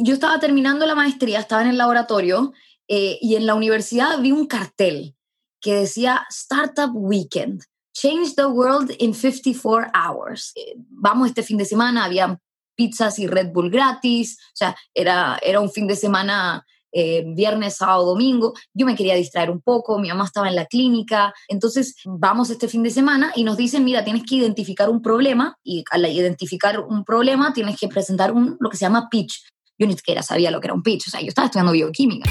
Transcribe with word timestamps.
yo 0.00 0.14
estaba 0.14 0.40
terminando 0.40 0.86
la 0.86 0.94
maestría, 0.94 1.40
estaba 1.40 1.62
en 1.62 1.68
el 1.68 1.78
laboratorio 1.78 2.52
eh, 2.88 3.18
y 3.20 3.36
en 3.36 3.46
la 3.46 3.54
universidad 3.54 4.20
vi 4.20 4.32
un 4.32 4.46
cartel 4.46 5.14
que 5.60 5.74
decía 5.74 6.26
Startup 6.30 6.90
Weekend. 6.94 7.62
Change 7.92 8.34
the 8.36 8.46
world 8.46 8.92
in 8.98 9.12
54 9.12 9.90
hours. 9.92 10.52
Eh, 10.54 10.74
vamos 10.76 11.28
este 11.28 11.42
fin 11.42 11.58
de 11.58 11.64
semana, 11.64 12.04
había 12.04 12.38
pizzas 12.76 13.18
y 13.18 13.26
Red 13.26 13.52
Bull 13.52 13.70
gratis, 13.70 14.38
o 14.40 14.56
sea, 14.56 14.76
era, 14.94 15.38
era 15.42 15.58
un 15.58 15.70
fin 15.70 15.88
de 15.88 15.96
semana 15.96 16.64
eh, 16.92 17.24
viernes, 17.26 17.76
sábado, 17.76 18.06
domingo. 18.06 18.54
Yo 18.72 18.86
me 18.86 18.94
quería 18.94 19.14
distraer 19.14 19.50
un 19.50 19.60
poco, 19.60 19.98
mi 19.98 20.08
mamá 20.08 20.24
estaba 20.24 20.48
en 20.48 20.54
la 20.54 20.66
clínica, 20.66 21.34
entonces 21.48 21.96
vamos 22.04 22.50
este 22.50 22.68
fin 22.68 22.82
de 22.82 22.90
semana 22.90 23.32
y 23.34 23.44
nos 23.44 23.56
dicen, 23.56 23.84
mira, 23.84 24.04
tienes 24.04 24.22
que 24.24 24.36
identificar 24.36 24.88
un 24.88 25.02
problema 25.02 25.58
y 25.62 25.84
al 25.90 26.06
identificar 26.06 26.80
un 26.80 27.04
problema 27.04 27.52
tienes 27.52 27.78
que 27.78 27.88
presentar 27.88 28.32
un, 28.32 28.56
lo 28.60 28.70
que 28.70 28.76
se 28.76 28.84
llama 28.84 29.08
pitch. 29.10 29.42
Yo 29.80 29.86
ni 29.86 29.94
siquiera 29.94 30.24
sabía 30.24 30.50
lo 30.50 30.60
que 30.60 30.66
era 30.66 30.74
un 30.74 30.82
pitch, 30.82 31.06
o 31.06 31.10
sea, 31.10 31.20
yo 31.20 31.28
estaba 31.28 31.46
estudiando 31.46 31.70
bioquímica. 31.70 32.28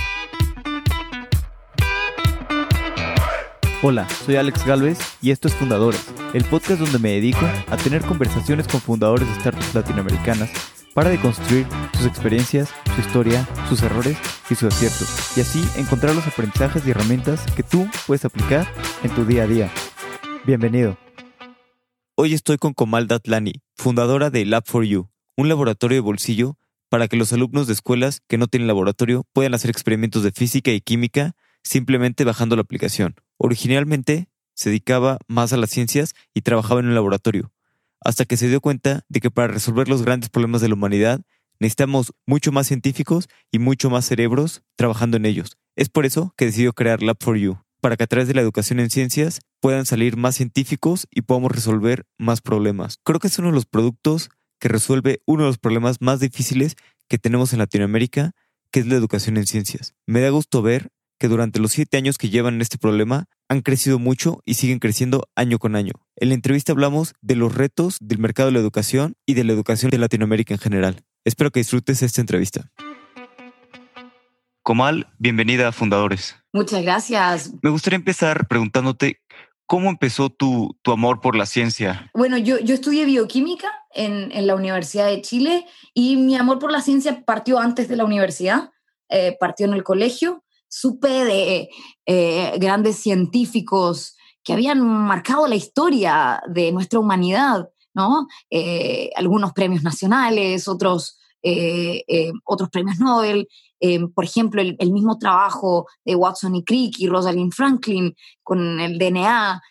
Hola, 3.81 4.05
soy 4.25 4.35
Alex 4.35 4.65
Galvez 4.65 4.99
y 5.21 5.31
esto 5.31 5.47
es 5.47 5.53
Fundadores, 5.55 6.05
el 6.33 6.43
podcast 6.43 6.81
donde 6.81 6.99
me 6.99 7.11
dedico 7.11 7.45
a 7.69 7.77
tener 7.77 8.01
conversaciones 8.01 8.67
con 8.67 8.81
fundadores 8.81 9.29
de 9.29 9.35
startups 9.35 9.73
latinoamericanas 9.73 10.49
para 10.93 11.09
deconstruir 11.09 11.65
sus 11.95 12.05
experiencias, 12.05 12.69
su 12.93 12.99
historia, 12.99 13.47
sus 13.69 13.81
errores 13.81 14.17
y 14.49 14.55
sus 14.55 14.73
aciertos, 14.73 15.37
y 15.37 15.41
así 15.41 15.63
encontrar 15.77 16.15
los 16.15 16.27
aprendizajes 16.27 16.85
y 16.85 16.91
herramientas 16.91 17.45
que 17.55 17.63
tú 17.63 17.87
puedes 18.07 18.25
aplicar 18.25 18.67
en 19.03 19.15
tu 19.15 19.23
día 19.23 19.43
a 19.43 19.47
día. 19.47 19.71
Bienvenido. 20.45 20.97
Hoy 22.15 22.33
estoy 22.33 22.57
con 22.57 22.73
Komal 22.73 23.07
Datlani, 23.07 23.53
fundadora 23.73 24.29
de 24.31 24.45
Lab4U, 24.45 25.07
un 25.37 25.47
laboratorio 25.47 25.95
de 25.95 26.01
bolsillo 26.01 26.57
para 26.89 27.07
que 27.07 27.17
los 27.17 27.33
alumnos 27.33 27.67
de 27.67 27.73
escuelas 27.73 28.21
que 28.27 28.37
no 28.37 28.47
tienen 28.47 28.67
laboratorio 28.67 29.25
puedan 29.33 29.53
hacer 29.53 29.69
experimentos 29.69 30.23
de 30.23 30.31
física 30.31 30.71
y 30.71 30.81
química 30.81 31.35
simplemente 31.63 32.23
bajando 32.23 32.55
la 32.55 32.61
aplicación. 32.61 33.15
Originalmente 33.37 34.29
se 34.53 34.69
dedicaba 34.69 35.19
más 35.27 35.53
a 35.53 35.57
las 35.57 35.69
ciencias 35.69 36.15
y 36.33 36.41
trabajaba 36.41 36.79
en 36.79 36.87
un 36.87 36.95
laboratorio, 36.95 37.51
hasta 38.01 38.25
que 38.25 38.37
se 38.37 38.47
dio 38.47 38.61
cuenta 38.61 39.03
de 39.09 39.19
que 39.19 39.31
para 39.31 39.49
resolver 39.49 39.87
los 39.87 40.01
grandes 40.01 40.29
problemas 40.29 40.61
de 40.61 40.69
la 40.69 40.75
humanidad 40.75 41.21
necesitamos 41.59 42.13
mucho 42.25 42.51
más 42.51 42.67
científicos 42.67 43.27
y 43.51 43.59
mucho 43.59 43.89
más 43.89 44.05
cerebros 44.05 44.63
trabajando 44.75 45.17
en 45.17 45.25
ellos. 45.25 45.57
Es 45.75 45.89
por 45.89 46.05
eso 46.05 46.33
que 46.37 46.45
decidió 46.45 46.73
crear 46.73 46.99
Lab4U, 46.99 47.63
para 47.81 47.97
que 47.97 48.03
a 48.03 48.07
través 48.07 48.27
de 48.27 48.33
la 48.33 48.41
educación 48.41 48.79
en 48.79 48.89
ciencias 48.89 49.41
puedan 49.59 49.85
salir 49.85 50.17
más 50.17 50.35
científicos 50.35 51.07
y 51.11 51.21
podamos 51.21 51.51
resolver 51.51 52.05
más 52.17 52.41
problemas. 52.41 52.99
Creo 53.03 53.19
que 53.19 53.27
es 53.27 53.39
uno 53.39 53.49
de 53.49 53.55
los 53.55 53.65
productos 53.65 54.29
que 54.59 54.67
resuelve 54.67 55.21
uno 55.25 55.43
de 55.43 55.49
los 55.49 55.57
problemas 55.57 55.97
más 56.01 56.19
difíciles 56.19 56.75
que 57.07 57.17
tenemos 57.17 57.53
en 57.53 57.59
Latinoamérica, 57.59 58.31
que 58.71 58.79
es 58.79 58.87
la 58.87 58.95
educación 58.95 59.37
en 59.37 59.47
ciencias. 59.47 59.95
Me 60.05 60.21
da 60.21 60.29
gusto 60.29 60.61
ver 60.61 60.89
que 61.19 61.27
durante 61.27 61.59
los 61.59 61.71
siete 61.71 61.97
años 61.97 62.17
que 62.17 62.29
llevan 62.29 62.55
en 62.55 62.61
este 62.61 62.77
problema 62.77 63.25
han 63.49 63.61
crecido 63.61 63.97
mucho 63.99 64.41
y 64.45 64.55
siguen 64.55 64.79
creciendo 64.79 65.27
año 65.35 65.57
con 65.57 65.75
año. 65.75 65.93
En 66.15 66.29
la 66.29 66.35
entrevista 66.35 66.73
hablamos 66.73 67.13
de 67.21 67.35
los 67.35 67.55
retos 67.55 67.97
del 68.01 68.19
mercado 68.19 68.47
de 68.47 68.53
la 68.53 68.59
educación 68.59 69.15
y 69.25 69.33
de 69.33 69.43
la 69.43 69.53
educación 69.53 69.89
de 69.89 69.97
Latinoamérica 69.97 70.53
en 70.53 70.59
general. 70.59 71.03
Espero 71.25 71.51
que 71.51 71.59
disfrutes 71.59 72.03
esta 72.03 72.21
entrevista. 72.21 72.71
Comal, 74.63 75.07
bienvenida 75.17 75.69
a 75.69 75.71
Fundadores. 75.71 76.35
Muchas 76.51 76.81
gracias. 76.83 77.53
Me 77.61 77.69
gustaría 77.69 77.95
empezar 77.95 78.47
preguntándote 78.47 79.21
cómo 79.67 79.89
empezó 79.89 80.29
tu, 80.29 80.77
tu 80.81 80.91
amor 80.91 81.19
por 81.21 81.35
la 81.35 81.45
ciencia. 81.45 82.09
Bueno, 82.13 82.37
yo, 82.37 82.57
yo 82.59 82.73
estudié 82.73 83.05
bioquímica 83.05 83.71
en, 83.93 84.31
en, 84.31 84.47
la 84.47 84.55
Universidad 84.55 85.07
de 85.07 85.21
Chile 85.21 85.65
y 85.93 86.15
mi 86.15 86.35
amor 86.35 86.57
por 86.57 86.71
la 86.71 86.81
ciencia 86.81 87.23
partió 87.25 87.59
antes 87.59 87.89
de 87.89 87.97
la 87.97 88.05
universidad, 88.05 88.71
eh, 89.09 89.37
partió 89.39 89.65
en 89.65 89.73
el 89.73 89.83
colegio 89.83 90.43
supe 90.69 91.07
de 91.07 91.69
eh, 92.05 92.57
grandes 92.59 92.97
científicos 92.97 94.17
que 94.43 94.51
habían 94.51 94.81
marcado 94.81 95.47
la 95.47 95.55
historia 95.55 96.41
de 96.47 96.73
nuestra 96.73 96.99
humanidad, 96.99 97.69
¿no? 97.93 98.27
Eh, 98.49 99.11
algunos 99.15 99.53
premios 99.53 99.83
nacionales, 99.83 100.67
otros, 100.67 101.19
otros 102.43 102.69
premios 102.69 102.99
Nobel, 102.99 103.47
por 104.13 104.25
ejemplo, 104.25 104.61
el, 104.61 104.91
mismo 104.91 105.17
trabajo 105.17 105.87
de 106.05 106.15
Watson 106.15 106.55
y 106.55 106.63
Crick 106.63 106.99
y 106.99 107.07
Rosalind 107.07 107.53
Franklin 107.53 108.15
con 108.43 108.79
el 108.79 108.97
DNA. 108.97 109.61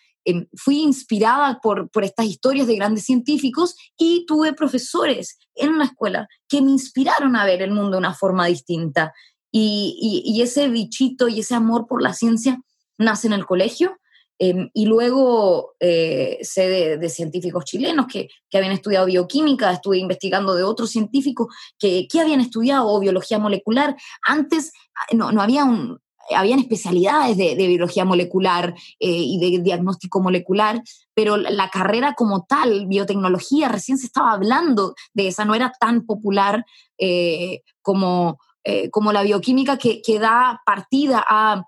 fui 0.55 0.81
inspirada 0.81 1.59
por, 1.61 1.89
por 1.89 2.03
estas 2.03 2.25
historias 2.25 2.67
de 2.67 2.75
grandes 2.75 3.05
científicos 3.05 3.75
y 3.97 4.25
tuve 4.25 4.53
profesores 4.53 5.37
en 5.55 5.77
la 5.77 5.85
escuela 5.85 6.27
que 6.47 6.61
me 6.61 6.71
inspiraron 6.71 7.35
a 7.35 7.45
ver 7.45 7.61
el 7.61 7.71
mundo 7.71 7.91
de 7.91 7.97
una 7.99 8.13
forma 8.13 8.45
distinta. 8.47 9.13
Y, 9.51 10.39
ese 10.41 10.67
bichito 10.67 11.27
y 11.27 11.39
ese 11.39 11.55
amor 11.55 11.87
por 11.87 12.01
la 12.01 12.13
ciencia 12.13 12.61
nace 12.97 13.27
en 13.27 13.33
el 13.33 13.45
colegio. 13.45 13.97
Em, 14.39 14.69
y 14.73 14.85
luego 14.85 15.75
eh, 15.79 16.37
sé 16.41 16.97
de, 16.97 17.09
científicos 17.09 17.65
chilenos 17.65 18.07
que, 18.07 18.29
habían 18.53 18.71
estudiado 18.71 19.05
bioquímica, 19.05 19.71
estuve 19.71 19.97
investigando 19.97 20.55
de 20.55 20.63
otros 20.63 20.91
científicos 20.91 21.47
que, 21.79 22.07
habían 22.19 22.41
estudiado 22.41 22.99
biología 22.99 23.39
molecular. 23.39 23.95
Antes 24.23 24.73
ah, 24.95 25.15
no, 25.15 25.31
no 25.31 25.41
había 25.41 25.63
un, 25.65 25.99
habían 26.35 26.59
especialidades 26.59 27.37
de, 27.37 27.55
biología 27.55 28.05
molecular 28.05 28.73
eh, 28.99 29.09
y 29.09 29.39
de 29.39 29.63
diagnóstico 29.63 30.21
molecular, 30.21 30.81
pero 31.13 31.37
la 31.37 31.69
carrera 31.69 32.13
como 32.13 32.45
tal, 32.45 32.87
biotecnología, 32.87 33.69
recién 33.69 33.97
se 33.97 34.07
estaba 34.07 34.31
hablando 34.31 34.95
de 35.13 35.27
esa, 35.27 35.45
no 35.45 35.55
era 35.55 35.71
tan 35.79 36.05
popular 36.05 36.65
eh, 36.97 37.61
como, 37.81 38.39
eh, 38.63 38.89
como 38.89 39.13
la 39.13 39.23
bioquímica 39.23 39.77
que, 39.77 40.01
que, 40.01 40.19
da 40.19 40.61
partida 40.65 41.23
a 41.27 41.63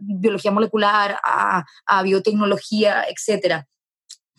biología 0.00 0.50
molecular, 0.50 1.18
a, 1.24 1.64
biotecnología, 2.02 3.04
etcétera 3.08 3.66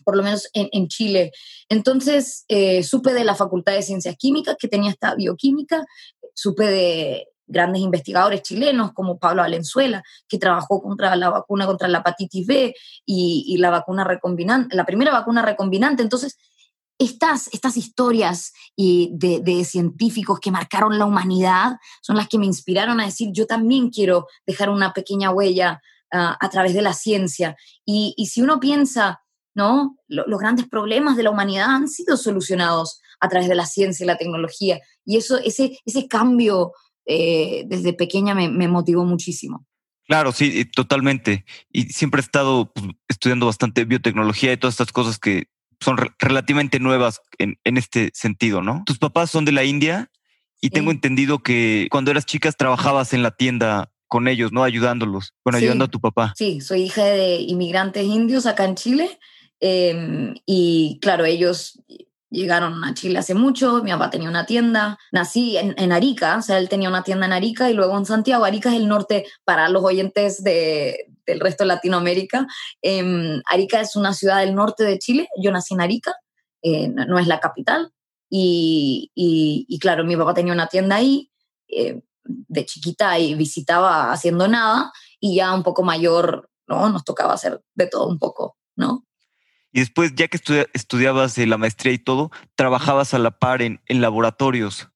por 0.04 0.18
lo 0.18 0.22
menos 0.22 0.50
en, 0.52 0.86
Chile. 0.88 1.32
Entonces, 1.70 2.44
eh, 2.48 2.82
supe 2.82 3.14
de 3.14 3.24
la 3.24 3.34
Facultad 3.34 3.72
de 3.72 3.80
Ciencias 3.80 4.14
Químicas 4.18 4.54
que 4.58 4.68
tenía 4.68 4.90
esta 4.90 5.14
bioquímica, 5.14 5.82
supe 6.34 6.66
de 6.66 7.28
grandes 7.46 7.80
investigadores 7.80 8.42
chilenos 8.42 8.92
como 8.92 9.18
Pablo 9.18 9.40
Valenzuela, 9.40 10.02
que 10.28 10.36
trabajó 10.36 10.82
contra 10.82 11.16
la 11.16 11.30
vacuna 11.30 11.64
contra 11.64 11.88
la 11.88 12.00
hepatitis 12.00 12.46
B 12.46 12.74
y, 13.06 13.44
y 13.46 13.56
la 13.56 13.70
vacuna 13.70 14.04
recombinante, 14.04 14.76
la 14.76 14.84
primera 14.84 15.10
vacuna 15.10 15.40
recombinante. 15.40 16.02
Entonces, 16.02 16.36
estas, 16.98 17.48
estas 17.52 17.76
historias 17.76 18.52
y 18.76 19.10
de, 19.14 19.64
científicos 19.64 20.40
que 20.40 20.50
marcaron 20.50 20.98
la 20.98 21.06
humanidad 21.06 21.76
son 22.02 22.16
las 22.16 22.28
que 22.28 22.38
me 22.38 22.46
inspiraron 22.46 23.00
a 23.00 23.06
decir, 23.06 23.30
yo 23.32 23.46
también 23.46 23.90
quiero 23.90 24.26
dejar 24.46 24.70
una 24.70 24.92
pequeña 24.92 25.30
huella 25.30 25.80
ah, 26.12 26.36
a 26.40 26.50
través 26.50 26.74
de 26.74 26.82
la 26.82 26.92
ciencia. 26.92 27.56
Y, 27.84 28.14
si 28.30 28.42
uno 28.42 28.60
piensa, 28.60 29.22
¿no? 29.54 29.96
los 30.08 30.40
grandes 30.40 30.68
problemas 30.68 31.16
de 31.16 31.24
la 31.24 31.30
humanidad 31.30 31.70
han 31.70 31.88
sido 31.88 32.16
solucionados 32.16 33.00
a 33.20 33.28
través 33.28 33.48
de 33.48 33.54
la 33.54 33.66
ciencia 33.66 34.04
y 34.04 34.06
la 34.06 34.18
tecnología. 34.18 34.80
Y 35.04 35.16
eso, 35.16 35.38
ese, 35.38 35.78
ese 35.84 36.06
cambio 36.08 36.72
eh, 37.06 37.64
desde 37.66 37.92
pequeña 37.92 38.34
me, 38.34 38.48
me 38.48 38.68
motivó 38.68 39.04
muchísimo. 39.04 39.66
Claro, 40.06 40.32
sí, 40.32 40.66
totalmente. 40.66 41.46
Y 41.70 41.84
siempre 41.84 42.20
he 42.20 42.24
estado 42.24 42.72
pues, 42.72 42.86
estudiando 43.08 43.46
bastante 43.46 43.84
biotecnología 43.84 44.52
y 44.52 44.56
todas 44.58 44.74
estas 44.74 44.92
cosas 44.92 45.18
que 45.18 45.48
son 45.84 45.96
relativamente 46.18 46.80
nuevas 46.80 47.20
en, 47.38 47.56
este 47.64 48.10
sentido, 48.14 48.62
¿no? 48.62 48.82
Tus 48.86 48.98
papás 48.98 49.30
son 49.30 49.44
de 49.44 49.52
la 49.52 49.64
India 49.64 50.10
y 50.60 50.70
tengo 50.70 50.90
entendido 50.90 51.40
que 51.40 51.88
cuando 51.90 52.10
eras 52.10 52.26
chicas 52.26 52.56
trabajabas 52.56 53.12
en 53.12 53.22
la 53.22 53.32
tienda 53.32 53.92
con 54.08 54.28
ellos, 54.28 54.52
¿no? 54.52 54.64
Ayudándolos, 54.64 55.34
bueno, 55.44 55.58
ayudando 55.58 55.84
a 55.84 55.88
tu 55.88 56.00
papá. 56.00 56.32
Sí, 56.36 56.60
soy 56.60 56.82
hija 56.82 57.04
de 57.04 57.36
inmigrantes 57.36 58.04
indios 58.04 58.46
acá 58.46 58.64
en 58.64 58.74
Chile 58.74 59.18
em, 59.60 60.34
y 60.46 60.98
claro, 61.02 61.24
ellos 61.24 61.80
llegaron 62.34 62.84
a 62.84 62.92
Chile 62.94 63.18
hace 63.18 63.34
mucho, 63.34 63.82
mi 63.82 63.90
papá 63.90 64.10
tenía 64.10 64.28
una 64.28 64.44
tienda, 64.44 64.98
nací 65.12 65.56
en, 65.56 65.74
en, 65.78 65.92
Arica, 65.92 66.36
o 66.36 66.42
sea, 66.42 66.58
él 66.58 66.68
tenía 66.68 66.88
una 66.88 67.02
tienda 67.02 67.26
en 67.26 67.32
Arica 67.32 67.70
y 67.70 67.74
luego 67.74 67.96
en 67.96 68.04
Santiago. 68.04 68.44
Arica 68.44 68.70
es 68.70 68.76
el 68.76 68.88
norte 68.88 69.24
para 69.44 69.68
los 69.68 69.82
oyentes 69.82 70.42
de, 70.42 71.06
del 71.26 71.40
resto 71.40 71.64
de 71.64 71.68
Latinoamérica. 71.68 72.46
Em, 72.82 73.40
Arica 73.46 73.80
es 73.80 73.96
una 73.96 74.12
ciudad 74.12 74.40
del 74.40 74.54
norte 74.54 74.84
de 74.84 74.98
Chile, 74.98 75.28
yo 75.40 75.50
nací 75.50 75.74
en 75.74 75.80
Arica, 75.80 76.14
eh, 76.62 76.88
no, 76.88 77.18
es 77.18 77.26
la 77.26 77.40
capital, 77.40 77.92
y, 78.28 79.10
y, 79.14 79.78
claro, 79.78 80.04
mi 80.04 80.16
papá 80.16 80.34
tenía 80.34 80.52
una 80.52 80.66
tienda 80.66 80.96
ahí 80.96 81.30
eh, 81.68 82.02
de 82.24 82.66
chiquita 82.66 83.18
y 83.18 83.34
visitaba 83.34 84.12
haciendo 84.12 84.48
nada, 84.48 84.92
y 85.20 85.36
ya 85.36 85.54
un 85.54 85.62
poco 85.62 85.82
mayor, 85.82 86.50
¿no? 86.66 86.88
Nos 86.88 87.04
tocaba 87.04 87.34
hacer 87.34 87.62
de 87.74 87.86
todo 87.86 88.08
un 88.08 88.18
poco, 88.18 88.56
¿no? 88.76 89.04
Y 89.74 89.80
después, 89.80 90.14
ya 90.14 90.28
que 90.28 90.38
estudiabas 90.72 91.36
la 91.36 91.58
maestría 91.58 91.92
y 91.92 91.98
todo, 91.98 92.30
trabajabas 92.54 93.12
a 93.12 93.18
la 93.18 93.32
par 93.32 93.60
en, 93.60 93.80
laboratorios. 93.88 94.88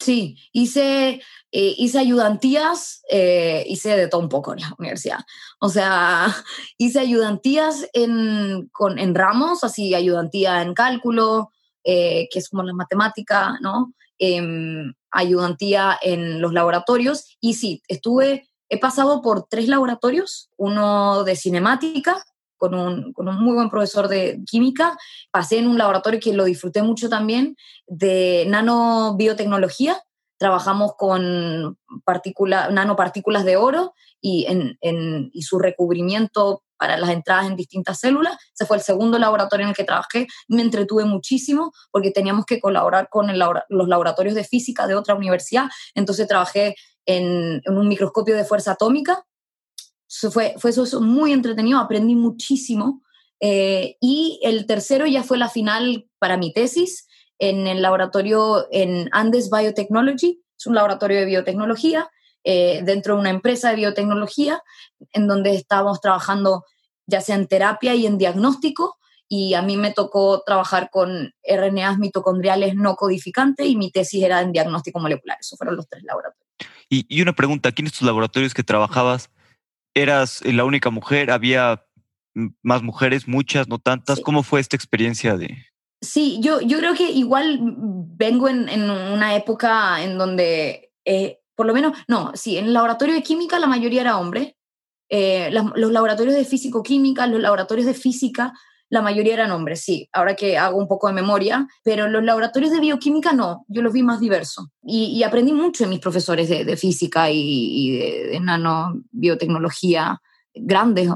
Sí, 0.00 0.38
hice, 0.52 1.20
eh, 1.52 1.74
hice 1.76 1.98
ayudantías, 1.98 3.02
eh, 3.10 3.66
hice 3.68 3.94
de 3.94 4.08
todo 4.08 4.22
un 4.22 4.30
poco 4.30 4.54
en 4.54 4.60
la 4.60 4.74
universidad. 4.78 5.18
O 5.60 5.68
sea, 5.68 6.34
hice 6.78 6.98
ayudantías 6.98 7.90
en, 7.92 8.70
con, 8.72 8.98
en 8.98 9.14
ramos, 9.14 9.62
así 9.64 9.94
ayudantía 9.94 10.62
en 10.62 10.72
cálculo, 10.72 11.52
eh, 11.84 12.26
que 12.32 12.38
es 12.38 12.48
como 12.48 12.62
la 12.62 12.72
matemática, 12.72 13.58
¿no? 13.60 13.92
Em, 14.18 14.94
ayudantía 15.10 15.98
en 16.00 16.40
los 16.40 16.54
laboratorios 16.54 17.36
y 17.38 17.52
sí, 17.52 17.82
estuve, 17.86 18.48
he 18.70 18.78
pasado 18.80 19.20
por 19.20 19.46
tres 19.46 19.68
laboratorios, 19.68 20.48
uno 20.56 21.22
de 21.24 21.36
cinemática, 21.36 22.24
con 22.56 22.74
un, 22.74 23.12
con 23.12 23.28
un, 23.28 23.42
muy 23.42 23.54
buen 23.54 23.70
profesor 23.70 24.08
de 24.08 24.42
química. 24.46 24.96
Pasé 25.30 25.58
en 25.58 25.68
un 25.68 25.78
laboratorio 25.78 26.20
que 26.20 26.32
lo 26.32 26.44
disfruté 26.44 26.82
mucho 26.82 27.08
también, 27.08 27.56
de 27.86 28.44
nanobiotecnología. 28.48 30.02
Trabajamos 30.38 30.92
con 30.96 31.78
nanopartículas 32.70 33.44
de 33.44 33.56
oro 33.56 33.94
y, 34.20 34.46
en, 34.48 34.76
en, 34.80 35.30
y 35.32 35.42
su 35.42 35.58
recubrimiento 35.58 36.62
para 36.76 36.96
las 36.96 37.10
entradas 37.10 37.46
en 37.46 37.56
distintas 37.56 38.00
células. 38.00 38.36
Ese 38.54 38.66
fue 38.66 38.76
el 38.76 38.82
segundo 38.82 39.18
laboratorio 39.18 39.64
en 39.64 39.70
el 39.70 39.76
que 39.76 39.84
trabajé. 39.84 40.26
Me 40.48 40.62
entretuve 40.62 41.04
muchísimo 41.04 41.72
porque 41.90 42.10
teníamos 42.10 42.44
que 42.44 42.60
colaborar 42.60 43.08
con 43.08 43.26
los 43.28 43.88
laboratorios 43.88 44.34
de 44.34 44.44
física 44.44 44.86
de 44.86 44.94
otra 44.94 45.14
universidad. 45.14 45.66
Entonces 45.94 46.28
trabajé 46.28 46.74
en, 47.06 47.62
un 47.66 47.88
microscopio 47.88 48.36
de 48.36 48.44
fuerza 48.44 48.72
atómica. 48.72 49.24
Fue, 50.32 50.54
fue 50.58 50.70
eso, 50.70 51.00
muy 51.00 51.32
entretenido, 51.32 51.78
aprendí 51.78 52.14
muchísimo. 52.14 53.02
Eh, 53.40 53.96
y 54.00 54.40
el 54.42 54.66
tercero 54.66 55.06
ya 55.06 55.22
fue 55.22 55.38
la 55.38 55.48
final 55.48 56.08
para 56.18 56.36
mi 56.36 56.52
tesis 56.52 57.06
en 57.38 57.66
el 57.66 57.82
laboratorio 57.82 58.66
en 58.70 59.08
Andes 59.12 59.50
Biotechnology. 59.50 60.42
Es 60.58 60.66
un 60.66 60.74
laboratorio 60.74 61.18
de 61.18 61.26
biotecnología 61.26 62.08
eh, 62.44 62.80
dentro 62.84 63.14
de 63.14 63.20
una 63.20 63.30
empresa 63.30 63.70
de 63.70 63.76
biotecnología 63.76 64.62
en 65.12 65.26
donde 65.26 65.54
estábamos 65.54 66.00
trabajando 66.00 66.64
ya 67.06 67.20
sea 67.20 67.36
en 67.36 67.46
terapia 67.46 67.94
y 67.94 68.06
en 68.06 68.18
diagnóstico 68.18 68.96
y 69.28 69.54
a 69.54 69.62
mí 69.62 69.76
me 69.76 69.92
tocó 69.92 70.42
trabajar 70.44 70.88
con 70.90 71.34
RNAs 71.44 71.98
mitocondriales 71.98 72.74
no 72.74 72.94
codificantes 72.94 73.66
y 73.66 73.76
mi 73.76 73.90
tesis 73.90 74.22
era 74.22 74.40
en 74.40 74.52
diagnóstico 74.52 75.00
molecular. 75.00 75.36
Esos 75.40 75.58
fueron 75.58 75.76
los 75.76 75.88
tres 75.88 76.04
laboratorios. 76.04 76.46
Y, 76.88 77.20
una 77.20 77.34
pregunta, 77.34 77.68
aquí 77.68 77.82
en 77.82 77.86
estos 77.86 78.02
laboratorios 78.02 78.54
que 78.54 78.62
trabajabas, 78.62 79.28
¿eras 79.96 80.40
la 80.44 80.64
única 80.64 80.90
mujer? 80.90 81.30
¿Había 81.30 81.82
más 82.62 82.82
mujeres, 82.82 83.26
muchas, 83.26 83.66
no 83.66 83.78
tantas? 83.78 84.20
¿Cómo 84.20 84.42
fue 84.42 84.60
esta 84.60 84.76
experiencia 84.76 85.36
de...? 85.36 85.66
Sí, 86.02 86.38
yo, 86.42 86.60
yo 86.60 86.78
creo 86.78 86.94
que 86.94 87.10
igual 87.10 87.58
vengo 87.60 88.48
en, 88.48 88.68
en 88.68 88.90
una 88.90 89.34
época 89.34 90.02
en 90.02 90.18
donde 90.18 90.92
eh, 91.06 91.40
por 91.56 91.66
lo 91.66 91.72
menos, 91.72 91.96
no, 92.06 92.32
sí, 92.34 92.58
en 92.58 92.66
el 92.66 92.74
laboratorio 92.74 93.14
de 93.14 93.22
química 93.22 93.58
la 93.58 93.66
mayoría 93.66 94.02
era 94.02 94.18
hombre. 94.18 94.56
Eh, 95.08 95.50
los 95.52 95.92
laboratorios 95.92 96.34
de 96.34 96.44
físico-química, 96.44 97.26
los 97.26 97.40
laboratorios 97.40 97.86
de 97.86 97.94
física, 97.94 98.52
la 98.88 99.02
mayoría 99.02 99.34
eran 99.34 99.50
hombres, 99.50 99.82
sí, 99.82 100.08
ahora 100.12 100.36
que 100.36 100.56
hago 100.56 100.78
un 100.78 100.86
poco 100.86 101.08
de 101.08 101.12
memoria, 101.12 101.66
pero 101.82 102.08
los 102.08 102.22
laboratorios 102.22 102.70
de 102.70 102.80
bioquímica 102.80 103.32
no, 103.32 103.64
yo 103.68 103.82
los 103.82 103.92
vi 103.92 104.02
más 104.02 104.20
diversos. 104.20 104.66
Y, 104.82 105.22
aprendí 105.22 105.52
mucho 105.52 105.84
de 105.84 105.90
mis 105.90 106.00
profesores 106.00 106.48
de, 106.48 106.76
física 106.76 107.30
y, 107.30 107.98
de, 107.98 108.28
de 108.32 108.40
nanobiotecnología, 108.40 110.20
grandes 110.54 111.08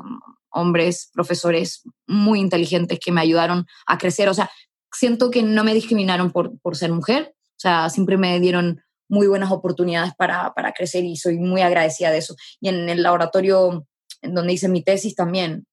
hombres, 0.51 1.11
profesores 1.13 1.83
muy 2.07 2.41
inteligentes 2.41 2.99
que 2.99 3.13
me 3.13 3.21
ayudaron 3.21 3.67
a 3.87 3.99
crecer. 3.99 4.29
O 4.29 4.35
sea, 4.35 4.51
siento 4.93 5.31
que 5.31 5.43
no 5.43 5.63
me 5.63 5.75
discriminaron 5.75 6.33
por, 6.33 6.59
por 6.61 6.77
ser 6.77 6.93
mujer, 6.93 7.35
o 7.37 7.61
sea, 7.61 7.89
siempre 7.91 8.17
me 8.17 8.41
dieron 8.41 8.83
muy 9.09 9.27
buenas 9.27 9.51
oportunidades 9.51 10.13
para, 10.17 10.53
para 10.55 10.73
crecer 10.73 11.05
y 11.05 11.17
soy 11.17 11.39
muy 11.39 11.63
agradecida 11.63 12.11
de 12.11 12.19
eso. 12.19 12.35
Y 12.61 12.69
en 12.69 12.89
el 12.89 13.03
laboratorio 13.03 13.87
en 14.23 14.35
donde 14.35 14.53
hice 14.53 14.69
mi 14.69 14.83
tesis 14.83 15.15
también. 15.15 15.67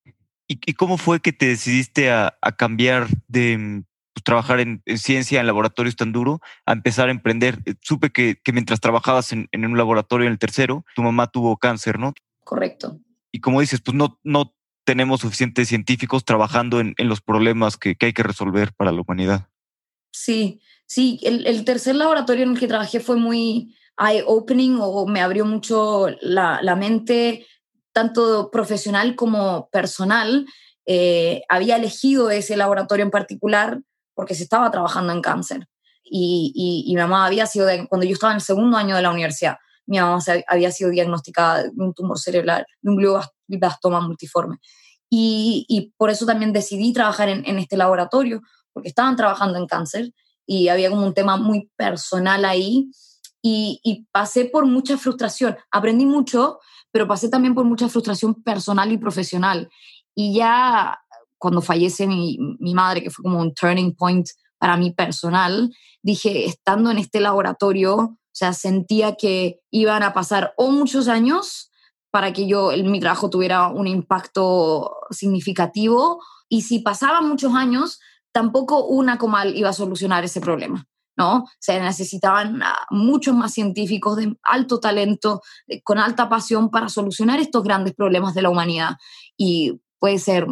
¿Y, 0.47 0.73
cómo 0.73 0.97
fue 0.97 1.19
que 1.19 1.33
te 1.33 1.47
decidiste 1.47 2.09
a, 2.09 2.38
a 2.41 2.55
cambiar 2.55 3.07
de 3.27 3.57
mm, 3.57 3.83
pues, 4.13 4.23
trabajar 4.23 4.59
en, 4.61 4.81
ciencia, 4.95 5.39
en 5.39 5.47
laboratorios 5.47 5.95
tan 5.95 6.13
duro, 6.13 6.39
a 6.65 6.73
empezar 6.73 7.09
a 7.09 7.11
emprender? 7.11 7.59
Eh, 7.65 7.75
supe 7.81 8.11
que, 8.11 8.39
que 8.44 8.53
mientras 8.53 8.79
trabajabas 8.79 9.33
en, 9.33 9.49
en, 9.51 9.65
un 9.65 9.77
laboratorio 9.77 10.25
en 10.25 10.31
el 10.31 10.39
tercero, 10.39 10.85
tu 10.95 11.03
mamá 11.03 11.27
tuvo 11.27 11.57
cáncer, 11.57 11.99
¿no? 11.99 12.13
Correcto. 12.44 12.99
Y 13.31 13.41
como 13.41 13.59
dices, 13.59 13.81
pues 13.81 13.95
no, 13.95 14.19
no 14.23 14.55
tenemos 14.85 15.21
suficientes 15.21 15.67
científicos 15.67 16.23
trabajando 16.23 16.79
en, 16.79 16.93
en 16.97 17.09
los 17.09 17.19
problemas 17.19 17.75
que, 17.75 17.95
que 17.95 18.07
hay 18.07 18.13
que 18.13 18.23
resolver 18.23 18.73
para 18.73 18.93
la 18.93 19.01
humanidad. 19.01 19.50
Sí, 20.13 20.61
Sí, 20.88 21.19
el, 21.23 21.65
tercer 21.65 21.95
laboratorio 21.95 22.45
en 22.45 22.51
el 22.51 22.59
que 22.59 22.67
trabajé 22.67 23.01
fue 23.01 23.17
muy 23.17 23.75
eye-opening 24.00 24.77
o 24.79 25.05
me 25.05 25.19
abrió 25.19 25.45
mucho 25.45 26.07
la, 26.21 26.75
mente, 26.77 27.45
tanto 27.97 28.51
profesional 28.51 29.15
como 29.15 29.69
personal. 29.71 30.45
Eh, 30.85 31.41
había 31.49 31.77
elegido 31.77 32.29
ese 32.29 32.55
laboratorio 32.55 33.03
en 33.03 33.09
particular 33.09 33.81
porque 34.13 34.35
se 34.35 34.44
estaba 34.44 34.69
trabajando 34.69 35.13
en 35.13 35.21
cáncer. 35.21 35.67
Y, 36.03 36.83
y, 36.85 36.94
mi 36.94 37.01
mamá 37.01 37.25
había 37.25 37.47
sido, 37.47 37.67
cuando 37.89 38.05
yo 38.05 38.13
estaba 38.13 38.33
en 38.33 38.38
el 38.38 38.44
segundo 38.44 38.77
año 38.77 38.95
de 38.95 39.01
la 39.01 39.09
universidad, 39.09 39.57
mi 39.88 39.99
mamá 39.99 40.19
había 40.47 40.71
sido 40.71 40.91
diagnosticada 40.91 41.63
de 41.63 41.71
un 41.75 41.91
tumor 41.95 42.19
cerebral, 42.19 42.67
de 42.81 42.91
un 42.91 42.97
glioblastoma 42.97 44.00
multiforme. 44.00 44.57
Y, 45.09 45.65
y, 45.67 45.91
por 45.97 46.11
eso 46.11 46.27
también 46.27 46.53
decidí 46.53 46.93
trabajar 46.93 47.29
en, 47.29 47.43
en 47.47 47.57
este 47.57 47.77
laboratorio, 47.77 48.41
porque 48.73 48.89
estaban 48.89 49.15
trabajando 49.15 49.57
en 49.57 49.65
cáncer 49.65 50.11
y 50.45 50.67
había 50.67 50.91
como 50.91 51.03
un 51.03 51.15
tema 51.15 51.35
muy 51.35 51.71
personal 51.75 52.45
ahí 52.45 52.91
y, 53.41 54.07
pasé 54.11 54.45
por 54.45 54.65
mucha 54.65 54.97
frustración. 54.97 55.57
Aprendí 55.71 56.05
mucho, 56.05 56.59
pero 56.97 57.07
pasé 57.07 57.29
también 57.29 57.53
por 57.53 57.63
mucha 57.63 57.89
frustración 57.89 58.33
personal 58.41 58.91
y 58.91 58.97
profesional. 58.97 59.69
Y 60.15 60.33
ya 60.33 60.99
cuando 61.38 61.61
fallece 61.61 62.07
mi, 62.07 62.39
mi 62.59 62.73
madre, 62.73 63.03
que 63.03 63.11
fue 63.11 63.21
como 63.21 63.39
un 63.39 63.53
turning 63.53 63.94
point 63.94 64.27
para 64.57 64.77
mí 64.77 64.89
personal, 64.94 65.71
dije, 66.01 66.47
estando 66.47 66.89
en 66.89 66.97
este 66.97 67.19
laboratorio, 67.19 67.95
o 67.97 68.17
sea, 68.31 68.51
sentía 68.51 69.13
que 69.15 69.59
iban 69.69 70.01
a 70.01 70.13
pasar 70.13 70.55
o 70.57 70.71
muchos 70.71 71.07
años 71.07 71.69
para 72.09 72.33
que 72.33 72.47
yo, 72.47 72.71
mi 72.83 73.00
trabajo 73.00 73.29
tuviera 73.29 73.67
un 73.67 73.85
impacto 73.85 74.95
significativo, 75.11 76.19
y 76.50 76.63
si 76.63 76.79
pasaban 76.79 77.29
muchos 77.29 77.53
años, 77.53 78.00
tampoco 78.31 78.88
una 78.88 79.19
comal 79.19 79.55
iba 79.55 79.69
a 79.69 79.73
solucionar 79.73 80.23
ese 80.23 80.41
problema. 80.41 80.88
¿No? 81.17 81.45
Se 81.59 81.79
necesitaban 81.79 82.61
ah, 82.61 82.85
muchos 82.91 83.35
más 83.35 83.53
científicos 83.53 84.17
de 84.17 84.37
alto 84.43 84.79
talento, 84.79 85.41
con 85.83 85.97
alta 85.97 86.29
pasión 86.29 86.69
para 86.69 86.89
solucionar 86.89 87.39
estos 87.39 87.63
grandes 87.63 87.95
problemas 87.95 88.35
de 88.35 88.43
la 88.43 88.49
humanidad. 88.49 88.91
Y 89.35 89.81
puede 89.99 90.19
ser, 90.19 90.47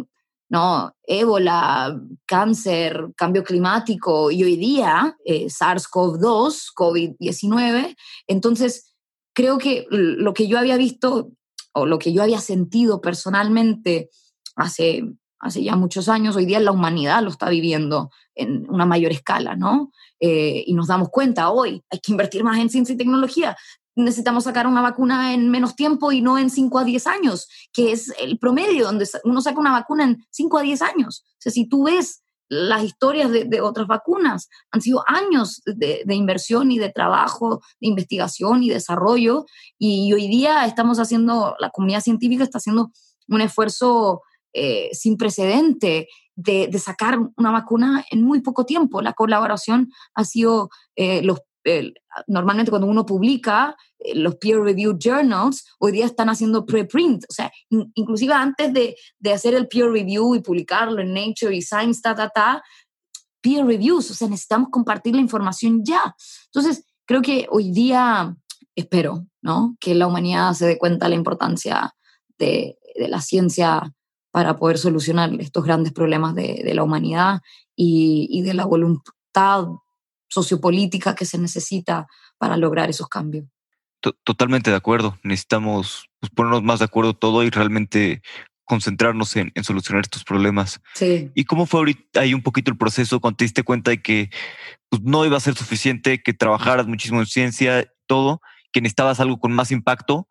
¿no? 0.48 0.92
Ébola, 1.04 1.98
cáncer, 2.26 3.12
cambio 3.16 3.44
climático 3.44 4.30
y 4.30 4.42
hoy 4.42 4.56
día 4.56 5.16
eh, 5.24 5.46
SARS-CoV-2, 5.46 6.72
COVID-19. 6.76 7.96
Entonces, 8.26 8.92
creo 9.32 9.58
que 9.58 9.86
lo 9.90 10.34
que 10.34 10.48
yo 10.48 10.58
había 10.58 10.76
visto 10.76 11.30
o 11.72 11.86
lo 11.86 11.98
que 11.98 12.12
yo 12.12 12.22
había 12.22 12.40
sentido 12.40 13.00
personalmente 13.00 14.10
hace 14.56 15.04
hace 15.46 15.62
ya 15.62 15.76
muchos 15.76 16.08
años, 16.08 16.36
hoy 16.36 16.46
día 16.46 16.60
la 16.60 16.72
humanidad 16.72 17.22
lo 17.22 17.30
está 17.30 17.48
viviendo 17.48 18.10
en 18.34 18.68
una 18.68 18.86
mayor 18.86 19.12
escala, 19.12 19.56
¿no? 19.56 19.92
Eh, 20.20 20.64
y 20.66 20.74
nos 20.74 20.88
damos 20.88 21.08
cuenta 21.10 21.50
hoy, 21.50 21.82
hay 21.90 21.98
que 22.00 22.12
invertir 22.12 22.44
más 22.44 22.58
en 22.58 22.70
ciencia 22.70 22.94
y 22.94 22.98
tecnología. 22.98 23.56
Necesitamos 23.94 24.44
sacar 24.44 24.66
una 24.66 24.82
vacuna 24.82 25.32
en 25.32 25.50
menos 25.50 25.74
tiempo 25.74 26.12
y 26.12 26.20
no 26.20 26.38
en 26.38 26.50
5 26.50 26.78
a 26.78 26.84
10 26.84 27.06
años, 27.06 27.48
que 27.72 27.92
es 27.92 28.12
el 28.20 28.38
promedio, 28.38 28.84
donde 28.84 29.08
uno 29.24 29.40
saca 29.40 29.58
una 29.58 29.72
vacuna 29.72 30.04
en 30.04 30.26
5 30.30 30.58
a 30.58 30.62
10 30.62 30.82
años. 30.82 31.24
O 31.26 31.36
sea, 31.38 31.52
si 31.52 31.66
tú 31.66 31.84
ves 31.84 32.22
las 32.48 32.84
historias 32.84 33.30
de, 33.32 33.60
otras 33.60 33.86
vacunas, 33.88 34.48
han 34.70 34.80
sido 34.80 35.02
años 35.06 35.62
de, 35.64 36.02
de, 36.04 36.14
inversión 36.14 36.70
y 36.70 36.78
de 36.78 36.90
trabajo, 36.90 37.60
de 37.80 37.88
investigación 37.88 38.62
y 38.62 38.68
desarrollo, 38.68 39.46
y 39.78 40.12
hoy 40.12 40.28
día 40.28 40.64
estamos 40.64 41.00
haciendo, 41.00 41.56
la 41.58 41.70
comunidad 41.70 42.02
científica 42.02 42.44
está 42.44 42.58
haciendo 42.58 42.92
un 43.28 43.40
esfuerzo 43.40 44.22
eh, 44.58 44.88
sin 44.92 45.18
precedente 45.18 46.08
de, 46.34 46.70
sacar 46.78 47.18
una 47.36 47.50
vacuna 47.50 48.06
en 48.10 48.22
muy 48.22 48.40
poco 48.40 48.64
tiempo. 48.64 49.02
La 49.02 49.12
colaboración 49.12 49.90
ha 50.14 50.24
sido 50.24 50.70
eh, 50.96 51.20
los 51.20 51.40
normalmente 52.26 52.70
cuando 52.70 52.86
uno 52.86 53.04
publica 53.04 53.76
eh, 53.98 54.14
los 54.14 54.36
peer-reviewed 54.36 54.96
journals, 54.98 55.66
hoy 55.78 55.92
día 55.92 56.06
están 56.06 56.30
haciendo 56.30 56.64
preprint, 56.64 57.24
o 57.28 57.32
sea, 57.32 57.52
inclusive 57.68 58.32
antes 58.32 58.72
de, 58.72 58.96
hacer 59.30 59.52
el 59.54 59.68
peer 59.68 59.90
review 59.90 60.34
y 60.34 60.40
publicarlo 60.40 61.02
en 61.02 61.12
Nature 61.12 61.54
y 61.54 61.60
Science, 61.60 62.00
ta, 62.00 62.14
ta, 62.14 62.30
ta, 62.30 62.62
peer 63.42 63.66
reviews, 63.66 64.10
o 64.10 64.14
sea, 64.14 64.28
necesitamos 64.28 64.68
compartir 64.70 65.14
la 65.14 65.20
información 65.20 65.84
ya. 65.84 66.14
Entonces, 66.46 66.86
creo 67.04 67.20
que 67.20 67.46
hoy 67.50 67.72
día, 67.72 68.34
espero, 68.74 69.26
¿no? 69.42 69.76
Que 69.80 69.94
la 69.94 70.06
humanidad 70.06 70.54
se 70.54 70.66
dé 70.66 70.78
cuenta 70.78 71.06
de 71.06 71.10
la 71.10 71.16
importancia 71.16 71.94
de 72.38 72.78
la 72.96 73.20
ciencia 73.20 73.92
para 74.36 74.58
poder 74.58 74.76
solucionar 74.76 75.32
estos 75.40 75.64
grandes 75.64 75.94
problemas 75.94 76.34
de, 76.34 76.70
la 76.74 76.82
humanidad 76.82 77.40
y, 77.74 78.42
de 78.42 78.52
la 78.52 78.66
voluntad 78.66 79.64
sociopolítica 80.28 81.14
que 81.14 81.24
se 81.24 81.38
necesita 81.38 82.06
para 82.36 82.58
lograr 82.58 82.90
esos 82.90 83.08
cambios. 83.08 83.46
Totalmente 84.24 84.68
de 84.68 84.76
acuerdo. 84.76 85.18
Necesitamos 85.22 86.10
pues, 86.20 86.30
ponernos 86.30 86.62
más 86.62 86.80
de 86.80 86.84
acuerdo 86.84 87.14
todo 87.14 87.44
y 87.44 87.48
realmente 87.48 88.20
concentrarnos 88.66 89.34
en, 89.36 89.54
solucionar 89.62 90.02
estos 90.04 90.22
problemas. 90.22 90.82
Sí. 90.92 91.30
¿Y 91.34 91.46
cómo 91.46 91.64
fue 91.64 91.80
ahorita 91.80 92.20
ahí 92.20 92.34
un 92.34 92.42
poquito 92.42 92.70
el 92.70 92.76
proceso 92.76 93.20
cuando 93.20 93.38
te 93.38 93.46
diste 93.46 93.62
cuenta 93.62 93.90
de 93.90 94.02
que 94.02 94.28
pues, 94.90 95.00
no 95.00 95.24
iba 95.24 95.38
a 95.38 95.40
ser 95.40 95.54
suficiente, 95.54 96.22
que 96.22 96.34
trabajaras 96.34 96.86
muchísimo 96.86 97.20
en 97.20 97.26
ciencia, 97.26 97.90
todo, 98.06 98.42
que 98.70 98.82
necesitabas 98.82 99.18
algo 99.18 99.40
con 99.40 99.52
más 99.52 99.72
impacto? 99.72 100.28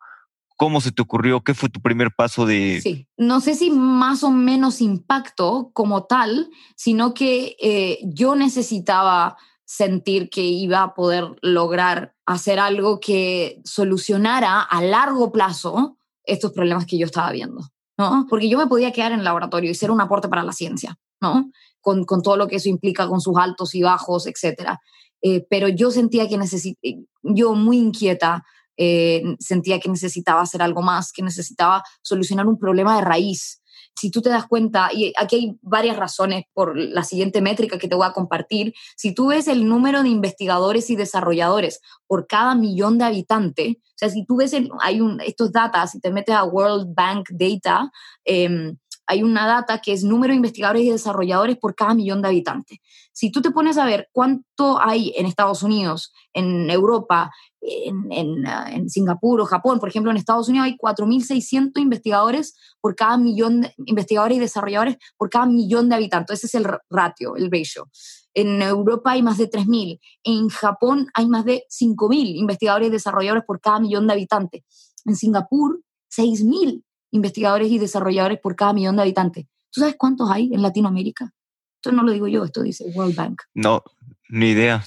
¿Cómo 0.56 0.80
se 0.80 0.90
te 0.90 1.02
ocurrió? 1.02 1.42
¿Qué 1.42 1.52
fue 1.52 1.68
tu 1.68 1.80
primer 1.80 2.12
paso 2.16 2.46
de...? 2.46 2.80
Sí, 2.82 3.06
no 3.18 3.40
sé 3.40 3.54
si 3.54 3.70
más 3.70 4.24
o 4.24 4.30
menos 4.30 4.80
impacto 4.80 5.70
como 5.74 6.04
tal, 6.04 6.48
sino 6.76 7.12
que 7.12 7.56
eh, 7.60 7.98
yo 8.04 8.34
necesitaba 8.36 9.36
sentir 9.66 10.30
que 10.30 10.42
iba 10.42 10.82
a 10.82 10.94
poder 10.94 11.36
lograr 11.42 12.14
hacer 12.24 12.58
algo 12.58 13.00
que 13.00 13.60
solucionara 13.64 14.62
a 14.62 14.80
largo 14.80 15.30
plazo 15.30 15.98
estos 16.24 16.52
problemas 16.52 16.86
que 16.86 16.98
yo 16.98 17.06
estaba 17.06 17.30
viendo, 17.32 17.60
¿no? 17.98 18.26
Porque 18.28 18.48
yo 18.48 18.58
me 18.58 18.66
podía 18.66 18.92
quedar 18.92 19.12
en 19.12 19.18
el 19.18 19.24
laboratorio 19.24 19.70
y 19.70 19.74
ser 19.74 19.90
un 19.90 20.00
aporte 20.00 20.28
para 20.28 20.42
la 20.42 20.52
ciencia, 20.52 20.96
¿no? 21.20 21.50
Con, 21.80 22.04
con 22.04 22.22
todo 22.22 22.36
lo 22.36 22.48
que 22.48 22.56
eso 22.56 22.68
implica, 22.68 23.08
con 23.08 23.20
sus 23.20 23.36
altos 23.36 23.74
y 23.74 23.82
bajos, 23.82 24.26
etcétera. 24.26 24.80
Eh, 25.22 25.46
pero 25.50 25.68
yo 25.68 25.90
sentía 25.90 26.28
que 26.28 26.38
necesitaba, 26.38 27.02
yo 27.22 27.54
muy 27.54 27.78
inquieta, 27.78 28.44
eh, 28.76 29.22
sentía 29.38 29.80
que 29.80 29.88
necesitaba 29.88 30.40
hacer 30.40 30.62
algo 30.62 30.82
más, 30.82 31.12
que 31.12 31.22
necesitaba 31.22 31.82
solucionar 32.02 32.46
un 32.46 32.58
problema 32.58 32.96
de 32.96 33.02
raíz. 33.02 33.62
Si 33.98 34.10
tú 34.10 34.20
te 34.20 34.28
das 34.28 34.46
cuenta, 34.46 34.90
y 34.92 35.14
aquí 35.16 35.36
hay 35.36 35.58
varias 35.62 35.96
razones 35.96 36.44
por 36.52 36.76
la 36.76 37.02
siguiente 37.02 37.40
métrica 37.40 37.78
que 37.78 37.88
te 37.88 37.94
voy 37.94 38.06
a 38.06 38.12
compartir, 38.12 38.74
si 38.94 39.14
tú 39.14 39.28
ves 39.28 39.48
el 39.48 39.66
número 39.66 40.02
de 40.02 40.10
investigadores 40.10 40.90
y 40.90 40.96
desarrolladores 40.96 41.80
por 42.06 42.26
cada 42.26 42.54
millón 42.54 42.98
de 42.98 43.04
habitantes, 43.04 43.76
o 43.76 43.98
sea, 43.98 44.10
si 44.10 44.26
tú 44.26 44.36
ves, 44.36 44.54
hay 44.80 45.00
un, 45.00 45.20
estos 45.22 45.50
datos, 45.50 45.92
si 45.92 46.00
te 46.00 46.10
metes 46.10 46.34
a 46.34 46.44
World 46.44 46.94
Bank 46.94 47.30
Data, 47.30 47.90
eh, 48.26 48.74
hay 49.06 49.22
una 49.22 49.46
data 49.46 49.78
que 49.78 49.92
es 49.92 50.04
número 50.04 50.32
de 50.32 50.36
investigadores 50.36 50.82
y 50.82 50.90
desarrolladores 50.90 51.56
por 51.56 51.74
cada 51.74 51.94
millón 51.94 52.22
de 52.22 52.28
habitantes. 52.28 52.78
Si 53.12 53.30
tú 53.30 53.40
te 53.40 53.50
pones 53.50 53.78
a 53.78 53.86
ver 53.86 54.08
cuánto 54.12 54.80
hay 54.80 55.12
en 55.16 55.26
Estados 55.26 55.62
Unidos, 55.62 56.12
en 56.32 56.68
Europa, 56.70 57.30
en, 57.60 58.12
en, 58.12 58.46
ah, 58.46 58.70
en 58.70 58.90
Singapur 58.90 59.40
o 59.40 59.46
Japón, 59.46 59.78
por 59.78 59.88
ejemplo, 59.88 60.10
en 60.10 60.16
Estados 60.16 60.48
Unidos 60.48 60.66
hay 60.66 60.76
4.600 60.76 61.80
investigadores 61.80 62.56
por 62.80 62.94
cada 62.94 63.16
millón, 63.16 63.62
de, 63.62 63.74
investigadores 63.86 64.36
y 64.36 64.40
desarrolladores 64.40 64.96
por 65.16 65.30
cada 65.30 65.46
millón 65.46 65.88
de 65.88 65.94
habitantes. 65.94 66.38
Ese 66.38 66.46
es 66.46 66.54
el 66.54 66.66
ratio, 66.90 67.36
el 67.36 67.50
ratio. 67.50 67.88
En 68.34 68.60
Europa 68.60 69.12
hay 69.12 69.22
más 69.22 69.38
de 69.38 69.48
3.000. 69.48 69.98
En 70.24 70.48
Japón 70.48 71.08
hay 71.14 71.26
más 71.26 71.44
de 71.44 71.64
5.000 71.70 72.36
investigadores 72.36 72.88
y 72.88 72.90
desarrolladores 72.90 73.44
por 73.46 73.60
cada 73.60 73.80
millón 73.80 74.06
de 74.06 74.12
habitantes. 74.12 74.62
En 75.06 75.16
Singapur, 75.16 75.80
6.000 76.14 76.82
investigadores 77.10 77.70
y 77.70 77.78
desarrolladores 77.78 78.38
por 78.40 78.56
cada 78.56 78.72
millón 78.72 78.96
de 78.96 79.02
habitantes. 79.02 79.46
¿Tú 79.70 79.80
sabes 79.80 79.96
cuántos 79.98 80.30
hay 80.30 80.52
en 80.52 80.62
Latinoamérica? 80.62 81.32
Esto 81.76 81.92
no 81.92 82.02
lo 82.02 82.12
digo 82.12 82.26
yo, 82.28 82.44
esto 82.44 82.62
dice 82.62 82.84
World 82.94 83.14
Bank. 83.14 83.42
No, 83.54 83.82
ni 84.28 84.50
idea. 84.50 84.84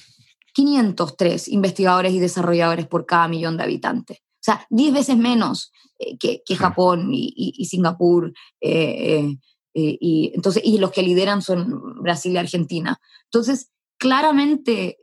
503 0.54 1.48
investigadores 1.50 2.14
y 2.14 2.20
desarrolladores 2.20 2.88
por 2.88 3.06
cada 3.06 3.28
millón 3.28 3.58
de 3.58 3.64
habitantes. 3.64 4.18
O 4.20 4.42
sea, 4.42 4.66
10 4.70 4.94
veces 4.94 5.18
menos 5.18 5.72
eh, 6.00 6.18
que, 6.18 6.42
que, 6.46 6.56
Japón 6.56 7.14
y, 7.14 7.28
y, 7.36 7.54
y 7.58 7.66
Singapur. 7.66 8.34
Eh, 8.62 9.36
eh, 9.74 9.98
y, 10.00 10.32
entonces, 10.34 10.64
y 10.66 10.78
los 10.80 10.92
que 10.92 11.04
lideran 11.04 11.42
son 11.42 12.02
Brasil 12.02 12.34
y 12.34 12.38
Argentina. 12.38 13.00
Entonces, 13.26 13.70
claramente 13.98 14.98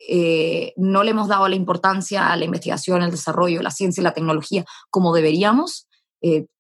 no 0.77 1.05
le 1.05 1.11
hemos 1.11 1.29
dado 1.29 1.49
la 1.49 1.55
importancia 1.55 2.33
a 2.33 2.37
la 2.37 2.47
investigación, 2.47 3.03
el 3.03 3.11
desarrollo, 3.11 3.63
la 3.63 3.71
ciencia 3.71 4.01
y 4.01 4.05
la 4.05 4.15
tecnología 4.15 4.65
como 4.89 5.15
deberíamos 5.15 5.87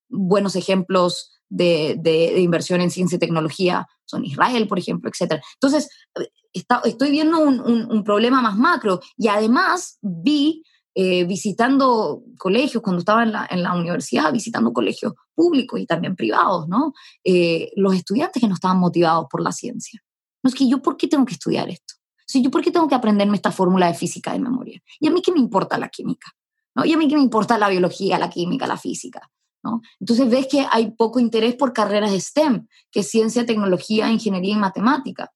buenos 0.08 0.56
ejemplos 0.56 1.36
de, 1.48 2.34
inversión 2.38 2.80
en 2.80 2.90
ciencia 2.90 3.16
y 3.16 3.20
tecnología 3.20 3.86
son 4.04 4.24
Israel, 4.24 4.66
por 4.68 4.78
ejemplo, 4.78 5.10
etc. 5.10 5.40
Entonces, 5.54 5.88
estoy 6.52 7.10
viendo 7.10 7.38
un, 7.40 8.04
problema 8.04 8.40
más 8.40 8.56
macro 8.56 9.00
y 9.16 9.28
además 9.28 9.98
vi, 10.00 10.62
eh, 10.94 11.24
visitando 11.24 12.22
colegios, 12.38 12.82
cuando 12.82 13.00
estaba 13.00 13.22
en 13.22 13.32
la, 13.32 13.46
en 13.50 13.62
la, 13.62 13.74
universidad, 13.74 14.32
visitando 14.32 14.72
colegios 14.72 15.12
públicos 15.34 15.78
y 15.78 15.86
también 15.86 16.16
privados, 16.16 16.68
¿no? 16.68 16.94
Eh, 17.24 17.70
los 17.76 17.94
estudiantes 17.94 18.40
que 18.40 18.48
no 18.48 18.54
estaban 18.54 18.78
motivados 18.78 19.26
por 19.30 19.42
la 19.42 19.52
ciencia. 19.52 20.02
No 20.42 20.48
es 20.48 20.54
que 20.54 20.68
yo, 20.68 20.80
¿por 20.80 20.96
qué 20.96 21.08
tengo 21.08 21.26
que 21.26 21.34
estudiar 21.34 21.68
esto? 21.68 21.94
Si 22.26 22.42
yo, 22.42 22.50
¿por 22.50 22.62
qué 22.62 22.70
tengo 22.70 22.88
que 22.88 22.94
aprenderme 22.94 23.36
esta 23.36 23.52
fórmula 23.52 23.86
de 23.86 23.94
física 23.94 24.32
de 24.32 24.40
memoria? 24.40 24.80
¿Y 24.98 25.06
a 25.08 25.10
mí 25.10 25.22
qué 25.22 25.32
me 25.32 25.38
importa 25.38 25.78
la 25.78 25.88
química? 25.88 26.32
¿Y 26.84 26.92
a 26.92 26.96
mí 26.98 27.08
qué 27.08 27.16
me 27.16 27.22
importa 27.22 27.56
la 27.56 27.68
biología, 27.68 28.18
la 28.18 28.28
química, 28.28 28.66
la 28.66 28.76
física? 28.76 29.30
Entonces 30.00 30.30
ves 30.30 30.46
que 30.48 30.66
hay 30.70 30.92
poco 30.92 31.20
interés 31.20 31.54
por 31.56 31.72
carreras 31.72 32.12
STEM, 32.12 32.66
que 32.90 33.00
es 33.00 33.10
ciencia, 33.10 33.46
tecnología, 33.46 34.10
ingeniería 34.10 34.54
y 34.54 34.58
matemática. 34.58 35.32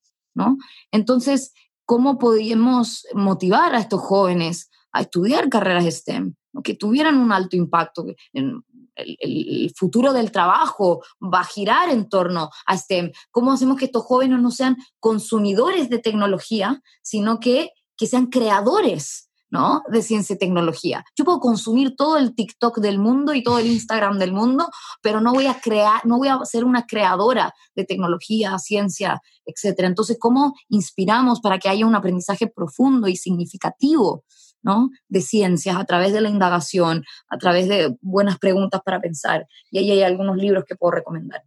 Entonces, 0.92 1.52
¿cómo 1.84 2.18
podríamos 2.18 3.06
motivar 3.14 3.74
a 3.74 3.80
estos 3.80 4.00
jóvenes 4.00 4.70
a 4.92 5.02
estudiar 5.02 5.48
carreras 5.48 5.84
STEM, 5.84 6.34
que 6.64 6.74
tuvieran 6.74 7.18
un 7.18 7.32
alto 7.32 7.56
impacto? 7.56 8.06
En 8.32 8.62
el, 8.96 9.16
el, 9.20 9.72
futuro 9.76 10.12
del 10.12 10.30
trabajo 10.30 11.02
va 11.22 11.40
a 11.40 11.44
girar 11.44 11.90
en 11.90 12.08
torno 12.08 12.50
a 12.66 12.76
STEM. 12.76 13.12
¿Cómo 13.30 13.52
hacemos 13.52 13.78
que 13.78 13.86
estos 13.86 14.04
jóvenes 14.04 14.40
no 14.40 14.50
sean 14.50 14.76
consumidores 14.98 15.88
de 15.88 15.98
tecnología, 15.98 16.82
sino 17.02 17.40
que, 17.40 17.70
que 17.96 18.06
sean 18.06 18.26
creadores 18.26 19.29
¿no? 19.50 19.82
De 19.90 20.02
ciencia 20.02 20.34
y 20.34 20.38
tecnología. 20.38 21.04
Yo 21.16 21.24
puedo 21.24 21.40
consumir 21.40 21.96
todo 21.96 22.16
el 22.16 22.34
TikTok 22.34 22.78
del 22.78 22.98
mundo 22.98 23.34
y 23.34 23.42
todo 23.42 23.58
el 23.58 23.66
Instagram 23.66 24.18
del 24.18 24.32
mundo, 24.32 24.68
pero 25.02 25.20
no 25.20 25.32
voy 25.32 25.46
a 25.46 25.60
crear, 25.60 26.04
no 26.06 26.18
voy 26.18 26.28
a 26.28 26.38
ser 26.44 26.64
una 26.64 26.86
creadora 26.86 27.52
de 27.74 27.84
tecnología, 27.84 28.58
ciencia, 28.58 29.20
etcétera. 29.44 29.88
Entonces, 29.88 30.16
¿cómo 30.20 30.54
inspiramos 30.68 31.40
para 31.40 31.58
que 31.58 31.68
haya 31.68 31.86
un 31.86 31.94
aprendizaje 31.94 32.46
profundo 32.46 33.08
y 33.08 33.16
significativo, 33.16 34.24
¿no? 34.62 34.90
De 35.08 35.20
ciencias 35.20 35.76
a 35.76 35.84
través 35.84 36.12
de 36.12 36.20
la 36.20 36.28
indagación, 36.28 37.04
a 37.28 37.38
través 37.38 37.68
de 37.68 37.96
buenas 38.00 38.38
preguntas 38.38 38.80
para 38.84 39.00
pensar. 39.00 39.46
Y 39.70 39.78
ahí 39.78 39.90
hay 39.90 40.02
algunos 40.02 40.36
libros 40.36 40.64
que 40.66 40.76
puedo 40.76 40.92
recomendar. 40.92 41.42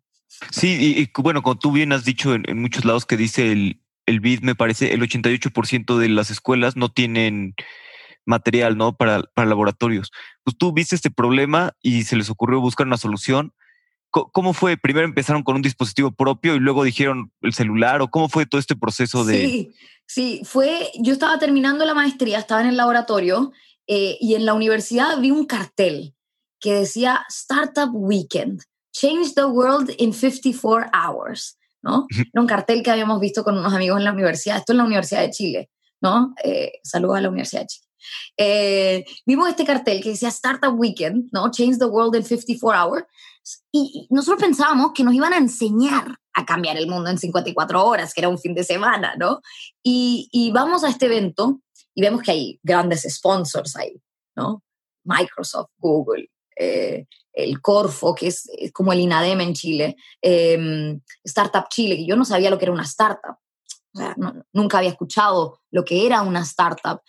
Sí, 0.51 0.95
y, 0.97 1.21
bueno, 1.21 1.43
como 1.43 1.57
tú 1.59 1.71
bien 1.71 1.93
has 1.93 2.03
dicho 2.03 2.33
en, 2.33 2.43
en 2.49 2.59
muchos 2.59 2.85
lados 2.85 3.05
que 3.05 3.17
dice 3.17 3.51
el, 3.51 3.79
el 4.05 4.19
BID, 4.19 4.41
me 4.41 4.55
parece, 4.55 4.93
el 4.93 5.01
88% 5.01 5.97
de 5.97 6.09
las 6.09 6.31
escuelas 6.31 6.75
no 6.75 6.89
tienen 6.89 7.55
material, 8.25 8.77
¿no? 8.77 8.95
Para, 8.95 9.23
para 9.33 9.47
laboratorios. 9.47 10.11
Pues 10.43 10.57
tú 10.57 10.71
viste 10.73 10.95
este 10.95 11.11
problema 11.11 11.73
y 11.81 12.03
se 12.03 12.15
les 12.15 12.29
ocurrió 12.29 12.59
buscar 12.61 12.87
una 12.87 12.97
solución. 12.97 13.53
¿Cómo 14.09 14.53
fue? 14.53 14.77
Primero 14.77 15.07
empezaron 15.07 15.41
con 15.41 15.55
un 15.55 15.63
dispositivo 15.63 16.11
propio 16.11 16.53
y 16.53 16.59
luego 16.59 16.83
dijeron 16.83 17.31
el 17.41 17.53
celular 17.53 17.99
o 18.03 18.09
cómo 18.09 18.29
fue 18.29 18.45
todo 18.45 18.59
este 18.59 18.75
proceso 18.75 19.25
de... 19.25 19.47
Sí, 19.47 19.73
sí, 20.05 20.41
fue, 20.43 20.91
yo 20.99 21.13
estaba 21.13 21.39
terminando 21.39 21.83
la 21.83 21.95
maestría, 21.95 22.37
estaba 22.37 22.61
en 22.61 22.67
el 22.67 22.77
laboratorio 22.77 23.51
eh, 23.87 24.17
y 24.21 24.35
en 24.35 24.45
la 24.45 24.53
universidad 24.53 25.19
vi 25.19 25.31
un 25.31 25.47
cartel 25.47 26.13
que 26.59 26.73
decía 26.73 27.25
Startup 27.27 27.89
Weekend, 27.91 28.61
Change 28.93 29.33
the 29.33 29.45
World 29.45 29.93
in 29.97 30.13
54 30.13 30.91
Hours, 30.93 31.57
¿no? 31.81 32.07
Era 32.09 32.41
un 32.41 32.47
cartel 32.47 32.83
que 32.83 32.91
habíamos 32.91 33.19
visto 33.19 33.43
con 33.43 33.57
unos 33.57 33.73
amigos 33.73 33.97
en 33.97 34.05
la 34.05 34.13
universidad, 34.13 34.57
esto 34.57 34.71
en 34.71 34.77
la 34.77 34.85
Universidad 34.85 35.21
de 35.21 35.31
Chile, 35.31 35.69
¿no? 36.01 36.33
Eh, 36.43 36.73
saludos 36.83 37.17
a 37.17 37.21
la 37.21 37.29
Universidad 37.29 37.63
de 37.63 37.67
Chile. 37.67 37.87
Eh, 38.37 39.05
vimos 39.25 39.49
este 39.49 39.65
cartel 39.65 40.01
que 40.01 40.09
decía 40.09 40.29
Startup 40.29 40.73
Weekend, 40.73 41.29
¿no? 41.31 41.51
Change 41.51 41.77
the 41.77 41.85
World 41.85 42.15
in 42.15 42.23
54 42.23 42.79
Hours. 42.79 43.05
Y, 43.71 44.07
nosotros 44.09 44.41
pensábamos 44.41 44.91
que 44.93 45.03
nos 45.03 45.13
iban 45.13 45.33
a 45.33 45.37
enseñar 45.37 46.17
a 46.33 46.45
cambiar 46.45 46.77
el 46.77 46.87
mundo 46.87 47.09
en 47.09 47.17
54 47.17 47.85
horas, 47.85 48.13
que 48.13 48.21
era 48.21 48.29
un 48.29 48.39
fin 48.39 48.55
de 48.55 48.63
semana, 48.63 49.15
¿no? 49.17 49.41
Y, 49.83 50.51
vamos 50.53 50.83
a 50.83 50.89
este 50.89 51.05
evento 51.07 51.61
y 51.93 52.01
vemos 52.01 52.21
que 52.21 52.31
hay 52.31 52.59
grandes 52.63 53.05
sponsors 53.07 53.75
ahí, 53.75 54.01
¿no? 54.35 54.63
Microsoft, 55.03 55.69
Google, 55.77 56.29
eh, 56.55 57.05
el 57.33 57.61
Corfo, 57.61 58.15
que 58.15 58.27
es, 58.27 58.49
es, 58.57 58.71
como 58.71 58.93
el 58.93 59.01
INADEM 59.01 59.41
en 59.41 59.53
Chile, 59.53 59.95
eh, 60.21 60.97
Startup 61.23 61.65
Chile, 61.69 61.97
que 61.97 62.05
yo 62.05 62.15
no 62.15 62.25
sabía 62.25 62.49
lo 62.49 62.57
que 62.57 62.65
era 62.65 62.71
una 62.71 62.83
startup, 62.83 63.37
o 63.93 63.97
sea, 63.97 64.15
no, 64.17 64.33
nunca 64.53 64.79
había 64.79 64.89
escuchado 64.89 65.59
lo 65.71 65.83
que 65.83 66.05
era 66.05 66.21
una 66.21 66.41
startup. 66.41 67.01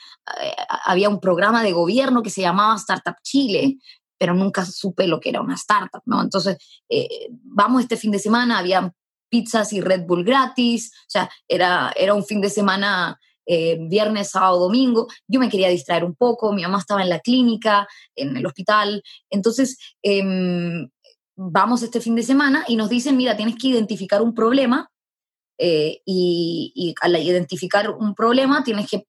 Eh, 0.42 0.54
había 0.84 1.08
un 1.08 1.20
programa 1.20 1.62
de 1.62 1.72
gobierno 1.72 2.22
que 2.22 2.30
se 2.30 2.42
llamaba 2.42 2.76
Startup 2.76 3.16
Chile, 3.22 3.78
pero 4.18 4.34
nunca 4.34 4.64
supe 4.64 5.06
lo 5.06 5.20
que 5.20 5.30
era 5.30 5.40
una 5.40 5.54
startup, 5.54 6.02
¿no? 6.06 6.22
Entonces, 6.22 6.56
eh, 6.88 7.28
vamos 7.30 7.82
este 7.82 7.96
fin 7.96 8.10
de 8.10 8.18
semana, 8.18 8.58
había 8.58 8.92
pizzas 9.28 9.72
y 9.72 9.80
Red 9.80 10.06
Bull 10.06 10.24
gratis, 10.24 10.92
o 10.94 11.10
sea, 11.10 11.30
era, 11.48 11.92
era 11.96 12.14
un 12.14 12.24
fin 12.24 12.40
de 12.40 12.50
semana 12.50 13.18
eh, 13.46 13.78
viernes, 13.80 14.30
sábado, 14.30 14.60
domingo. 14.60 15.08
Yo 15.26 15.40
me 15.40 15.48
quería 15.48 15.68
distraer 15.68 16.04
un 16.04 16.14
poco, 16.14 16.52
mi 16.52 16.62
mamá 16.62 16.78
estaba 16.78 17.02
en 17.02 17.08
la 17.08 17.20
clínica, 17.20 17.86
en 18.14 18.36
el 18.36 18.46
hospital, 18.46 19.02
entonces 19.30 19.78
em, 20.02 20.88
vamos 21.36 21.82
este 21.82 22.00
fin 22.00 22.14
de 22.14 22.22
semana 22.22 22.64
y 22.68 22.76
nos 22.76 22.88
dicen, 22.88 23.16
mira, 23.16 23.36
tienes 23.36 23.56
que 23.56 23.68
identificar 23.68 24.22
un 24.22 24.34
problema 24.34 24.90
eh, 25.58 26.00
y, 26.04 26.72
y, 26.74 26.94
al 27.00 27.16
identificar 27.16 27.90
un 27.90 28.14
problema 28.14 28.64
tienes 28.64 28.90
que 28.90 29.06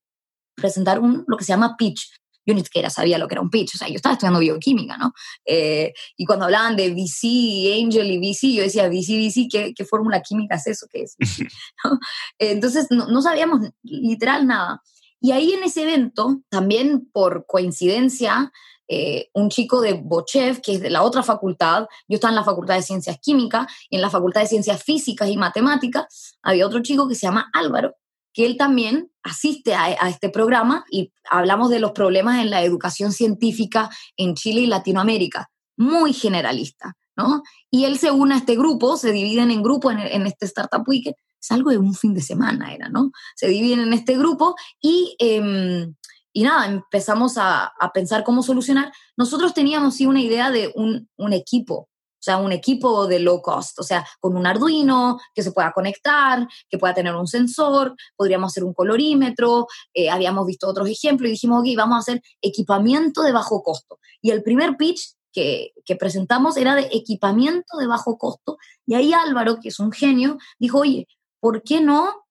presentar 0.56 1.00
un, 1.00 1.24
lo 1.28 1.38
que 1.38 1.44
se 1.44 1.54
llama 1.54 1.76
pitch. 1.78 2.10
yo 2.46 2.54
ni 2.54 2.64
siquiera 2.64 2.90
sabía 2.90 3.18
lo 3.18 3.28
que 3.28 3.34
era 3.34 3.42
un 3.42 3.50
pitch, 3.50 3.76
o 3.76 3.78
sea, 3.78 3.88
yo 3.88 3.96
estaba 3.96 4.14
estudiando 4.14 4.40
bioquímica, 4.40 4.98
¿no? 4.98 5.14
Eh, 5.46 5.94
y 6.16 6.26
cuando 6.26 6.46
hablaban 6.46 6.76
de 6.76 6.92
VC, 6.92 7.84
Angel 7.84 8.12
y 8.12 8.20
VC, 8.20 8.54
yo 8.54 8.62
decía, 8.62 8.88
VC, 8.88 9.18
VC, 9.18 9.48
¿qué, 9.52 9.74
qué 9.76 9.86
fórmula 9.86 10.22
química 10.22 10.56
es 10.56 10.68
eso? 10.68 10.88
¿Qué 10.92 11.04
es? 11.04 11.16
Entonces, 12.38 12.88
no, 12.92 13.08
no 13.08 13.22
sabíamos 13.22 13.62
literal 13.82 14.46
nada. 14.46 14.82
Y 15.20 15.32
ahí 15.32 15.54
en 15.54 15.64
ese 15.64 15.82
evento, 15.82 16.42
también 16.50 17.10
por 17.12 17.48
coincidencia, 17.48 18.52
eh, 18.88 19.30
un 19.34 19.50
chico 19.50 19.82
de 19.82 19.94
Bochev, 19.94 20.62
que 20.62 20.74
es 20.74 20.82
de 20.82 20.90
la 20.90 21.04
otra 21.04 21.24
facultad, 21.24 21.88
yo 22.08 22.16
estaba 22.16 22.32
en 22.32 22.36
la 22.36 22.44
Facultad 22.44 22.76
de 22.76 22.82
Ciencias 22.84 23.18
Químicas, 23.20 23.68
y 23.90 23.96
en 23.96 24.02
la 24.02 24.10
Facultad 24.10 24.42
de 24.42 24.48
Ciencias 24.48 24.84
Físicas 24.84 25.30
y 25.30 25.38
Matemáticas 25.38 26.38
había 26.42 26.68
otro 26.68 26.82
chico 26.82 27.08
que 27.08 27.16
se 27.16 27.28
llama 27.28 27.50
Álvaro, 27.54 27.96
que 28.36 28.46
él 28.46 28.58
también 28.58 29.10
asiste 29.24 29.74
a, 29.74 29.92
este 30.10 30.30
programa 30.30 30.86
y 30.92 31.12
hablamos 31.30 31.70
de 31.70 31.80
los 31.80 31.94
problemas 31.94 32.42
en 32.42 32.50
la 32.50 32.64
educación 32.64 33.12
científica 33.12 33.90
en 34.18 34.36
Chile 34.36 34.62
y 34.62 34.68
Latinoamérica, 34.68 35.50
muy 35.78 36.14
generalista, 36.14 36.96
¿no? 37.16 37.42
Y 37.72 37.86
él 37.86 37.98
se 37.98 38.12
une 38.12 38.36
a 38.36 38.38
este 38.38 38.56
grupo, 38.56 38.98
se 38.98 39.12
dividen 39.12 39.52
en 39.52 39.64
grupos 39.64 39.94
en, 39.94 40.28
este 40.28 40.46
Startup 40.46 40.84
Weekend, 40.86 41.16
es 41.42 41.52
algo 41.52 41.70
de 41.72 41.78
un 41.78 41.94
fin 41.94 42.14
de 42.14 42.22
semana 42.22 42.74
era, 42.74 42.90
¿no? 42.90 43.12
Se 43.36 43.48
dividen 43.48 43.80
en 43.80 43.94
este 43.94 44.18
grupo 44.18 44.56
y, 44.82 45.16
em, 45.18 45.96
y 46.36 46.44
nada, 46.44 46.66
empezamos 46.66 47.38
a, 47.38 47.72
a, 47.80 47.94
pensar 47.94 48.26
cómo 48.26 48.44
solucionar. 48.44 48.92
Nosotros 49.16 49.54
teníamos 49.54 49.96
sí 49.96 50.06
una 50.06 50.22
idea 50.22 50.52
de 50.52 50.74
un, 50.76 51.08
un 51.16 51.32
equipo 51.32 51.88
o 52.16 52.24
sea, 52.26 52.38
un 52.38 52.52
equipo 52.52 53.06
de 53.06 53.20
low 53.20 53.40
cost, 53.40 53.78
o 53.78 53.84
sea, 53.84 54.04
con 54.20 54.36
un 54.36 54.48
Arduino 54.48 55.20
que 55.36 55.44
se 55.44 55.52
pueda 55.52 55.72
conectar, 55.72 56.48
que 56.68 56.80
pueda 56.80 56.96
tener 56.96 57.14
un 57.14 57.28
sensor, 57.28 57.96
podríamos 58.16 58.52
hacer 58.52 58.64
un 58.64 58.74
colorímetro, 58.74 59.68
eh, 59.94 60.10
habíamos 60.10 60.48
visto 60.48 60.68
otros 60.68 60.90
ejemplos 60.90 61.30
y 61.30 61.34
dijimos, 61.34 61.60
ok, 61.60 61.68
vamos 61.78 61.98
a 61.98 62.00
hacer 62.00 62.24
equipamiento 62.42 63.22
de 63.22 63.32
bajo 63.32 63.62
costo. 63.62 64.00
Y 64.24 64.32
el 64.32 64.42
primer 64.42 64.76
pitch 64.76 65.14
que, 65.32 65.74
que, 65.86 65.96
presentamos 65.96 66.58
era 66.58 66.74
de 66.74 66.90
equipamiento 66.92 67.78
de 67.78 67.86
bajo 67.86 68.18
costo. 68.18 68.58
Y 68.88 68.96
ahí 68.96 69.14
Álvaro, 69.14 69.60
que 69.60 69.70
es 69.70 69.80
un 69.80 69.92
genio, 69.92 70.40
dijo, 70.58 70.80
oye, 70.80 71.08
¿por 71.40 71.62
qué 71.62 71.80
no 71.80 72.25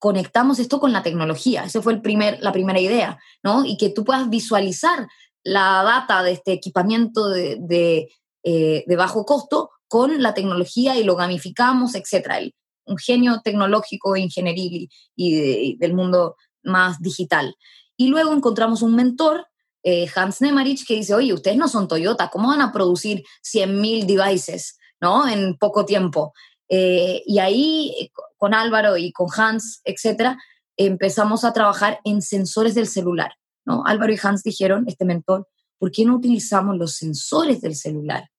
conectamos 0.00 0.58
esto 0.58 0.80
con 0.80 0.92
la 0.92 1.04
tecnología? 1.04 1.62
Esa 1.62 1.80
fue 1.80 1.92
el 1.92 2.00
primer, 2.02 2.38
la 2.40 2.52
primera 2.52 2.80
idea, 2.80 3.20
¿no? 3.44 3.64
Y 3.64 3.76
que 3.76 3.90
tú 3.90 4.04
puedas 4.04 4.28
visualizar 4.28 5.06
la 5.44 5.82
data 5.84 6.24
de 6.24 6.32
este 6.32 6.52
equipamiento 6.52 7.28
de, 7.28 8.08
eh, 8.42 8.84
de 8.86 8.96
bajo 8.96 9.24
costo 9.24 9.70
con 9.86 10.22
la 10.22 10.34
tecnología 10.34 10.96
y 10.96 11.04
lo 11.04 11.16
gamificamos, 11.16 11.94
etc. 11.94 12.52
un 12.86 12.96
genio 12.96 13.40
tecnológico, 13.44 14.16
ingenieril 14.16 14.88
y, 15.14 15.76
del 15.76 15.94
mundo 15.94 16.36
más 16.62 17.00
digital. 17.00 17.54
Y 17.96 18.08
luego 18.08 18.32
encontramos 18.32 18.82
un 18.82 18.94
mentor, 18.94 19.46
eh, 19.82 20.08
Hans 20.14 20.40
Nemarich, 20.40 20.86
que 20.86 20.94
dice, 20.94 21.14
oye, 21.14 21.32
ustedes 21.32 21.56
no 21.56 21.68
son 21.68 21.88
Toyota, 21.88 22.28
¿cómo 22.28 22.48
van 22.48 22.62
a 22.62 22.72
producir 22.72 23.24
100.000 23.42 24.06
devices 24.06 24.78
¿no? 25.00 25.28
en 25.28 25.56
poco 25.58 25.84
tiempo? 25.84 26.32
Eh, 26.68 27.22
y 27.26 27.38
ahí, 27.40 28.10
con 28.40 28.54
Álvaro 28.54 28.96
y 28.96 29.12
con 29.12 29.28
Hans, 29.36 29.82
etcétera, 29.84 30.38
empezamos 30.78 31.44
a 31.44 31.52
trabajar 31.52 32.00
en 32.04 32.22
sensores 32.22 32.74
del 32.74 32.86
celular. 32.86 33.34
¿no? 33.66 33.82
Álvaro 33.84 34.14
y 34.14 34.18
Hans 34.20 34.42
dijeron, 34.42 34.86
este 34.88 35.04
mentor, 35.04 35.46
¿por 35.78 35.92
qué 35.92 36.06
no 36.06 36.16
utilizamos 36.16 36.78
los 36.78 36.94
sensores 36.94 37.60
del 37.60 37.76
celular 37.76 38.30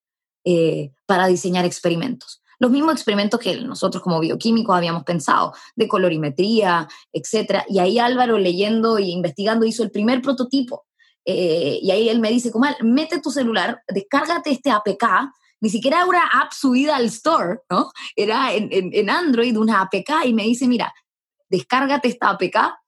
eh, 0.43 0.91
para 1.05 1.27
diseñar 1.27 1.65
experimentos? 1.65 2.41
Los 2.57 2.71
mismos 2.71 2.93
experimentos 2.93 3.39
que 3.39 3.61
nosotros 3.61 4.01
como 4.01 4.19
bioquímicos 4.19 4.75
habíamos 4.75 5.03
pensado, 5.03 5.53
de 5.75 5.87
colorimetría, 5.87 6.87
etc. 7.13 7.63
Y 7.69 7.77
ahí 7.77 7.99
Álvaro 7.99 8.39
leyendo 8.39 8.97
e 8.97 9.03
investigando 9.03 9.67
hizo 9.67 9.83
el 9.83 9.91
primer 9.91 10.23
prototipo. 10.23 10.87
Eh, 11.25 11.77
y 11.79 11.91
ahí 11.91 12.09
él 12.09 12.19
me 12.19 12.31
dice, 12.31 12.51
Comal, 12.51 12.75
mete 12.81 13.21
tu 13.21 13.29
celular, 13.29 13.83
descárgate 13.87 14.49
este 14.49 14.71
APK, 14.71 15.05
ni 15.61 15.69
siquiera 15.69 15.97
era 15.97 16.05
una 16.07 16.25
app 16.27 16.51
subida 16.51 16.95
al 16.95 17.05
store, 17.05 17.59
¿no? 17.69 17.91
Era 18.15 18.53
en, 18.53 18.69
en 18.71 19.09
Android 19.09 19.57
una 19.57 19.81
APK 19.81 20.25
y 20.25 20.33
me 20.33 20.43
dice, 20.43 20.67
mira, 20.67 20.93
descárgate 21.49 22.07
esta 22.07 22.29
APK 22.29 22.81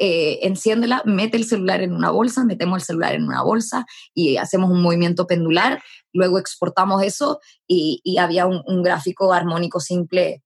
eh, 0.00 0.46
enciéndela, 0.46 1.02
mete 1.04 1.36
el 1.36 1.44
celular 1.44 1.82
en 1.82 1.92
una 1.92 2.10
bolsa, 2.10 2.44
metemos 2.44 2.76
el 2.76 2.86
celular 2.86 3.16
en 3.16 3.24
una 3.24 3.42
bolsa 3.42 3.84
y 4.14 4.36
hacemos 4.36 4.70
un 4.70 4.80
movimiento 4.80 5.26
pendular, 5.26 5.82
luego 6.12 6.38
exportamos 6.38 7.02
eso 7.02 7.40
y, 7.66 8.16
había 8.16 8.46
un, 8.46 8.82
gráfico 8.84 9.32
armónico 9.32 9.80
simple 9.80 10.44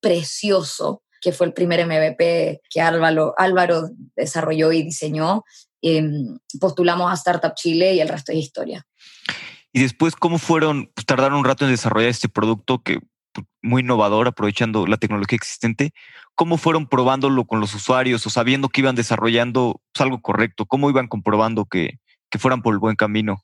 precioso, 0.00 1.02
que 1.22 1.32
fue 1.32 1.46
el 1.46 1.54
primer 1.54 1.86
MVP 1.86 2.60
que 2.68 2.80
Álvaro, 2.82 3.32
Álvaro 3.38 3.88
desarrolló 4.14 4.72
y 4.72 4.82
diseñó. 4.82 5.42
Em, 5.80 6.38
postulamos 6.60 7.10
a 7.10 7.14
Startup 7.14 7.54
Chile 7.54 7.94
y 7.94 8.00
el 8.00 8.10
resto 8.10 8.32
es 8.32 8.38
historia. 8.38 8.86
Y 9.72 9.80
después, 9.80 10.16
¿cómo 10.16 10.38
fueron? 10.38 10.90
Pues 10.94 11.06
tardaron 11.06 11.38
un 11.38 11.44
rato 11.44 11.64
en 11.64 11.70
desarrollar 11.70 12.10
este 12.10 12.28
producto 12.28 12.82
que 12.82 13.00
pues, 13.32 13.46
muy 13.62 13.82
innovador, 13.82 14.28
aprovechando 14.28 14.86
la 14.86 14.98
tecnología 14.98 15.36
existente. 15.36 15.92
¿Cómo 16.34 16.56
fueron 16.58 16.88
probándolo 16.88 17.46
con 17.46 17.60
los 17.60 17.74
usuarios 17.74 18.26
o 18.26 18.30
sabiendo 18.30 18.68
que 18.68 18.82
iban 18.82 18.94
desarrollando 18.94 19.80
pues, 19.92 20.02
algo 20.02 20.20
correcto? 20.20 20.66
¿Cómo 20.66 20.90
iban 20.90 21.08
comprobando 21.08 21.64
que, 21.64 21.98
que 22.30 22.38
fueran 22.38 22.62
por 22.62 22.74
el 22.74 22.80
buen 22.80 22.96
camino? 22.96 23.42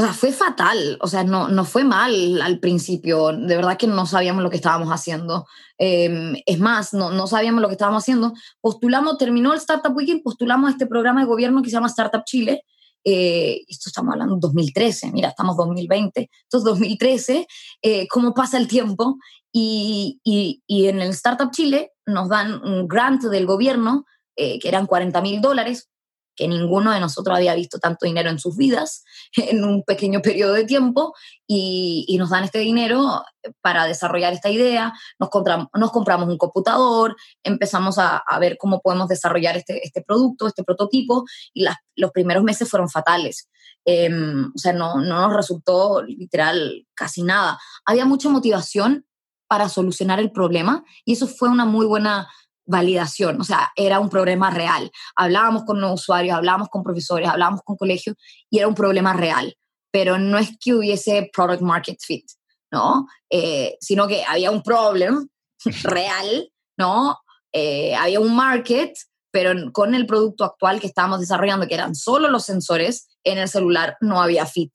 O 0.00 0.02
sea, 0.02 0.12
fue 0.12 0.30
fatal, 0.30 0.96
o 1.00 1.08
sea, 1.08 1.24
no, 1.24 1.48
no 1.48 1.64
fue 1.64 1.82
mal 1.82 2.40
al 2.40 2.60
principio, 2.60 3.32
de 3.32 3.56
verdad 3.56 3.76
que 3.76 3.88
no 3.88 4.06
sabíamos 4.06 4.44
lo 4.44 4.50
que 4.50 4.54
estábamos 4.54 4.90
haciendo. 4.90 5.44
Em, 5.76 6.36
es 6.46 6.60
más, 6.60 6.94
no, 6.94 7.10
no 7.10 7.26
sabíamos 7.26 7.60
lo 7.60 7.66
que 7.66 7.74
estábamos 7.74 8.04
haciendo. 8.04 8.32
Postulamos, 8.60 9.18
terminó 9.18 9.52
el 9.52 9.58
Startup 9.58 9.92
Weekend, 9.92 10.22
postulamos 10.22 10.70
este 10.70 10.86
programa 10.86 11.22
de 11.22 11.26
gobierno 11.26 11.62
que 11.62 11.70
se 11.70 11.74
llama 11.74 11.88
Startup 11.88 12.22
Chile, 12.24 12.62
eh, 13.04 13.64
esto 13.68 13.88
estamos 13.88 14.12
hablando 14.12 14.34
de 14.34 14.40
2013, 14.40 15.12
mira, 15.12 15.28
estamos 15.28 15.56
2020, 15.56 16.30
esto 16.42 16.58
es 16.58 16.64
2013, 16.64 17.46
eh, 17.82 18.08
cómo 18.08 18.34
pasa 18.34 18.58
el 18.58 18.68
tiempo 18.68 19.18
y, 19.52 20.20
y, 20.24 20.62
y, 20.66 20.86
en 20.88 21.00
el 21.00 21.10
Startup 21.10 21.50
Chile 21.50 21.92
nos 22.06 22.28
dan 22.28 22.62
un 22.62 22.86
grant 22.86 23.22
del 23.22 23.46
gobierno, 23.46 24.04
eh, 24.36 24.58
que 24.58 24.68
eran 24.68 24.86
40 24.86 25.20
mil 25.22 25.40
dólares, 25.40 25.88
que 26.38 26.46
ninguno 26.46 26.92
de 26.92 27.00
nosotros 27.00 27.36
había 27.36 27.54
visto 27.56 27.80
tanto 27.80 28.06
dinero 28.06 28.30
en 28.30 28.38
sus 28.38 28.56
vidas 28.56 29.04
en 29.36 29.64
un 29.64 29.82
pequeño 29.82 30.22
periodo 30.22 30.52
de 30.52 30.64
tiempo 30.64 31.14
y, 31.46 32.16
nos 32.18 32.30
dan 32.30 32.44
este 32.44 32.58
dinero 32.58 33.22
para 33.60 33.86
desarrollar 33.86 34.32
esta 34.32 34.50
idea, 34.50 34.92
nos 35.20 35.30
compramos, 35.30 36.28
un 36.28 36.36
computador, 36.36 37.16
empezamos 37.44 37.96
a, 37.98 38.22
ver 38.40 38.56
cómo 38.58 38.80
podemos 38.80 39.08
desarrollar 39.08 39.56
este, 39.56 39.84
este 39.86 40.02
producto, 40.02 40.48
este 40.48 40.64
prototipo 40.64 41.24
y 41.54 41.64
los 41.96 42.10
primeros 42.10 42.42
meses 42.42 42.68
fueron 42.68 42.88
fatales. 42.88 43.48
Em, 43.84 44.50
o 44.54 44.58
sea, 44.58 44.72
no, 44.72 44.96
no 44.96 45.20
nos 45.28 45.36
resultó 45.36 46.02
literal 46.02 46.86
casi 46.94 47.22
nada. 47.22 47.58
Había 47.84 48.04
mucha 48.04 48.28
motivación 48.28 49.06
para 49.46 49.68
solucionar 49.68 50.18
el 50.18 50.32
problema 50.32 50.84
y 51.04 51.12
eso 51.14 51.26
fue 51.26 51.48
una 51.48 51.64
muy 51.64 51.86
buena 51.86 52.28
validación, 52.68 53.40
o 53.40 53.44
sea, 53.44 53.72
era 53.74 53.98
un 53.98 54.10
problema 54.10 54.50
real. 54.50 54.90
Hablábamos 55.16 55.64
con 55.64 55.80
los 55.80 56.00
usuarios, 56.00 56.36
hablábamos 56.36 56.68
con 56.68 56.82
profesores, 56.82 57.28
hablábamos 57.28 57.62
con 57.64 57.76
colegios 57.76 58.14
y 58.50 58.58
era 58.58 58.68
un 58.68 58.74
problema 58.74 59.14
real, 59.14 59.56
pero 59.90 60.18
no 60.18 60.38
es 60.38 60.50
que 60.60 60.74
hubiese 60.74 61.30
product 61.32 61.62
market 61.62 61.98
fit, 62.00 62.26
¿no? 62.70 63.06
Eh, 63.30 63.76
sino 63.80 64.06
que 64.06 64.22
había 64.24 64.50
un 64.50 64.62
problema 64.62 65.24
real, 65.82 66.52
¿no? 66.76 67.18
Eh, 67.52 67.94
había 67.94 68.20
un 68.20 68.36
market, 68.36 68.92
pero 69.30 69.72
con 69.72 69.94
el 69.94 70.06
producto 70.06 70.44
actual 70.44 70.78
que 70.78 70.86
estábamos 70.86 71.20
desarrollando, 71.20 71.66
que 71.66 71.74
eran 71.74 71.94
solo 71.94 72.28
los 72.28 72.44
sensores, 72.44 73.08
en 73.24 73.38
el 73.38 73.48
celular 73.48 73.96
no 74.02 74.20
había 74.20 74.44
fit. 74.44 74.72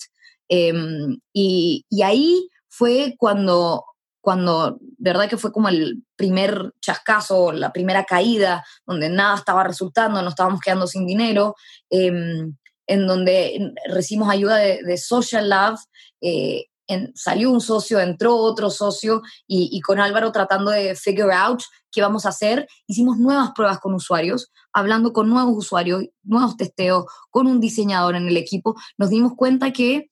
Em, 0.50 1.20
y, 1.32 1.86
y 1.90 2.02
ahí 2.02 2.50
fue 2.70 3.16
cuando 3.20 3.86
cuando 4.24 4.78
de 4.80 5.12
verdad 5.12 5.28
que 5.28 5.36
fue 5.36 5.52
como 5.52 5.68
el 5.68 6.02
primer 6.16 6.72
chascazo, 6.80 7.52
la 7.52 7.74
primera 7.74 8.06
caída, 8.06 8.64
donde 8.86 9.10
nada 9.10 9.36
estaba 9.36 9.66
resultando, 9.66 10.22
nos 10.22 10.32
estábamos 10.32 10.62
quedando 10.62 10.88
sin 10.88 11.06
dinero, 11.06 11.58
em, 11.90 12.56
en 12.88 13.06
donde 13.06 13.74
recibimos 13.90 14.30
ayuda 14.30 14.56
de, 14.56 14.98
Social 14.98 15.50
Lab, 15.50 15.76
eh, 16.22 16.68
salió 17.16 17.52
un 17.52 17.60
socio, 17.60 18.00
entró 18.00 18.38
otro 18.38 18.70
socio 18.70 19.24
y, 19.46 19.82
con 19.82 20.00
Álvaro 20.00 20.32
tratando 20.32 20.72
de 20.72 20.96
figure 20.96 21.34
out 21.34 21.62
qué 21.92 22.02
vamos 22.02 22.26
a 22.26 22.30
hacer, 22.30 22.66
hicimos 22.88 23.18
nuevas 23.18 23.52
pruebas 23.54 23.80
con 23.80 23.94
usuarios, 23.94 24.54
hablando 24.72 25.12
con 25.12 25.30
nuevos 25.30 25.58
usuarios, 25.58 26.06
nuevos 26.24 26.56
testeos, 26.56 27.08
con 27.30 27.48
un 27.48 27.60
diseñador 27.60 28.16
en 28.16 28.30
el 28.30 28.38
equipo, 28.38 28.76
nos 28.98 29.10
dimos 29.10 29.34
cuenta 29.36 29.74
que 29.74 30.10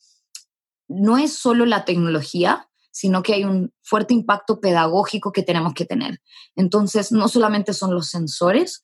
no 0.89 1.17
es 1.17 1.33
solo 1.33 1.65
la 1.65 1.85
tecnología, 1.85 2.67
sino 2.91 3.23
que 3.23 3.33
hay 3.33 3.43
un 3.45 3.73
fuerte 3.81 4.13
impacto 4.13 4.59
pedagógico 4.59 5.31
que 5.31 5.43
tenemos 5.43 5.73
que 5.73 5.85
tener. 5.85 6.21
Entonces, 6.55 7.11
no 7.11 7.27
solamente 7.27 7.73
son 7.73 7.93
los 7.93 8.09
sensores, 8.09 8.83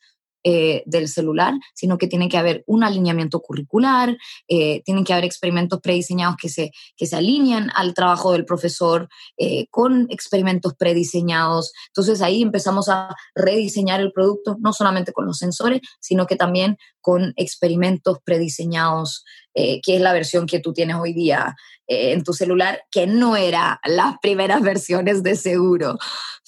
eh, 0.49 0.81
del 0.85 1.09
celular, 1.09 1.55
sino 1.73 1.97
que 1.97 2.07
tiene 2.07 2.29
que 2.29 2.37
haber 2.37 2.63
un 2.67 2.85
alineamiento 2.85 3.41
curricular, 3.41 4.17
eh, 4.47 4.81
tienen 4.85 5.03
que 5.03 5.11
haber 5.11 5.25
experimentos 5.25 5.81
prediseñados 5.81 6.37
que 6.37 6.47
se, 6.47 6.71
que 6.95 7.05
se 7.05 7.17
alinean 7.17 7.69
al 7.75 7.93
trabajo 7.93 8.31
del 8.31 8.45
profesor 8.45 9.09
eh, 9.35 9.67
con 9.71 10.07
experimentos 10.09 10.73
prediseñados. 10.75 11.73
Entonces 11.87 12.21
ahí 12.21 12.41
empezamos 12.41 12.87
a 12.87 13.13
rediseñar 13.35 13.99
el 13.99 14.13
producto, 14.13 14.55
no 14.61 14.71
solamente 14.71 15.11
con 15.11 15.25
los 15.25 15.37
sensores, 15.37 15.81
sino 15.99 16.27
que 16.27 16.37
también 16.37 16.77
con 17.01 17.33
experimentos 17.35 18.19
prediseñados, 18.23 19.25
que 19.53 19.81
es 19.95 20.01
la 20.01 20.13
versión 20.13 20.45
que 20.45 20.59
tú 20.59 20.71
tienes 20.71 20.97
hoy 20.97 21.13
día 21.13 21.55
en 21.87 22.23
tu 22.23 22.31
celular, 22.31 22.83
que 22.91 23.07
no 23.07 23.35
era 23.35 23.81
las 23.83 24.17
primeras 24.21 24.61
versiones 24.61 25.23
de 25.23 25.35
seguro. 25.35 25.97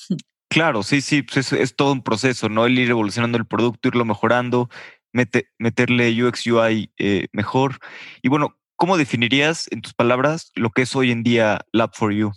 Claro, 0.59 0.83
sí, 0.83 0.99
sí, 0.99 1.21
pues 1.21 1.53
es, 1.53 1.73
todo 1.77 1.93
un 1.93 2.03
proceso, 2.03 2.49
¿no? 2.49 2.65
El 2.65 2.77
ir 2.77 2.89
evolucionando 2.89 3.37
el 3.37 3.47
producto, 3.47 3.87
irlo 3.87 4.03
mejorando, 4.03 4.67
meterle 5.13 6.21
UX 6.21 6.45
UI 6.47 6.91
eh, 6.97 7.27
mejor. 7.31 7.79
Y 8.21 8.27
bueno, 8.27 8.57
¿cómo 8.75 8.97
definirías 8.97 9.69
en 9.71 9.81
tus 9.81 9.93
palabras 9.93 10.51
lo 10.55 10.71
que 10.71 10.81
es 10.81 10.93
hoy 10.97 11.11
en 11.11 11.23
día 11.23 11.61
Lab 11.71 11.91
for 11.93 12.11
You? 12.11 12.33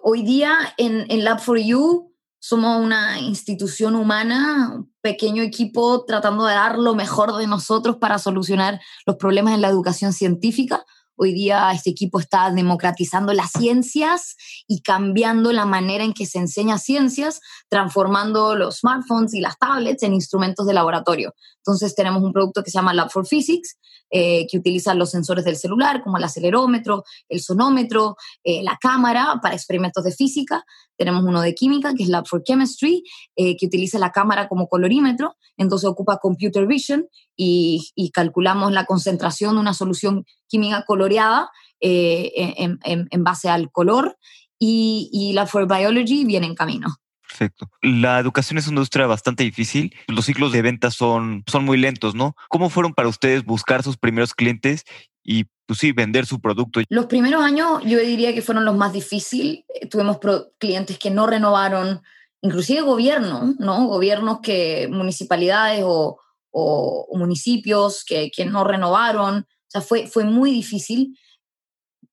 Hoy 0.00 0.22
día 0.22 0.52
en, 0.76 1.06
en 1.10 1.24
Lab 1.24 1.40
for 1.40 1.58
You 1.58 2.14
somos 2.38 2.80
una 2.80 3.18
institución 3.18 3.96
humana, 3.96 4.84
pequeño 5.00 5.42
equipo 5.42 6.04
tratando 6.04 6.46
de 6.46 6.54
dar 6.54 6.78
lo 6.78 6.94
mejor 6.94 7.36
de 7.36 7.48
nosotros 7.48 7.96
para 7.96 8.20
solucionar 8.20 8.80
los 9.06 9.16
problemas 9.16 9.54
en 9.54 9.62
la 9.62 9.68
educación 9.70 10.12
científica 10.12 10.84
Hoy 11.22 11.34
día 11.34 11.70
este 11.72 11.90
equipo 11.90 12.18
está 12.18 12.50
democratizando 12.50 13.34
las 13.34 13.50
ciencias 13.50 14.36
y 14.66 14.80
cambiando 14.80 15.52
la 15.52 15.66
manera 15.66 16.02
en 16.02 16.14
que 16.14 16.24
se 16.24 16.38
enseña 16.38 16.78
ciencias, 16.78 17.42
transformando 17.68 18.56
los 18.56 18.78
smartphones 18.78 19.34
y 19.34 19.42
las 19.42 19.58
tablets 19.58 20.02
en 20.02 20.14
instrumentos 20.14 20.66
de 20.66 20.72
laboratorio. 20.72 21.34
Entonces 21.58 21.94
tenemos 21.94 22.22
un 22.22 22.32
producto 22.32 22.62
que 22.62 22.70
se 22.70 22.78
llama 22.78 22.94
Lab 22.94 23.10
for 23.10 23.26
Physics, 23.26 23.76
eh, 24.10 24.46
que 24.50 24.56
utiliza 24.56 24.94
los 24.94 25.10
sensores 25.10 25.44
del 25.44 25.56
celular, 25.56 26.02
como 26.02 26.16
el 26.16 26.24
acelerómetro, 26.24 27.04
el 27.28 27.40
sonómetro, 27.40 28.16
eh, 28.42 28.62
la 28.62 28.78
cámara 28.80 29.40
para 29.42 29.54
experimentos 29.54 30.02
de 30.02 30.12
física. 30.12 30.64
Tenemos 30.96 31.22
uno 31.22 31.42
de 31.42 31.54
química, 31.54 31.92
que 31.94 32.02
es 32.04 32.08
Lab 32.08 32.26
for 32.26 32.42
Chemistry, 32.42 33.04
eh, 33.36 33.58
que 33.58 33.66
utiliza 33.66 33.98
la 33.98 34.10
cámara 34.10 34.48
como 34.48 34.68
colorímetro, 34.68 35.36
entonces 35.58 35.88
ocupa 35.88 36.18
computer 36.18 36.66
vision 36.66 37.06
y, 37.42 38.10
calculamos 38.12 38.72
la 38.72 38.84
concentración 38.84 39.54
de 39.54 39.60
una 39.60 39.74
solución 39.74 40.24
química 40.48 40.84
coloreada 40.86 41.50
en, 41.80 42.78
en, 42.82 43.24
base 43.24 43.48
al 43.48 43.70
color. 43.70 44.18
Y, 44.58 45.08
y 45.12 45.32
Lab 45.32 45.48
for 45.48 45.66
Biology 45.66 46.24
viene 46.24 46.46
en 46.46 46.54
camino. 46.54 47.00
Perfecto. 47.30 47.70
La 47.80 48.18
educación 48.18 48.58
es 48.58 48.66
una 48.66 48.74
industria 48.74 49.06
bastante 49.06 49.44
difícil. 49.44 49.94
Los 50.08 50.26
ciclos 50.26 50.52
de 50.52 50.62
ventas 50.62 50.94
son, 50.94 51.44
son 51.46 51.64
muy 51.64 51.78
lentos, 51.78 52.14
¿no? 52.14 52.34
¿Cómo 52.48 52.70
fueron 52.70 52.92
para 52.92 53.08
ustedes 53.08 53.44
buscar 53.44 53.82
sus 53.82 53.96
primeros 53.96 54.34
clientes 54.34 54.84
y, 55.22 55.44
pues 55.66 55.78
sí, 55.78 55.92
vender 55.92 56.26
su 56.26 56.40
producto? 56.40 56.80
Los 56.88 57.06
primeros 57.06 57.42
años 57.42 57.82
yo 57.84 58.00
diría 58.00 58.34
que 58.34 58.42
fueron 58.42 58.64
los 58.64 58.76
más 58.76 58.92
difíciles. 58.92 59.64
Eh, 59.80 59.86
tuvimos 59.86 60.18
clientes 60.58 60.98
que 60.98 61.10
no 61.10 61.26
renovaron, 61.28 62.02
inclusive 62.42 62.80
gobiernos, 62.80 63.58
¿no? 63.60 63.86
Gobiernos 63.86 64.40
que, 64.40 64.88
municipalidades 64.90 65.82
o, 65.84 66.18
municipios 66.52 68.04
que, 68.04 68.30
que, 68.30 68.44
no 68.44 68.64
renovaron. 68.64 69.38
O 69.38 69.70
sea, 69.70 69.80
fue, 69.80 70.06
fue 70.06 70.24
muy 70.24 70.50
difícil. 70.50 71.18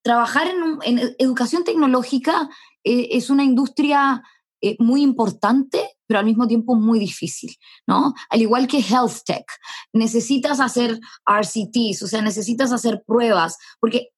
Trabajar 0.03 0.47
en, 0.47 0.99
en 0.99 1.15
educación 1.19 1.63
tecnológica 1.63 2.49
eh, 2.83 3.09
es 3.11 3.29
una 3.29 3.43
industria 3.43 4.23
eh, 4.61 4.75
muy 4.79 5.03
importante, 5.03 5.97
pero 6.07 6.19
al 6.19 6.25
mismo 6.25 6.47
tiempo 6.47 6.75
muy 6.75 6.99
difícil, 6.99 7.55
¿no? 7.85 8.13
Al 8.29 8.41
igual 8.41 8.67
que 8.67 8.79
Health 8.79 9.23
Tech, 9.25 9.45
necesitas 9.93 10.59
hacer 10.59 10.99
RCTs, 11.25 12.01
o 12.01 12.07
sea, 12.07 12.21
necesitas 12.21 12.71
hacer 12.71 13.03
pruebas, 13.05 13.57
porque 13.79 14.09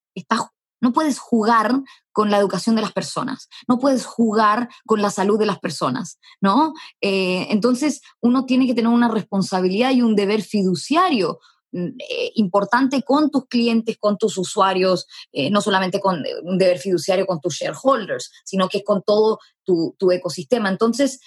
no 0.82 0.94
puedes 0.94 1.20
jugar 1.20 1.82
con 2.12 2.32
la 2.32 2.38
educación 2.38 2.76
de 2.76 2.82
las 2.82 2.92
personas, 2.92 3.48
no 3.68 3.80
puedes 3.80 4.06
jugar 4.06 4.70
con 4.86 5.02
la 5.02 5.10
salud 5.10 5.40
de 5.40 5.46
las 5.46 5.60
personas, 5.60 6.20
¿no? 6.42 6.74
Eh, 7.02 7.48
entonces, 7.50 8.02
uno 8.22 8.46
tiene 8.46 8.68
que 8.68 8.74
tener 8.74 8.92
una 8.92 9.10
responsabilidad 9.10 9.92
y 9.92 10.02
un 10.02 10.16
deber 10.16 10.42
fiduciario 10.42 11.40
eh, 11.72 12.32
importante 12.36 13.04
con 13.04 13.30
tus 13.30 13.46
clientes, 13.48 13.98
con 14.00 14.18
tus 14.18 14.38
usuarios, 14.38 15.06
eh, 15.32 15.50
no 15.50 15.62
solamente 15.62 16.00
con 16.00 16.24
un 16.44 16.58
deber 16.58 16.80
fiduciario 16.80 17.26
con 17.26 17.40
tus 17.40 17.56
shareholders, 17.56 18.32
sino 18.44 18.68
que 18.68 18.80
es 18.80 18.84
con 18.84 19.04
todo 19.04 19.40
tu, 19.64 19.96
tu 19.98 20.12
ecosistema. 20.12 20.70
Entonces, 20.70 21.20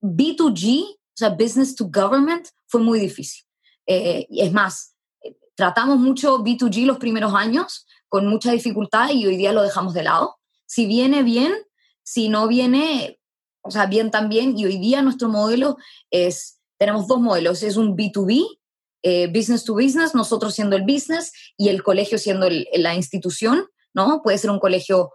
B2G, 0.00 0.84
o 0.84 0.96
sea, 1.14 1.28
business 1.30 1.74
to 1.74 1.84
government, 1.84 2.48
fue 2.66 2.80
muy 2.80 2.98
difícil. 2.98 3.44
es 3.86 4.52
más, 4.52 4.94
tratamos 5.54 5.98
mucho 5.98 6.38
B2G 6.38 6.86
los 6.86 6.98
primeros 6.98 7.34
años 7.34 7.86
con 8.10 8.26
mucha 8.26 8.52
dificultad 8.52 9.10
y 9.10 9.24
hoy 9.24 9.38
día 9.38 9.52
lo 9.52 9.62
dejamos 9.62 9.94
de 9.94 10.02
lado. 10.02 10.36
Si 10.66 10.84
viene 10.84 11.22
bien, 11.22 11.54
si 12.02 12.28
no 12.28 12.48
viene, 12.48 13.18
o 13.62 13.70
sea, 13.70 13.86
bien 13.86 14.10
también, 14.10 14.58
y 14.58 14.66
hoy 14.66 14.78
día 14.78 15.00
nuestro 15.00 15.28
modelo 15.28 15.78
es, 16.10 16.60
tenemos 16.76 17.06
dos 17.06 17.20
modelos, 17.20 17.62
es 17.62 17.76
un 17.76 17.96
B2B, 17.96 18.46
eh, 19.02 19.28
business 19.28 19.64
to 19.64 19.74
business, 19.74 20.14
nosotros 20.14 20.54
siendo 20.54 20.76
el 20.76 20.82
business 20.82 21.32
y 21.56 21.68
el 21.68 21.82
colegio 21.82 22.18
siendo 22.18 22.48
la 22.74 22.94
institución, 22.94 23.64
¿no? 23.94 24.20
Puede 24.22 24.38
ser 24.38 24.50
un 24.50 24.58
colegio 24.58 25.12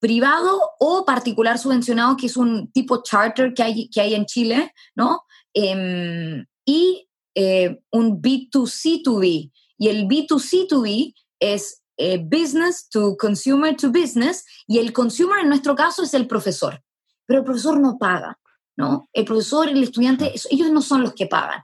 privado 0.00 0.60
o 0.80 1.04
particular 1.04 1.58
subvencionado, 1.58 2.16
que 2.16 2.26
es 2.26 2.36
un 2.36 2.72
tipo 2.72 3.02
charter 3.02 3.54
que 3.54 3.62
hay, 3.62 3.88
que 3.88 4.00
hay 4.00 4.14
en 4.14 4.26
Chile, 4.26 4.74
¿no? 4.94 5.22
Em, 5.54 6.44
y 6.64 7.08
eh, 7.34 7.80
un 7.92 8.20
B2C2B. 8.20 9.52
Y 9.78 9.88
el 9.88 10.06
B2C2B 10.06 11.14
es 11.38 11.79
eh, 12.02 12.16
business 12.16 12.88
to 12.88 13.14
consumer 13.18 13.76
to 13.76 13.90
business 13.90 14.46
y 14.66 14.78
el 14.78 14.90
consumer 14.90 15.40
en 15.40 15.50
nuestro 15.50 15.74
caso 15.74 16.02
es 16.02 16.14
el 16.14 16.26
profesor. 16.26 16.82
Pero 17.26 17.40
el 17.40 17.44
profesor 17.44 17.78
no 17.78 17.98
paga, 17.98 18.38
¿no? 18.74 19.10
El 19.12 19.26
profesor, 19.26 19.68
el 19.68 19.82
estudiante, 19.82 20.32
ellos 20.50 20.70
no 20.70 20.80
son 20.80 21.02
los 21.02 21.12
que 21.12 21.26
pagan. 21.26 21.62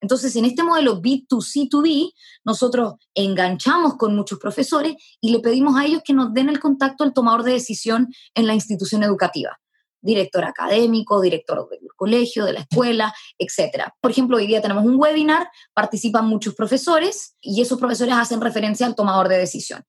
Entonces, 0.00 0.34
en 0.34 0.46
este 0.46 0.64
modelo 0.64 1.00
B2C2B, 1.00 2.12
nosotros 2.44 2.94
enganchamos 3.14 3.94
con 3.96 4.16
muchos 4.16 4.40
profesores 4.40 4.96
y 5.20 5.30
le 5.30 5.38
pedimos 5.38 5.76
a 5.76 5.86
ellos 5.86 6.02
que 6.04 6.12
nos 6.12 6.34
den 6.34 6.48
el 6.48 6.58
contacto 6.58 7.04
al 7.04 7.12
tomador 7.12 7.44
de 7.44 7.52
decisión 7.52 8.12
en 8.34 8.48
la 8.48 8.54
institución 8.54 9.04
educativa 9.04 9.60
director 10.08 10.44
académico, 10.44 11.20
director 11.20 11.68
del 11.68 11.80
colegio, 11.94 12.44
de 12.46 12.54
la 12.54 12.60
escuela, 12.60 13.14
etc. 13.38 13.84
Por 14.00 14.10
ejemplo, 14.10 14.38
hoy 14.38 14.46
día 14.46 14.62
tenemos 14.62 14.84
un 14.84 14.96
webinar, 14.96 15.50
participan 15.74 16.26
muchos 16.26 16.54
profesores 16.54 17.36
y 17.40 17.60
esos 17.60 17.78
profesores 17.78 18.14
hacen 18.14 18.40
referencia 18.40 18.86
al 18.86 18.94
tomador 18.94 19.28
de 19.28 19.38
decisión. 19.38 19.84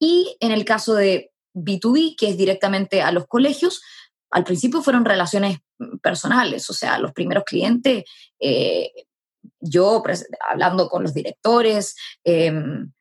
Y 0.00 0.36
en 0.40 0.50
el 0.50 0.64
caso 0.64 0.94
de 0.94 1.30
B2B, 1.54 2.16
que 2.18 2.30
es 2.30 2.36
directamente 2.36 3.02
a 3.02 3.12
los 3.12 3.26
colegios, 3.26 3.80
al 4.30 4.44
principio 4.44 4.82
fueron 4.82 5.04
relaciones 5.04 5.58
personales, 6.02 6.68
o 6.68 6.72
sea, 6.72 6.98
los 6.98 7.12
primeros 7.12 7.44
clientes 7.44 8.04
eh, 8.38 8.90
yo 9.60 10.02
hablando 10.48 10.88
con 10.88 11.02
los 11.02 11.14
directores, 11.14 11.96
em, 12.24 12.92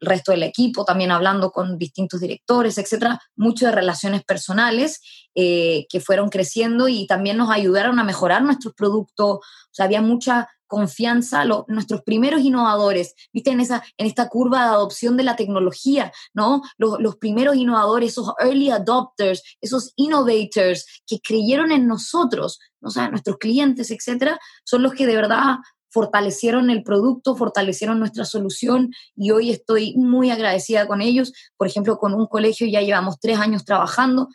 resto 0.00 0.32
del 0.32 0.42
equipo 0.42 0.84
también 0.84 1.10
hablando 1.10 1.50
con 1.50 1.78
distintos 1.78 2.20
directores, 2.20 2.78
etcétera, 2.78 3.20
mucho 3.36 3.66
de 3.66 3.72
relaciones 3.72 4.24
personales 4.24 5.00
eh, 5.34 5.86
que 5.88 6.00
fueron 6.00 6.28
creciendo 6.28 6.88
y 6.88 7.06
también 7.06 7.36
nos 7.36 7.50
ayudaron 7.50 7.98
a 7.98 8.04
mejorar 8.04 8.42
nuestros 8.42 8.74
productos. 8.74 9.38
O 9.78 9.82
había 9.82 10.02
mucha 10.02 10.48
confianza, 10.72 11.44
nuestros 11.68 12.00
primeros 12.00 12.40
innovadores, 12.40 13.14
viste, 13.30 13.50
en, 13.50 13.60
esa, 13.60 13.84
en 13.98 14.06
esta 14.06 14.30
curva 14.30 14.60
de 14.60 14.70
adopción 14.70 15.18
de 15.18 15.22
la 15.22 15.36
tecnología, 15.36 16.12
¿no? 16.32 16.62
Los, 16.78 16.98
los 16.98 17.16
primeros 17.16 17.56
innovadores, 17.56 18.12
esos 18.12 18.32
early 18.40 18.70
adopters, 18.70 19.42
esos 19.60 19.92
innovators 19.96 20.86
que 21.06 21.20
creyeron 21.20 21.72
en 21.72 21.86
nosotros, 21.86 22.58
o 22.80 22.88
sea, 22.88 23.10
nuestros 23.10 23.36
clientes, 23.36 23.90
etcétera, 23.90 24.38
son 24.64 24.82
los 24.82 24.94
que 24.94 25.06
de 25.06 25.14
verdad 25.14 25.56
fortalecieron 25.92 26.70
el 26.70 26.82
producto, 26.82 27.36
fortalecieron 27.36 27.98
nuestra 27.98 28.24
solución 28.24 28.90
y 29.14 29.30
hoy 29.30 29.50
estoy 29.50 29.94
muy 29.96 30.30
agradecida 30.30 30.86
con 30.86 31.02
ellos. 31.02 31.32
Por 31.56 31.66
ejemplo, 31.66 31.98
con 31.98 32.14
un 32.14 32.26
colegio 32.26 32.66
ya 32.66 32.80
llevamos 32.80 33.20
tres 33.20 33.38
años 33.38 33.64
trabajando, 33.64 34.28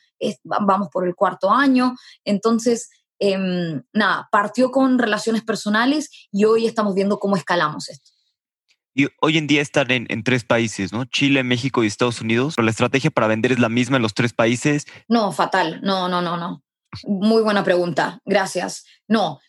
vamos 0.44 0.90
por 0.92 1.08
el 1.08 1.16
cuarto 1.16 1.52
año, 1.52 1.96
entonces, 2.24 2.90
em, 3.20 3.82
nada, 3.94 4.30
partió 4.32 4.72
con 4.72 5.00
relaciones 5.00 5.44
personales 5.44 6.10
y 6.32 6.46
hoy 6.46 6.68
estamos 6.68 6.94
viendo 6.94 7.20
cómo 7.20 7.36
escalamos 7.36 7.90
esto. 7.90 8.12
Y 8.94 9.08
hoy 9.22 9.38
en 9.38 9.46
día 9.46 9.62
están 9.62 9.92
en, 9.92 10.08
en, 10.10 10.24
tres 10.24 10.44
países, 10.44 10.92
¿no? 10.92 11.06
Chile, 11.06 11.44
México 11.44 11.84
y 11.84 11.88
Estados 11.88 12.20
Unidos. 12.20 12.56
¿Pero 12.56 12.66
la 12.66 12.72
estrategia 12.72 13.12
para 13.12 13.28
vender 13.28 13.52
es 13.52 13.60
la 13.60 13.70
misma 13.70 13.98
en 13.98 14.02
los 14.02 14.16
tres 14.16 14.34
países? 14.34 14.88
No, 15.08 15.32
fatal. 15.32 15.82
No, 15.84 16.10
no, 16.10 16.24
no, 16.24 16.36
no. 16.36 16.64
Muy 17.06 17.44
buena 17.44 17.64
pregunta. 17.64 18.20
Gracias. 18.26 18.86
No, 19.08 19.40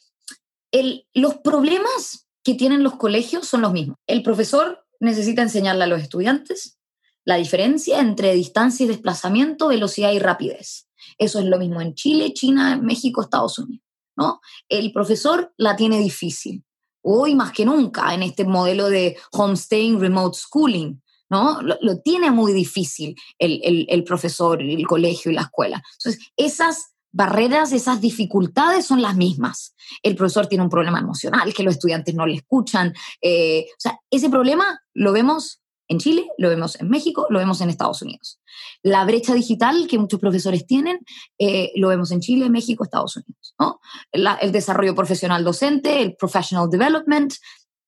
los 1.15 1.37
problemas 1.39 2.29
que 2.45 2.55
tienen 2.55 2.83
los 2.83 2.97
colegios 2.97 3.47
son 3.47 3.63
los 3.63 3.73
mismos. 3.73 3.97
El 4.07 4.23
profesor 4.23 4.85
necesita 5.01 5.43
enseñarle 5.43 5.85
a 5.85 5.89
los 5.89 6.01
estudiantes 6.01 6.79
la 7.25 7.37
diferencia 7.37 8.01
entre 8.01 8.33
distancia 8.35 8.85
y 8.85 8.89
desplazamiento, 8.89 9.69
velocidad 9.69 10.13
y 10.13 10.19
rapidez. 10.19 10.89
Eso 11.19 11.39
es 11.39 11.45
lo 11.45 11.59
mismo 11.59 11.81
en 11.81 11.95
Chile, 11.95 12.33
China, 12.33 12.79
México, 12.83 13.21
Estados 13.21 13.59
Unidos. 13.59 13.85
¿no? 14.17 14.41
El 14.69 14.93
profesor 14.93 15.53
la 15.57 15.77
tiene 15.77 15.99
difícil, 15.99 16.65
hoy 17.03 17.35
más 17.35 17.53
que 17.53 17.65
nunca 17.65 18.13
en 18.15 18.23
este 18.23 18.45
modelo 18.45 18.89
de 18.89 19.17
homestaying, 19.33 20.01
remote 20.01 20.37
schooling, 20.37 21.01
¿no? 21.31 21.61
Lo, 21.63 22.01
tiene 22.01 22.31
muy 22.31 22.53
difícil 22.53 23.15
el, 23.39 23.61
el, 23.63 23.87
el, 23.89 24.03
profesor, 24.03 24.63
el 24.63 24.87
colegio 24.87 25.31
y 25.31 25.35
la 25.35 25.43
escuela. 25.43 25.83
Entonces, 25.99 26.31
esas 26.37 26.95
barreras, 27.19 27.73
esas 27.73 28.01
dificultades 28.01 28.87
son 28.87 29.03
las 29.03 29.17
mismas. 29.17 29.75
El 30.05 30.15
profesor 30.15 30.47
tiene 30.47 30.63
un 30.63 30.71
problema 30.71 31.01
emocional, 31.01 31.53
que 31.53 31.65
los 31.65 31.75
estudiantes 31.75 32.15
no 32.15 32.25
le 32.27 32.37
escuchan. 32.37 32.95
Eh, 33.21 33.67
o 33.71 33.81
sea, 33.81 33.99
ese 34.09 34.31
problema 34.31 34.81
lo 34.95 35.13
vemos 35.13 35.61
en 35.89 35.99
Chile, 35.99 36.29
lo 36.39 36.49
vemos 36.49 36.81
en 36.81 36.89
México, 36.89 37.27
lo 37.29 37.41
vemos 37.41 37.61
en 37.61 37.71
Estados 37.71 38.03
Unidos. 38.03 38.41
La 38.85 39.05
brecha 39.05 39.35
digital 39.35 39.89
que 39.89 39.99
muchos 39.99 40.21
profesores 40.21 40.65
tienen, 40.65 41.01
eh, 41.39 41.73
lo 41.75 41.89
vemos 41.89 42.13
en 42.13 42.21
Chile, 42.21 42.51
México, 42.51 42.85
Estados 42.85 43.17
Unidos. 43.17 43.55
¿no? 43.59 43.81
el 44.13 44.53
desarrollo 44.53 44.95
profesional 44.95 45.43
docente, 45.43 46.01
el 46.01 46.15
professional 46.15 46.71
development, 46.71 47.35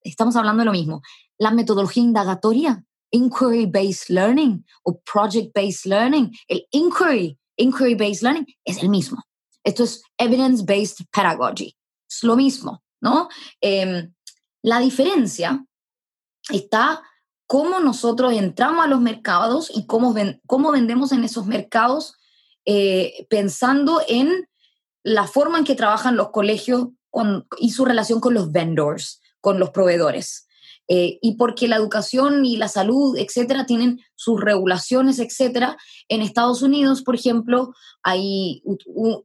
estamos 0.02 0.34
hablando 0.34 0.62
de 0.62 0.66
lo 0.66 0.72
mismo. 0.72 1.02
La 1.38 1.52
metodología 1.52 2.02
indagatoria, 2.02 2.82
inquiry-based 3.12 4.08
learning 4.08 4.64
o 4.82 5.00
project-based 5.00 5.86
learning, 5.86 6.32
el 6.48 6.66
inquiry, 6.72 7.38
inquiry-based 7.60 8.22
learning 8.22 8.46
es 8.64 8.82
el 8.82 8.88
mismo. 8.88 9.22
Esto 9.64 9.84
es 9.84 10.02
evidence-based 10.18 11.06
pedagogy. 11.12 11.76
Es 12.08 12.22
lo 12.22 12.36
mismo, 12.36 12.82
¿no? 13.00 13.28
Em, 13.60 14.12
la 14.62 14.78
diferencia 14.80 15.64
está 16.50 17.02
cómo 17.46 17.80
nosotros 17.80 18.32
entramos 18.32 18.84
a 18.84 18.88
los 18.88 19.00
mercados 19.00 19.70
y 19.74 19.86
cómo, 19.86 20.14
cómo 20.46 20.72
vendemos 20.72 21.12
en 21.12 21.24
esos 21.24 21.46
mercados 21.46 22.14
eh, 22.64 23.26
pensando 23.28 24.02
en 24.06 24.48
la 25.02 25.26
forma 25.26 25.58
en 25.58 25.64
que 25.64 25.74
trabajan 25.74 26.16
los 26.16 26.30
colegios 26.30 26.88
y 27.58 27.70
su 27.70 27.84
relación 27.84 28.20
con 28.20 28.34
los 28.34 28.52
vendors, 28.52 29.20
con 29.40 29.58
los 29.58 29.70
proveedores. 29.70 30.46
Eh, 30.92 31.20
y 31.22 31.36
porque 31.36 31.68
la 31.68 31.76
educación 31.76 32.44
y 32.44 32.56
la 32.56 32.66
salud, 32.66 33.16
etcétera, 33.16 33.64
tienen 33.64 34.00
sus 34.16 34.40
regulaciones, 34.40 35.20
etcétera. 35.20 35.76
En 36.08 36.20
Estados 36.20 36.62
Unidos, 36.62 37.02
por 37.02 37.14
ejemplo, 37.14 37.72
hay, 38.02 38.64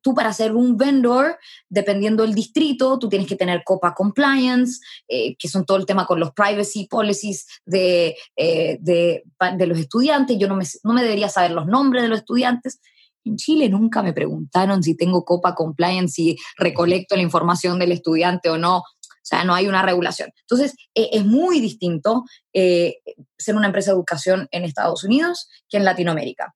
tú 0.04 0.14
para 0.14 0.32
ser 0.32 0.54
un 0.54 0.78
vendor, 0.78 1.40
dependiendo 1.68 2.22
del 2.22 2.36
distrito, 2.36 3.00
tú 3.00 3.10
tienes 3.10 3.28
que 3.28 3.36
tener 3.36 3.64
COPA 3.66 3.96
compliance, 3.96 4.80
eh, 5.08 5.36
que 5.38 5.48
son 5.48 5.66
todo 5.66 5.78
el 5.78 5.88
tema 5.88 6.06
con 6.06 6.20
los 6.20 6.34
privacy 6.34 6.88
policies 6.88 7.48
de, 7.66 8.16
eh, 8.36 8.78
de, 8.80 9.24
de, 9.58 9.66
los 9.66 9.80
estudiantes. 9.80 10.38
Yo 10.38 10.48
no 10.48 10.58
me, 10.58 10.66
no 10.84 10.94
me 10.94 11.02
debería 11.02 11.30
saber 11.30 11.50
los 11.50 11.66
nombres 11.66 12.04
de 12.04 12.10
los 12.10 12.20
estudiantes. 12.20 12.80
En 13.24 13.38
Chile 13.38 13.70
nunca 13.70 14.04
me 14.04 14.14
preguntaron 14.14 14.84
si 14.84 14.96
tengo 14.96 15.26
COPA 15.26 15.56
compliance, 15.56 16.14
si 16.14 16.38
recolecto 16.58 17.16
la 17.16 17.24
información 17.24 17.80
del 17.80 17.92
estudiante 17.92 18.52
o 18.52 18.60
no. 18.60 18.84
O 19.26 19.28
sea, 19.28 19.44
no 19.44 19.56
hay 19.56 19.68
una 19.68 19.82
regulación. 19.82 20.30
Entonces, 20.42 20.76
e, 20.94 21.10
es 21.14 21.26
muy 21.26 21.60
distinto 21.60 22.26
eh, 22.54 22.98
ser 23.40 23.56
una 23.56 23.66
empresa 23.66 23.90
de 23.90 23.96
educación 23.96 24.48
en 24.52 24.64
Estados 24.64 25.04
Unidos 25.04 25.50
que 25.68 25.78
en 25.78 25.86
Latinoamérica. 25.86 26.54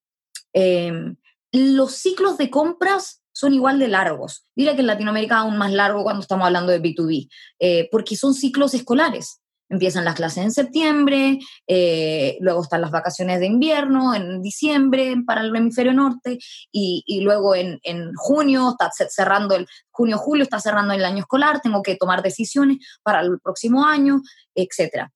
Em, 0.54 1.16
los 1.52 1.96
ciclos 1.96 2.38
de 2.38 2.52
compras 2.52 3.24
son 3.32 3.56
igual 3.56 3.80
de 3.80 3.88
largos. 3.88 4.46
Diría 4.56 4.76
que 4.76 4.82
en 4.82 4.88
Latinoamérica 4.88 5.40
aún 5.40 5.58
más 5.58 5.72
largo 5.72 6.04
cuando 6.04 6.22
estamos 6.22 6.46
hablando 6.46 6.72
de 6.72 6.80
B2B, 6.80 7.28
eh, 7.60 7.90
porque 7.92 8.16
son 8.16 8.36
ciclos 8.36 8.76
escolares. 8.76 9.39
Empiezan 9.70 10.04
las 10.04 10.16
clases 10.16 10.44
en 10.44 10.52
septiembre, 10.52 11.40
eh, 11.68 12.38
luego 12.42 12.64
están 12.64 12.82
las 12.82 12.90
vacaciones 12.90 13.40
de 13.40 13.46
invierno 13.46 14.16
en 14.16 14.42
diciembre 14.42 15.16
para 15.26 15.42
el 15.42 15.56
hemisferio 15.56 15.94
norte 15.94 16.40
y, 16.72 17.22
luego 17.22 17.54
en, 17.54 17.80
junio 18.16 18.72
está 18.72 18.90
cerrando 19.10 19.56
el 19.56 19.68
junio-julio, 19.92 20.44
está 20.44 20.60
cerrando 20.60 20.94
el 20.94 21.06
año 21.06 21.20
escolar, 21.20 21.62
tengo 21.62 21.84
que 21.84 21.96
tomar 21.96 22.24
decisiones 22.24 22.78
para 23.04 23.22
el 23.22 23.40
próximo 23.40 23.86
año, 23.86 24.22
etc. 24.56 25.08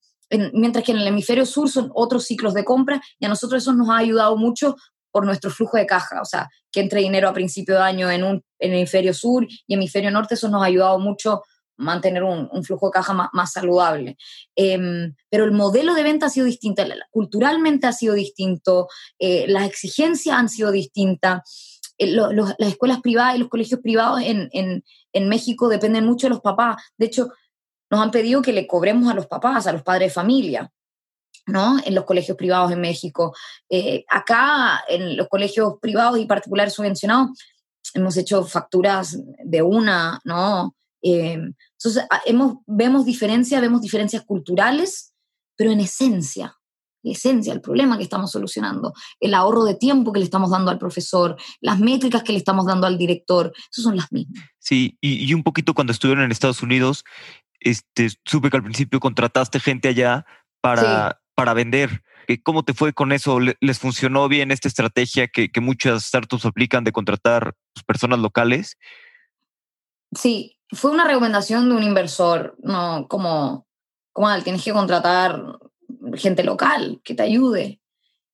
mientras 0.53 0.83
que 0.83 0.91
en 0.91 0.99
el 0.99 1.07
hemisferio 1.07 1.45
sur 1.45 1.67
son 1.69 1.91
otros 1.95 2.25
ciclos 2.25 2.53
de 2.53 2.63
compra 2.63 3.01
y 3.19 3.25
a 3.25 3.29
nosotros 3.29 3.63
eso 3.63 3.73
nos 3.73 3.89
ha 3.89 3.97
ayudado 3.97 4.37
mucho 4.37 4.75
por 5.13 5.25
nuestro 5.25 5.51
flujo 5.51 5.77
de 5.77 5.85
caja, 5.85 6.21
o 6.21 6.25
sea, 6.25 6.49
que 6.71 6.81
entre 6.81 7.01
dinero 7.01 7.29
a 7.29 7.33
principio 7.33 7.75
de 7.75 7.81
año 7.81 8.09
en, 8.09 8.23
un, 8.23 8.43
en 8.59 8.71
el 8.71 8.77
hemisferio 8.77 9.13
sur 9.13 9.47
y 9.67 9.73
hemisferio 9.73 10.09
norte, 10.11 10.33
eso 10.33 10.49
nos 10.49 10.61
ha 10.63 10.65
ayudado 10.65 10.97
mucho 10.99 11.41
mantener 11.77 12.23
un, 12.23 12.63
flujo 12.63 12.87
de 12.87 12.91
caja 12.91 13.29
más, 13.31 13.51
saludable. 13.51 14.17
Em, 14.55 15.15
pero 15.29 15.45
el 15.45 15.51
modelo 15.51 15.93
de 15.93 16.03
venta 16.03 16.27
ha 16.27 16.29
sido 16.29 16.45
distinto, 16.45 16.83
culturalmente 17.11 17.87
ha 17.87 17.93
sido 17.93 18.13
distinto, 18.13 18.87
eh, 19.19 19.45
las 19.47 19.67
exigencias 19.67 20.37
han 20.37 20.49
sido 20.49 20.71
distintas. 20.71 21.81
Eh, 21.97 22.07
las 22.07 22.55
escuelas 22.59 23.01
privadas 23.01 23.35
y 23.35 23.39
los 23.39 23.49
colegios 23.49 23.79
privados 23.81 24.21
en, 24.23 24.49
en, 24.51 25.29
México 25.29 25.69
dependen 25.69 26.05
mucho 26.05 26.27
de 26.27 26.31
los 26.31 26.41
papás. 26.41 26.81
De 26.97 27.05
hecho, 27.05 27.29
nos 27.89 28.01
han 28.01 28.11
pedido 28.11 28.41
que 28.41 28.53
le 28.53 28.65
cobremos 28.65 29.11
a 29.11 29.15
los 29.15 29.27
papás, 29.27 29.67
a 29.67 29.73
los 29.73 29.83
padres 29.83 30.09
de 30.09 30.13
familia. 30.13 30.71
¿no? 31.45 31.77
en 31.83 31.93
los 31.93 32.05
colegios 32.05 32.37
privados 32.37 32.71
en 32.71 32.79
México. 32.79 33.35
Eh, 33.69 34.05
acá, 34.09 34.81
en 34.87 35.17
los 35.17 35.27
colegios 35.27 35.73
privados 35.81 36.17
y 36.17 36.25
particulares 36.25 36.73
subvencionados, 36.73 37.37
hemos 37.93 38.17
hecho 38.17 38.45
facturas 38.45 39.17
de 39.43 39.61
una, 39.61 40.21
¿no? 40.23 40.73
Eh, 41.03 41.33
entonces, 41.33 42.05
ah, 42.09 42.21
hemos, 42.25 42.57
vemos 42.65 43.05
diferencias, 43.05 43.61
vemos 43.61 43.81
diferencias 43.81 44.23
culturales, 44.23 45.13
pero 45.55 45.71
en 45.71 45.81
esencia, 45.81 46.55
esencia, 47.03 47.51
el 47.51 47.59
problema 47.59 47.97
que 47.97 48.03
estamos 48.03 48.31
solucionando, 48.31 48.93
el 49.19 49.33
ahorro 49.33 49.65
de 49.65 49.75
tiempo 49.75 50.13
que 50.13 50.19
le 50.19 50.25
estamos 50.25 50.51
dando 50.51 50.71
al 50.71 50.79
profesor, 50.79 51.35
las 51.59 51.79
métricas 51.79 52.23
que 52.23 52.31
le 52.31 52.37
estamos 52.37 52.65
dando 52.65 52.87
al 52.87 52.97
director, 52.97 53.51
esas 53.71 53.83
son 53.83 53.97
las 53.97 54.11
mismas. 54.11 54.41
Sí, 54.59 54.97
y, 55.01 55.25
y 55.25 55.33
un 55.33 55.43
poquito 55.43 55.73
cuando 55.73 55.91
estuvieron 55.91 56.23
en 56.23 56.31
Estados 56.31 56.63
Unidos, 56.63 57.03
este, 57.59 58.09
supe 58.25 58.49
que 58.49 58.57
al 58.57 58.63
principio 58.63 58.99
contrataste 58.99 59.59
gente 59.59 59.89
allá 59.89 60.25
para, 60.61 61.21
para 61.35 61.53
vender. 61.53 62.03
¿Cómo 62.43 62.63
te 62.63 62.73
fue 62.73 62.93
con 62.93 63.11
eso? 63.11 63.39
¿Les 63.39 63.79
funcionó 63.79 64.29
bien 64.29 64.51
esta 64.51 64.69
estrategia 64.69 65.27
que, 65.27 65.51
que 65.51 65.59
muchas 65.59 66.05
startups 66.05 66.45
aplican 66.45 66.85
de 66.85 66.93
contratar 66.93 67.53
personas 67.85 68.19
locales? 68.19 68.77
Sí, 70.15 70.57
fue 70.71 70.91
una 70.91 71.07
recomendación 71.07 71.69
de 71.69 71.75
un 71.75 71.83
inversor, 71.83 72.55
no 72.61 73.07
como, 73.09 73.67
como 74.11 74.27
tienes 74.43 74.63
que 74.63 74.73
contratar 74.73 75.59
gente 76.15 76.43
local 76.43 77.01
que 77.03 77.15
te 77.15 77.23
ayude. 77.23 77.79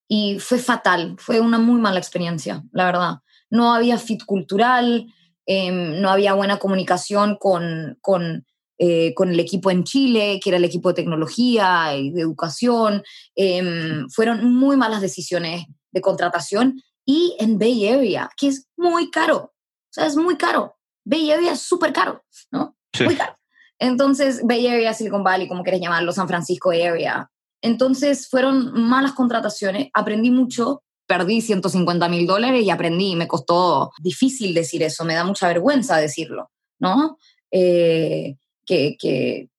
Y 0.07 0.39
fue 0.39 0.57
fatal, 0.57 1.15
fue 1.19 1.39
una 1.39 1.59
muy 1.59 1.79
mala 1.79 1.99
experiencia, 1.99 2.63
la 2.71 2.85
verdad. 2.85 3.15
No 3.49 3.73
había 3.73 3.97
fit 3.97 4.23
cultural, 4.25 5.05
em, 5.45 6.01
no 6.01 6.09
había 6.09 6.33
buena 6.33 6.57
comunicación 6.57 7.37
con, 7.39 7.97
con, 8.01 8.45
eh, 8.79 9.13
con, 9.13 9.29
el 9.29 9.39
equipo 9.39 9.69
en 9.69 9.83
Chile, 9.83 10.39
que 10.43 10.49
era 10.49 10.57
el 10.57 10.65
equipo 10.65 10.89
de 10.89 10.95
tecnología 10.95 11.95
y 11.95 12.11
de 12.11 12.21
educación. 12.21 13.03
Em, 13.35 14.07
fueron 14.09 14.51
muy 14.53 14.77
malas 14.77 15.01
decisiones 15.01 15.65
de 15.91 16.01
contratación 16.01 16.81
y 17.05 17.35
en 17.39 17.59
Bay 17.59 17.87
Area, 17.87 18.29
que 18.37 18.47
es 18.47 18.67
muy 18.77 19.11
caro. 19.11 19.37
O 19.37 19.91
sea, 19.91 20.05
es 20.05 20.15
muy 20.15 20.37
caro. 20.37 20.78
Bay 21.09 21.31
Area 21.31 21.53
es 21.53 21.61
súper 21.61 21.91
caro, 21.91 22.23
¿no? 22.51 22.75
Muy 23.03 23.15
caro. 23.15 23.35
Entonces, 23.79 24.41
Bay 24.43 24.67
Area, 24.67 24.93
Silicon 24.93 25.23
Valley, 25.23 25.47
como 25.47 25.63
quieres 25.63 25.81
llamarlo, 25.81 26.11
San 26.11 26.27
Francisco 26.27 26.69
Area. 26.69 27.31
Entonces, 27.61 28.29
fueron 28.29 28.79
malas 28.79 29.13
contrataciones. 29.13 29.89
Aprendí 29.93 30.29
mucho, 30.29 30.83
perdí 31.07 31.41
150 31.41 32.07
mil 32.09 32.27
dólares 32.27 32.63
y 32.63 32.69
aprendí. 32.69 33.15
Me 33.15 33.27
costó 33.27 33.91
difícil 33.99 34.53
decir 34.53 34.83
eso, 34.83 35.03
me 35.03 35.15
da 35.15 35.23
mucha 35.23 35.47
vergüenza 35.47 35.97
decirlo, 35.97 36.51
¿no? 36.77 37.17
Eh, 37.49 38.35
que, 38.63 38.95
que, 38.99 39.49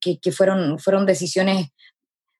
que, 0.00 0.18
que, 0.18 0.32
fueron, 0.32 0.80
fueron 0.80 1.06
decisiones 1.06 1.68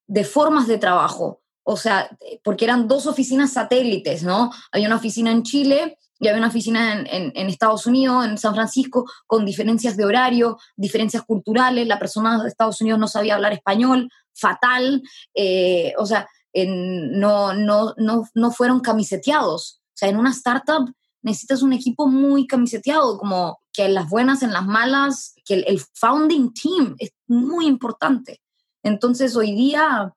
de 0.08 0.24
formas 0.24 0.66
de 0.66 0.78
trabajo. 0.78 1.42
O 1.62 1.76
sea, 1.76 2.10
porque 2.42 2.64
eran 2.64 2.88
dos 2.88 3.06
oficinas 3.06 3.52
satélites, 3.52 4.24
¿no? 4.24 4.50
Había 4.72 4.88
una 4.88 4.96
oficina 4.96 5.30
en 5.30 5.44
Chile 5.44 5.96
y 6.22 6.28
había 6.28 6.38
una 6.38 6.50
oficina 6.50 7.00
en, 7.00 7.32
en, 7.34 7.48
Estados 7.48 7.84
Unidos, 7.84 8.24
en 8.24 8.38
San 8.38 8.54
Francisco, 8.54 9.10
con 9.26 9.44
diferencias 9.44 9.96
de 9.96 10.04
horario, 10.04 10.56
diferencias 10.76 11.24
culturales, 11.24 11.88
la 11.88 11.98
persona 11.98 12.40
de 12.40 12.48
Estados 12.48 12.80
Unidos 12.80 13.00
no 13.00 13.08
sabía 13.08 13.34
hablar 13.34 13.52
español, 13.52 14.08
fatal, 14.32 15.02
eh, 15.34 15.92
o 15.98 16.06
sea, 16.06 16.28
no, 16.54 17.54
no, 17.54 17.94
no, 17.96 18.22
no 18.34 18.50
fueron 18.52 18.78
camiseteados. 18.78 19.80
O 19.84 19.96
sea, 19.96 20.10
en 20.10 20.16
una 20.16 20.30
startup 20.30 20.94
necesitas 21.22 21.60
un 21.60 21.72
equipo 21.72 22.06
muy 22.06 22.46
camiseteado, 22.46 23.18
como 23.18 23.58
que 23.72 23.86
en 23.86 23.94
las 23.94 24.08
buenas, 24.08 24.44
en 24.44 24.52
las 24.52 24.64
malas, 24.64 25.34
que 25.44 25.54
el, 25.54 25.64
el 25.66 25.80
founding 25.80 26.54
team 26.54 26.94
es 27.00 27.10
muy 27.26 27.66
importante. 27.66 28.40
Entonces, 28.84 29.34
hoy 29.34 29.56
día, 29.56 30.14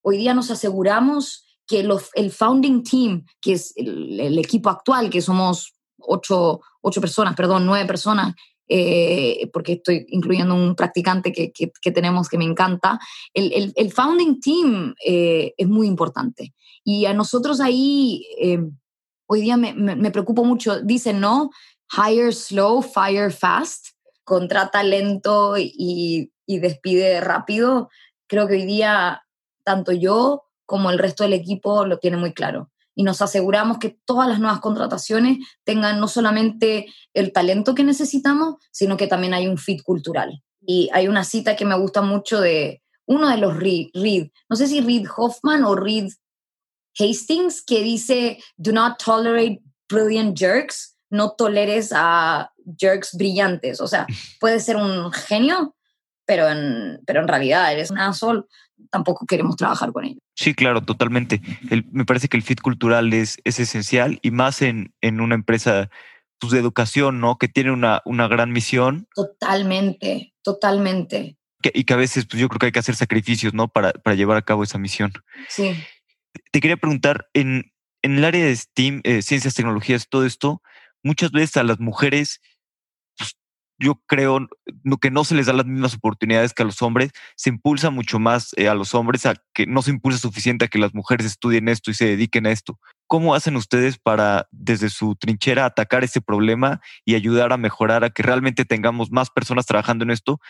hoy 0.00 0.16
día 0.16 0.32
nos 0.32 0.50
aseguramos 0.50 1.44
que 1.66 1.86
el 2.14 2.30
founding 2.30 2.82
team, 2.82 3.24
que 3.40 3.52
es 3.54 3.72
el, 3.76 4.38
equipo 4.38 4.70
actual, 4.70 5.10
que 5.10 5.22
somos 5.22 5.74
ocho, 5.98 6.60
ocho, 6.80 7.00
personas, 7.00 7.34
perdón, 7.34 7.64
nueve 7.66 7.86
personas, 7.86 8.34
eh, 8.68 9.48
porque 9.52 9.74
estoy 9.74 10.06
incluyendo 10.08 10.54
un 10.54 10.74
practicante 10.74 11.32
que, 11.32 11.52
que, 11.52 11.90
tenemos 11.90 12.28
que 12.28 12.38
me 12.38 12.44
encanta, 12.44 12.98
el, 13.34 13.72
el, 13.76 13.92
founding 13.92 14.40
team 14.40 14.94
eh, 15.04 15.54
es 15.56 15.68
muy 15.68 15.86
importante. 15.86 16.54
Y 16.84 17.06
a 17.06 17.14
nosotros 17.14 17.60
ahí, 17.60 18.26
eh, 18.40 18.60
hoy 19.26 19.42
día 19.42 19.56
me, 19.56 19.74
me, 19.74 19.94
me, 19.94 20.10
preocupo 20.10 20.44
mucho, 20.44 20.80
dicen, 20.80 21.20
¿no? 21.20 21.50
hire 21.96 22.32
slow, 22.32 22.82
fire 22.82 23.30
fast, 23.30 23.88
contrata 24.24 24.82
lento 24.82 25.56
y, 25.58 26.32
y 26.46 26.58
despide 26.58 27.20
rápido, 27.20 27.90
creo 28.26 28.48
que 28.48 28.54
hoy 28.54 28.64
día 28.64 29.22
tanto 29.64 29.92
yo 29.92 30.44
como 30.72 30.88
el 30.88 30.98
resto 30.98 31.22
del 31.22 31.34
equipo 31.34 31.84
lo 31.84 31.98
tiene 31.98 32.16
muy 32.16 32.32
claro. 32.32 32.70
Y 32.94 33.02
nos 33.02 33.20
aseguramos 33.20 33.76
que 33.76 33.94
todas 34.06 34.26
las 34.26 34.40
nuevas 34.40 34.60
contrataciones 34.60 35.36
tengan 35.64 36.00
no 36.00 36.08
solamente 36.08 36.86
el 37.12 37.30
talento 37.30 37.74
que 37.74 37.84
necesitamos, 37.84 38.54
sino 38.70 38.96
que 38.96 39.06
también 39.06 39.34
hay 39.34 39.48
un 39.48 39.58
fit 39.58 39.82
cultural. 39.82 40.42
Y 40.66 40.88
hay 40.94 41.08
una 41.08 41.24
cita 41.24 41.56
que 41.56 41.66
me 41.66 41.78
gusta 41.78 42.00
mucho 42.00 42.40
de 42.40 42.82
uno 43.04 43.28
de 43.28 43.36
los 43.36 43.54
Reed, 43.54 44.30
no 44.48 44.56
sé 44.56 44.66
si 44.66 44.80
Reed 44.80 45.04
Hoffman 45.14 45.62
o 45.64 45.74
Reed 45.74 46.08
Hastings, 46.98 47.62
que 47.62 47.82
dice, 47.82 48.38
do 48.56 48.72
not 48.72 48.94
tolerate 48.96 49.60
brilliant 49.90 50.34
jerks, 50.38 50.96
no 51.10 51.32
toleres 51.32 51.92
a 51.94 52.50
jerks 52.78 53.14
brillantes. 53.14 53.78
O 53.82 53.88
sea, 53.88 54.06
puede 54.40 54.58
ser 54.58 54.76
un 54.76 55.12
genio, 55.12 55.74
pero 56.32 56.48
en, 56.48 56.98
pero 57.06 57.20
en 57.20 57.28
realidad 57.28 57.70
eres 57.70 57.90
una 57.90 58.10
sol, 58.14 58.48
tampoco 58.90 59.26
queremos 59.26 59.54
trabajar 59.54 59.92
con 59.92 60.06
ellos. 60.06 60.22
Sí, 60.34 60.54
claro, 60.54 60.80
totalmente. 60.80 61.42
me 61.90 62.06
parece 62.06 62.28
que 62.28 62.38
el 62.38 62.42
fit 62.42 62.62
cultural 62.62 63.12
es, 63.12 63.38
es 63.44 63.60
esencial 63.60 64.18
y 64.22 64.30
más 64.30 64.62
en, 64.62 64.94
en 65.02 65.20
una 65.20 65.34
empresa 65.34 65.90
pues, 66.38 66.52
de 66.52 66.58
educación, 66.58 67.20
¿no? 67.20 67.36
Que 67.36 67.48
tiene 67.48 67.70
una, 67.70 68.00
una 68.06 68.28
gran 68.28 68.50
misión. 68.50 69.08
Totalmente, 69.14 70.32
totalmente. 70.42 71.36
y 71.62 71.84
que 71.84 71.92
a 71.92 71.98
veces 71.98 72.24
pues, 72.24 72.40
yo 72.40 72.48
creo 72.48 72.58
que 72.58 72.66
hay 72.66 72.72
que 72.72 72.78
hacer 72.78 72.94
sacrificios, 72.94 73.52
¿no? 73.52 73.68
Para, 73.68 73.92
para 73.92 74.16
llevar 74.16 74.38
a 74.38 74.42
cabo 74.42 74.62
esa 74.62 74.78
misión. 74.78 75.12
Sí. 75.50 75.76
Te 76.50 76.60
quería 76.60 76.78
preguntar, 76.78 77.28
en, 77.34 77.74
en 78.00 78.16
el 78.16 78.24
área 78.24 78.46
de 78.46 78.56
STEAM, 78.56 79.02
eh, 79.04 79.20
ciencias, 79.20 79.54
tecnologías, 79.54 80.08
todo 80.08 80.24
esto, 80.24 80.62
muchas 81.02 81.30
veces 81.30 81.58
a 81.58 81.62
las 81.62 81.78
mujeres 81.78 82.40
yo 83.82 84.00
creo 84.06 84.46
que 85.00 85.10
no 85.10 85.24
se 85.24 85.34
les 85.34 85.46
da 85.46 85.52
las 85.52 85.66
mismas 85.66 85.94
oportunidades 85.94 86.54
que 86.54 86.62
a 86.62 86.66
los 86.66 86.80
hombres, 86.82 87.10
se 87.36 87.50
impulsa 87.50 87.90
mucho 87.90 88.18
más 88.18 88.52
eh, 88.56 88.68
a 88.68 88.74
los 88.74 88.94
hombres 88.94 89.26
a 89.26 89.34
que 89.52 89.66
no 89.66 89.82
se 89.82 89.90
impulsa 89.90 90.18
suficiente 90.18 90.64
a 90.64 90.68
que 90.68 90.78
las 90.78 90.94
mujeres 90.94 91.26
estudien 91.26 91.68
esto 91.68 91.90
y 91.90 91.94
se 91.94 92.06
dediquen 92.06 92.46
a 92.46 92.52
esto. 92.52 92.78
¿Cómo 93.08 93.34
hacen 93.34 93.56
ustedes 93.56 93.98
para 93.98 94.46
desde 94.52 94.88
su 94.88 95.16
trinchera 95.16 95.66
atacar 95.66 96.04
este 96.04 96.20
problema 96.20 96.80
y 97.04 97.14
ayudar 97.14 97.52
a 97.52 97.56
mejorar 97.56 98.04
a 98.04 98.10
que 98.10 98.22
realmente 98.22 98.64
tengamos 98.64 99.10
más 99.10 99.30
personas 99.30 99.66
trabajando 99.66 100.04
en 100.04 100.12
esto, 100.12 100.40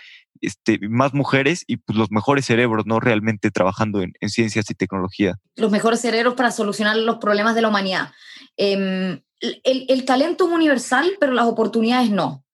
este, 0.41 0.79
más 0.89 1.15
mujeres 1.15 1.65
y 1.67 1.79
pues, 1.79 1.99
los 1.99 2.11
mejores 2.11 2.45
cerebros, 2.45 2.87
no 2.87 3.01
realmente 3.01 3.51
trabajando 3.51 4.03
en, 4.03 4.13
ciencias 4.29 4.71
y 4.71 4.75
tecnología? 4.75 5.37
Los 5.57 5.73
mejores 5.73 6.01
cerebros 6.01 6.35
para 6.35 6.51
solucionar 6.51 6.97
los 6.97 7.17
problemas 7.17 7.55
de 7.55 7.63
la 7.63 7.69
humanidad. 7.69 8.13
Em, 8.57 9.23
el, 9.41 9.87
el 9.89 10.05
talento 10.05 10.47
es 10.47 10.53
universal, 10.53 11.11
pero 11.19 11.33
las 11.33 11.47
oportunidades 11.47 12.11
no. 12.11 12.45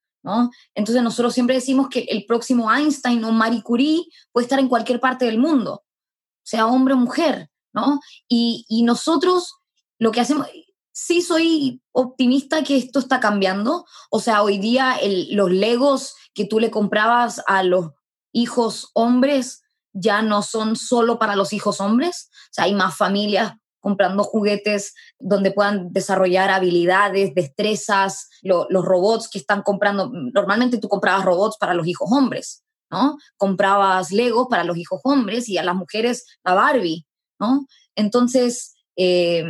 Entonces 0.75 1.03
nosotros 1.03 1.35
siempre 1.35 1.57
decimos 1.57 1.88
que 1.88 2.01
el 2.01 2.25
próximo 2.27 2.73
Einstein 2.73 3.25
o 3.25 3.33
Marie 3.33 3.62
Curie 3.62 4.07
puede 4.33 4.45
estar 4.45 4.59
en 4.59 4.69
cualquier 4.69 5.01
parte 5.01 5.25
del 5.25 5.38
mundo, 5.38 5.85
sea 6.43 6.67
hombre 6.67 6.95
o 6.95 6.99
mujer, 6.99 7.51
¿no? 7.73 8.01
Y, 8.29 8.83
nosotros 8.85 9.55
lo 9.99 10.12
que 10.12 10.21
hacemos, 10.21 10.47
sí 10.93 11.23
soy 11.23 11.83
optimista 11.93 12.62
que 12.62 12.77
esto 12.77 12.99
está 12.99 13.21
cambiando, 13.21 13.85
o 14.11 14.21
sea, 14.21 14.43
hoy 14.43 14.59
día 14.59 14.97
los 15.31 15.51
legos 15.51 16.14
que 16.35 16.45
tú 16.45 16.61
le 16.61 16.71
comprabas 16.71 17.43
a 17.47 17.62
los 17.62 17.91
hijos 18.33 18.91
hombres 18.95 19.62
ya 19.93 20.23
no 20.23 20.43
son 20.43 20.77
solo 20.77 21.19
para 21.19 21.37
los 21.37 21.53
hijos 21.53 21.81
hombres, 21.81 22.31
o 22.33 22.53
sea, 22.53 22.64
hay 22.64 22.75
más 22.75 22.97
familias 22.97 23.55
comprando 23.81 24.25
juguetes 24.25 24.95
donde 25.19 25.51
puedan 25.51 25.93
desarrollar 25.93 26.51
habilidades, 26.51 27.35
destrezas, 27.35 28.29
los 28.43 28.85
robots 28.85 29.29
que 29.29 29.38
están 29.38 29.62
comprando. 29.62 30.11
Normalmente 30.12 30.79
tú 30.79 30.88
comprabas 30.88 31.25
robots 31.25 31.57
para 31.59 31.75
los 31.75 31.87
hijos 31.87 32.09
hombres, 32.12 32.64
¿no? 32.91 33.19
Comprabas 33.37 34.11
Legos 34.11 34.49
para 34.49 34.64
los 34.64 34.77
hijos 34.77 35.01
hombres 35.05 35.49
y 35.49 35.59
a 35.59 35.64
las 35.64 35.77
mujeres 35.77 36.27
la 36.45 36.55
Barbie, 36.55 37.07
¿no? 37.38 37.67
Entonces, 37.95 38.75
eh, 38.97 39.45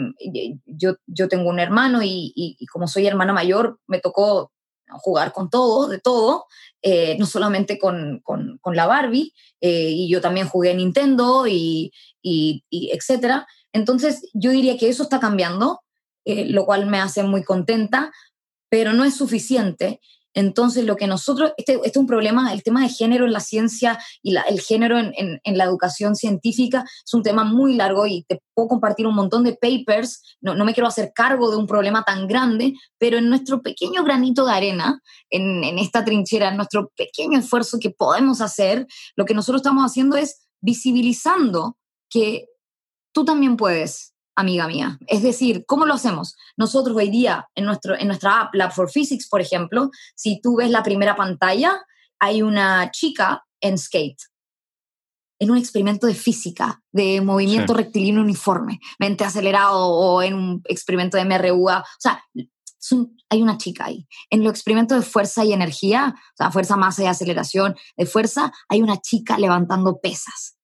yo, 0.66 0.96
yo 1.06 1.28
tengo 1.28 1.48
un 1.48 1.58
hermano 1.58 2.00
y, 2.02 2.56
como 2.70 2.86
soy 2.86 3.06
hermana 3.06 3.32
mayor, 3.32 3.80
me 3.86 3.98
tocó 3.98 4.52
jugar 5.00 5.32
con 5.32 5.50
todo, 5.50 5.88
de 5.88 5.98
todo, 5.98 6.46
eh, 6.82 7.16
no 7.18 7.26
solamente 7.26 7.78
con, 7.78 8.20
con, 8.22 8.76
la 8.76 8.86
Barbie, 8.86 9.32
eh, 9.60 9.90
y 9.90 10.10
yo 10.10 10.20
también 10.20 10.48
jugué 10.48 10.74
Nintendo 10.74 11.46
y, 11.46 11.92
y, 12.22 12.64
y 12.70 12.90
etcétera. 12.92 13.46
Entonces, 13.72 14.28
yo 14.34 14.50
diría 14.50 14.76
que 14.76 14.88
eso 14.88 15.02
está 15.02 15.20
cambiando, 15.20 15.80
eh, 16.24 16.46
lo 16.46 16.64
cual 16.64 16.86
me 16.86 17.00
hace 17.00 17.22
muy 17.22 17.42
contenta, 17.42 18.12
pero 18.68 18.92
no 18.92 19.04
es 19.04 19.16
suficiente. 19.16 20.00
Entonces, 20.34 20.84
lo 20.84 20.96
que 20.96 21.06
nosotros, 21.06 21.52
este, 21.56 21.74
este, 21.74 21.88
es 21.88 21.96
un 21.96 22.06
problema, 22.06 22.52
el 22.52 22.62
tema 22.62 22.82
de 22.82 22.88
género 22.90 23.24
en 23.24 23.32
la 23.32 23.40
ciencia 23.40 23.98
y 24.22 24.36
el 24.36 24.60
género 24.60 24.98
en, 24.98 25.40
la 25.44 25.64
educación 25.64 26.14
científica 26.14 26.84
es 27.04 27.14
un 27.14 27.22
tema 27.22 27.44
muy 27.44 27.74
largo 27.74 28.06
y 28.06 28.24
te 28.28 28.40
puedo 28.54 28.68
compartir 28.68 29.06
un 29.06 29.16
montón 29.16 29.42
de 29.42 29.56
papers, 29.56 30.22
no, 30.40 30.54
me 30.64 30.74
quiero 30.74 30.86
hacer 30.86 31.12
cargo 31.12 31.50
de 31.50 31.56
un 31.56 31.66
problema 31.66 32.04
tan 32.04 32.28
grande, 32.28 32.74
pero 32.98 33.18
en 33.18 33.28
nuestro 33.28 33.62
pequeño 33.62 34.04
granito 34.04 34.46
de 34.46 34.52
arena, 34.52 35.02
en, 35.30 35.64
en 35.64 35.78
esta 35.78 36.04
trinchera, 36.04 36.50
en 36.50 36.56
nuestro 36.56 36.92
pequeño 36.96 37.38
esfuerzo 37.38 37.78
que 37.80 37.90
podemos 37.90 38.40
hacer, 38.40 38.86
lo 39.16 39.24
que 39.24 39.34
nosotros 39.34 39.60
estamos 39.60 39.84
haciendo 39.84 40.16
es 40.16 40.46
visibilizando 40.60 41.76
que 42.10 42.46
tú 43.18 43.24
también 43.24 43.56
puedes, 43.56 44.14
amiga 44.36 44.68
mía. 44.68 44.96
Es 45.08 45.24
decir, 45.24 45.64
¿cómo 45.66 45.86
lo 45.86 45.94
hacemos? 45.94 46.36
Nosotros 46.56 46.96
hoy 46.96 47.10
día 47.10 47.48
en, 47.56 47.64
nuestro, 47.64 47.98
en 47.98 48.06
nuestra 48.06 48.42
app, 48.42 48.54
Lab 48.54 48.70
for 48.70 48.88
Physics, 48.88 49.28
por 49.28 49.40
ejemplo, 49.40 49.90
si 50.14 50.40
tú 50.40 50.58
ves 50.58 50.70
la 50.70 50.84
primera 50.84 51.16
pantalla, 51.16 51.84
hay 52.20 52.42
una 52.42 52.92
chica 52.92 53.44
en 53.60 53.76
skate, 53.76 54.22
en 55.40 55.50
un 55.50 55.58
experimento 55.58 56.06
de 56.06 56.14
física, 56.14 56.80
de 56.92 57.20
movimiento 57.20 57.74
rectilíneo 57.74 58.22
uniforme, 58.22 58.78
mente 59.00 59.24
acelerado 59.24 59.88
o 59.88 60.22
en 60.22 60.34
un 60.34 60.62
experimento 60.66 61.16
de 61.16 61.24
MRUA. 61.24 61.80
O 61.80 61.84
sea, 61.98 62.22
hay 63.30 63.42
una 63.42 63.58
chica 63.58 63.86
ahí. 63.86 64.06
En 64.30 64.44
los 64.44 64.52
experimentos 64.52 64.96
de 64.96 65.04
fuerza 65.04 65.44
y 65.44 65.52
energía, 65.52 66.14
o 66.14 66.36
sea, 66.36 66.52
fuerza, 66.52 66.76
masa 66.76 67.02
y 67.02 67.06
aceleración 67.06 67.74
de 67.96 68.06
fuerza, 68.06 68.52
hay 68.68 68.80
una 68.80 69.00
chica 69.00 69.36
levantando 69.40 69.98
pesas. 69.98 70.56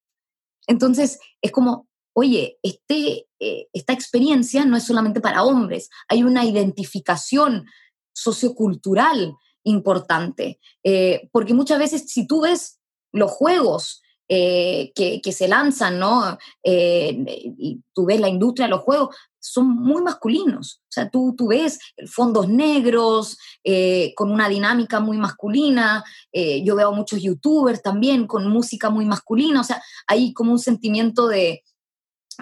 Entonces, 0.67 1.19
es 1.41 1.51
como 1.51 1.89
oye, 2.17 2.57
este, 2.63 3.27
eh, 3.39 3.67
esta 3.73 3.91
experiencia 3.91 4.65
no 4.65 4.77
es 4.77 4.83
solamente 4.83 5.19
para 5.19 5.43
hombres, 5.43 5.89
hay 6.07 6.23
una 6.23 6.45
identificación 6.45 7.65
sociocultural 8.13 9.35
importante, 9.63 10.59
eh, 10.83 11.29
porque 11.33 11.53
muchas 11.53 11.77
veces 11.77 12.05
si 12.07 12.25
tú 12.25 12.41
ves 12.41 12.79
los 13.11 13.31
juegos 13.31 14.01
eh, 14.29 14.93
que, 14.95 15.31
se 15.31 15.47
lanzan, 15.47 15.99
¿no? 15.99 16.37
y 16.63 17.81
tú 17.93 18.05
ves 18.05 18.19
la 18.19 18.29
industria 18.29 18.67
de 18.67 18.71
los 18.71 18.81
juegos, 18.81 19.15
son 19.39 19.67
muy 19.67 20.01
masculinos. 20.01 20.81
O 20.85 20.91
sea, 20.91 21.09
tú, 21.09 21.35
tú 21.37 21.49
ves 21.49 21.79
fondos 22.07 22.47
negros, 22.47 23.37
con 24.15 24.31
una 24.31 24.49
dinámica 24.49 24.99
muy 24.99 25.17
masculina. 25.17 26.03
yo 26.33 26.75
veo 26.75 26.91
muchos 26.93 27.21
youtubers 27.21 27.83
también 27.83 28.25
con 28.25 28.47
música 28.47 28.89
muy 28.89 29.05
masculina. 29.05 29.61
O 29.61 29.63
sea, 29.63 29.83
hay 30.07 30.33
como 30.33 30.53
un 30.53 30.59
sentimiento 30.59 31.27
de, 31.27 31.61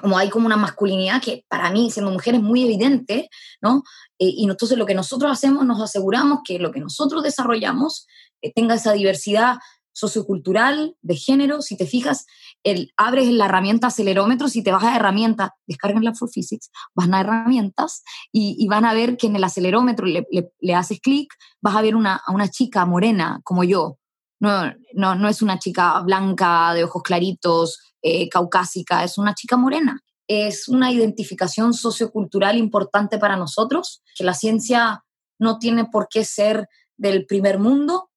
como 0.02 0.18
hay 0.18 0.30
como 0.30 0.46
una 0.46 0.58
masculinidad 0.58 1.22
que 1.22 1.46
para 1.48 1.72
mí, 1.72 1.92
siendo 1.92 2.12
mujer, 2.12 2.36
es 2.36 2.42
muy 2.42 2.64
evidente, 2.64 3.30
¿no? 3.62 3.84
Eh, 4.20 4.34
y 4.36 4.50
entonces 4.50 4.78
lo 4.78 4.86
que 4.86 4.96
nosotros 4.96 5.32
hacemos, 5.32 5.66
nos 5.66 5.82
aseguramos 5.82 6.40
que 6.46 6.60
lo 6.60 6.72
que 6.72 6.80
nosotros 6.80 7.24
desarrollamos 7.24 8.08
eh, 8.42 8.52
tenga 8.54 8.76
esa 8.76 8.94
diversidad 8.94 9.58
sociocultural, 9.94 10.96
de 11.02 11.16
género. 11.16 11.62
Si 11.62 11.78
te 11.78 11.86
fijas, 11.86 12.26
el, 12.64 12.92
abres 12.98 13.30
la 13.30 13.46
herramienta 13.46 13.88
acelerómetro, 13.88 14.48
si 14.50 14.64
te 14.64 14.72
vas 14.72 14.84
a 14.84 14.96
herramienta, 14.96 15.56
descargan 15.68 16.04
la 16.04 16.14
For 16.14 16.30
Physics, 16.30 16.72
van 16.96 17.14
a 17.14 17.22
herramientas 17.22 18.04
y, 18.32 18.68
van 18.68 18.86
a 18.86 18.94
ver 18.94 19.18
que 19.18 19.28
en 19.28 19.36
el 19.36 19.44
acelerómetro 19.44 20.06
le, 20.06 20.26
le, 20.60 20.76
haces 20.76 21.00
clic, 21.00 21.34
vas 21.62 21.76
a 21.76 21.82
ver 21.82 21.96
una, 21.96 22.16
a 22.16 22.32
una 22.32 22.50
chica 22.50 22.86
morena 22.86 23.40
como 23.44 23.64
yo. 23.64 23.98
No, 24.40 24.74
no, 24.94 25.16
no 25.16 25.30
es 25.30 25.42
una 25.42 25.58
chica 25.58 26.02
blanca 26.02 26.74
de 26.74 26.84
ojos 26.84 27.04
claritos, 27.04 27.93
eh, 28.04 28.30
caucásica, 28.30 29.04
es 29.04 29.18
una 29.18 29.34
chica 29.34 29.58
morena. 29.58 30.02
Es 30.28 30.68
una 30.68 30.92
identificación 30.92 31.74
sociocultural 31.74 32.58
importante 32.58 33.18
para 33.18 33.36
nosotros, 33.36 34.04
que 34.16 34.24
la 34.24 34.34
ciencia 34.34 35.04
no 35.40 35.58
tiene 35.58 35.86
por 35.86 36.08
qué 36.10 36.24
ser 36.24 36.68
del 36.98 37.26
primer 37.26 37.60
mundo, 37.60 38.10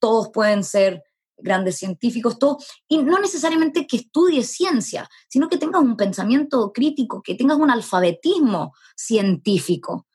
todos 0.00 0.30
pueden 0.32 0.64
ser 0.64 1.02
grandes 1.38 1.76
científicos, 1.78 2.38
todo, 2.38 2.58
y 2.88 2.98
no 2.98 3.18
necesariamente 3.18 3.86
que 3.86 3.96
estudies 3.96 4.52
ciencia, 4.52 5.08
sino 5.28 5.48
que 5.48 5.58
tengas 5.58 5.82
un 5.82 5.96
pensamiento 5.96 6.72
crítico, 6.72 7.22
que 7.22 7.34
tengas 7.34 7.58
un 7.58 7.70
alfabetismo 7.70 8.74
científico. 8.96 10.06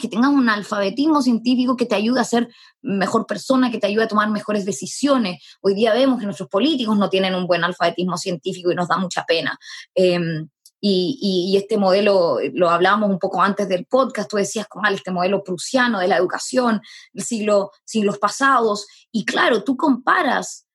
Que 0.00 0.08
tengas 0.08 0.30
un 0.30 0.48
alfabetismo 0.48 1.22
científico 1.22 1.76
que 1.76 1.86
te 1.86 1.96
ayude 1.96 2.20
a 2.20 2.24
ser 2.24 2.48
mejor 2.82 3.26
persona, 3.26 3.70
que 3.70 3.78
te 3.78 3.88
ayude 3.88 4.04
a 4.04 4.08
tomar 4.08 4.30
mejores 4.30 4.64
decisiones. 4.64 5.42
Hoy 5.60 5.74
día 5.74 5.92
vemos 5.92 6.20
que 6.20 6.24
nuestros 6.24 6.48
políticos 6.48 6.96
no 6.96 7.10
tienen 7.10 7.34
un 7.34 7.46
buen 7.46 7.64
alfabetismo 7.64 8.16
científico 8.16 8.70
y 8.70 8.76
nos 8.76 8.86
da 8.86 8.96
mucha 8.96 9.24
pena. 9.24 9.58
Em, 9.94 10.48
y, 10.80 11.56
este 11.56 11.78
modelo, 11.78 12.38
lo 12.52 12.70
hablábamos 12.70 13.10
un 13.10 13.18
poco 13.18 13.42
antes 13.42 13.68
del 13.68 13.86
podcast, 13.86 14.30
tú 14.30 14.36
decías, 14.36 14.68
con 14.68 14.86
este 14.86 15.10
modelo 15.10 15.42
prusiano 15.42 15.98
de 15.98 16.06
la 16.06 16.16
educación 16.16 16.80
siglo, 17.16 17.72
siglos 17.84 18.18
pasados, 18.18 18.86
y 19.10 19.24
claro, 19.24 19.64
tú 19.64 19.76
comparas 19.76 20.65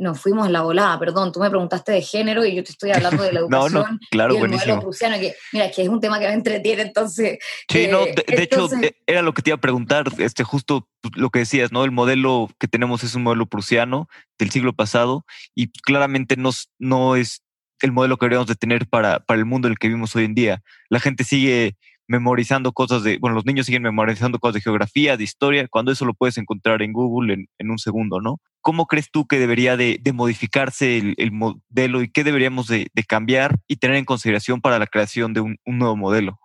nos 0.00 0.20
fuimos 0.20 0.46
en 0.46 0.52
la 0.52 0.62
volada, 0.62 0.98
perdón, 0.98 1.32
tú 1.32 1.40
me 1.40 1.48
preguntaste 1.48 1.92
de 1.92 2.02
género 2.02 2.44
y 2.44 2.54
yo 2.54 2.62
te 2.62 2.72
estoy 2.72 2.90
hablando 2.90 3.22
de 3.22 3.32
la 3.32 3.40
educación 3.40 3.72
no, 3.84 3.92
no, 3.92 3.98
claro, 4.10 4.34
y 4.34 4.36
el 4.36 4.40
buenísimo. 4.40 4.74
modelo 4.74 4.82
prusiano, 4.82 5.18
que 5.18 5.34
mira, 5.52 5.70
que 5.70 5.82
es 5.82 5.88
un 5.88 6.00
tema 6.00 6.18
que 6.18 6.26
me 6.26 6.34
entretiene, 6.34 6.82
entonces... 6.82 7.38
Sí, 7.70 7.88
no, 7.90 8.04
de, 8.04 8.42
hecho, 8.42 8.68
e, 8.82 8.96
era 9.06 9.22
lo 9.22 9.32
que 9.32 9.42
te 9.42 9.50
iba 9.50 9.56
a 9.56 9.60
preguntar, 9.60 10.10
este, 10.18 10.44
justo 10.44 10.88
lo 11.14 11.30
que 11.30 11.40
decías, 11.40 11.72
¿no? 11.72 11.84
El 11.84 11.90
modelo 11.90 12.50
que 12.58 12.68
tenemos 12.68 13.02
es 13.02 13.14
un 13.14 13.22
modelo 13.22 13.46
prusiano 13.46 14.08
del 14.38 14.50
siglo 14.50 14.74
pasado 14.74 15.24
y 15.54 15.70
claramente 15.70 16.36
no, 16.36 16.50
no 16.78 17.16
es 17.16 17.42
el 17.80 17.92
modelo 17.92 18.16
que 18.16 18.26
deberíamos 18.26 18.48
de 18.48 18.56
tener 18.56 18.88
para, 18.88 19.20
para 19.20 19.38
el 19.38 19.46
mundo 19.46 19.68
en 19.68 19.72
el 19.72 19.78
que 19.78 19.88
vivimos 19.88 20.14
hoy 20.16 20.24
en 20.24 20.34
día. 20.34 20.62
La 20.88 21.00
gente 21.00 21.24
sigue 21.24 21.76
memorizando 22.08 22.72
cosas 22.72 23.02
de, 23.04 23.18
bueno, 23.18 23.36
los 23.36 23.44
niños 23.44 23.66
siguen 23.66 23.82
memorizando 23.82 24.38
cosas 24.38 24.54
de 24.54 24.60
geografía, 24.62 25.16
de 25.16 25.24
historia, 25.24 25.68
cuando 25.68 25.92
eso 25.92 26.06
lo 26.06 26.14
puedes 26.14 26.38
encontrar 26.38 26.82
en 26.82 26.94
Google 26.94 27.46
en, 27.58 27.70
un 27.70 27.78
segundo, 27.78 28.20
¿no? 28.20 28.40
¿Cómo 28.62 28.86
crees 28.86 29.10
tú 29.10 29.26
que 29.26 29.38
debería 29.38 29.76
de, 29.76 30.00
modificarse 30.14 30.96
el, 30.96 31.14
el, 31.18 31.30
modelo 31.30 32.02
y 32.02 32.10
qué 32.10 32.24
deberíamos 32.24 32.66
de, 32.66 32.90
cambiar 33.06 33.56
y 33.68 33.76
tener 33.76 33.96
en 33.96 34.06
consideración 34.06 34.60
para 34.60 34.78
la 34.78 34.86
creación 34.86 35.34
de 35.34 35.40
un, 35.40 35.58
nuevo 35.66 35.96
modelo? 35.96 36.40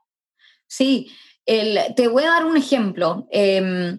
Sí, 0.68 1.12
te 1.46 2.08
voy 2.10 2.24
a 2.24 2.32
dar 2.32 2.46
un 2.46 2.58
ejemplo. 2.58 3.28
Eh, 3.32 3.98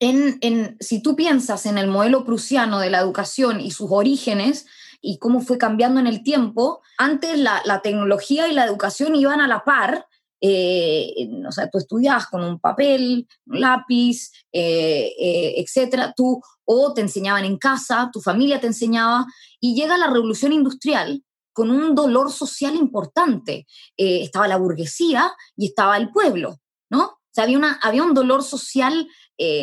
en, 0.00 0.38
en, 0.40 0.76
si 0.80 1.00
tú 1.00 1.14
piensas 1.14 1.64
en 1.64 1.78
el 1.78 1.86
modelo 1.86 2.24
prusiano 2.24 2.80
de 2.80 2.90
la 2.90 2.98
educación 2.98 3.60
y 3.60 3.70
sus 3.70 3.88
orígenes, 3.90 4.66
y 5.00 5.18
cómo 5.18 5.40
fue 5.40 5.58
cambiando 5.58 6.00
en 6.00 6.06
el 6.06 6.22
tiempo, 6.22 6.80
antes 6.98 7.38
la, 7.38 7.60
la, 7.64 7.82
tecnología 7.82 8.48
y 8.48 8.52
la 8.52 8.64
educación 8.64 9.16
iban 9.16 9.40
a 9.40 9.48
la 9.48 9.64
par 9.64 10.06
eh, 10.44 11.30
o 11.46 11.52
sea, 11.52 11.70
tú 11.70 11.78
estudiabas 11.78 12.26
con 12.26 12.42
un 12.42 12.58
papel, 12.58 13.28
un 13.46 13.60
lápiz, 13.60 14.32
eh, 14.52 15.12
eh, 15.18 15.54
etcétera, 15.58 16.12
tú 16.16 16.42
o 16.64 16.92
te 16.92 17.00
enseñaban 17.00 17.44
en 17.44 17.58
casa, 17.58 18.10
tu 18.12 18.20
familia 18.20 18.60
te 18.60 18.66
enseñaba, 18.66 19.24
y 19.60 19.76
llega 19.76 19.96
la 19.96 20.08
revolución 20.08 20.52
industrial 20.52 21.22
con 21.52 21.70
un 21.70 21.94
dolor 21.94 22.32
social 22.32 22.74
importante. 22.74 23.66
Eh, 23.96 24.22
estaba 24.22 24.48
la 24.48 24.56
burguesía 24.56 25.32
y 25.56 25.66
estaba 25.66 25.96
el 25.96 26.10
pueblo, 26.10 26.58
¿no? 26.90 27.04
O 27.04 27.34
sea, 27.34 27.44
había, 27.44 27.58
una, 27.58 27.78
había 27.80 28.02
un 28.02 28.12
dolor 28.14 28.42
social, 28.42 29.08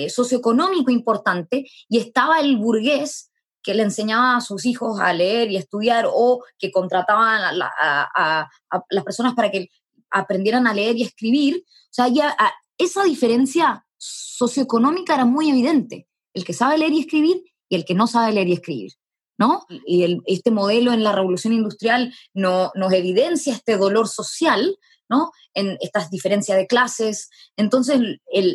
socioeconómico 0.09 0.91
importante 0.91 1.65
y 1.88 1.99
estaba 1.99 2.41
el 2.41 2.57
burgués 2.57 3.32
que 3.63 3.73
le 3.73 3.84
enseñaba 3.84 4.36
a 4.36 4.41
sus 4.41 4.65
hijos 4.65 4.99
a 4.99 5.13
leer 5.13 5.51
y 5.51 5.55
a 5.55 5.59
estudiar 5.59 6.05
o 6.11 6.43
que 6.57 6.69
contrataban 6.71 7.61
a 7.61 8.49
las 8.89 9.03
personas 9.05 9.36
para 9.36 9.51
que 9.51 9.69
aprendieran 10.12 10.68
a 10.68 10.74
leer 10.74 10.97
y 10.97 11.03
escribir. 11.03 11.64
O 11.66 11.91
sea, 11.93 12.07
ya 12.07 12.36
esa 12.78 13.03
diferencia 13.03 13.86
socioeconómica 13.97 15.16
era 15.16 15.26
muy 15.26 15.49
evidente. 15.49 16.07
El 16.34 16.45
que 16.45 16.53
sabe 16.53 16.78
leer 16.78 16.93
y 16.93 17.01
escribir 17.01 17.43
y 17.68 17.76
el 17.76 17.86
que 17.86 17.95
no 17.95 18.07
sabe 18.07 18.34
leer 18.34 18.47
y 18.47 18.53
escribir. 18.53 18.91
¿no? 19.39 19.66
Y 19.88 20.22
este 20.26 20.51
modelo 20.51 20.91
en 20.91 21.01
la 21.01 21.14
revolución 21.14 21.53
industrial 21.53 22.14
no, 22.34 22.72
nos 22.76 22.91
evidencia 22.91 23.53
este 23.53 23.78
dolor 23.78 24.10
social, 24.10 24.78
¿no? 25.07 25.32
En 25.53 25.78
estas 25.80 26.12
diferencias 26.12 26.57
de 26.57 26.68
clases. 26.68 27.30
Entonces, 27.55 28.01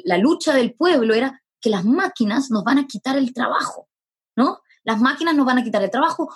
la 0.05 0.19
lucha 0.19 0.55
del 0.55 0.75
pueblo 0.75 1.15
era 1.15 1.43
que 1.59 1.71
las 1.71 1.87
máquinas 1.87 2.51
nos 2.51 2.65
van 2.65 2.79
a 2.79 2.87
quitar 2.87 3.17
el 3.17 3.33
trabajo, 3.33 3.89
¿no? 4.37 4.61
Las 4.85 5.01
máquinas 5.01 5.35
nos 5.35 5.47
van 5.47 5.57
a 5.57 5.65
quitar 5.65 5.83
el 5.83 5.91
trabajo, 5.91 6.29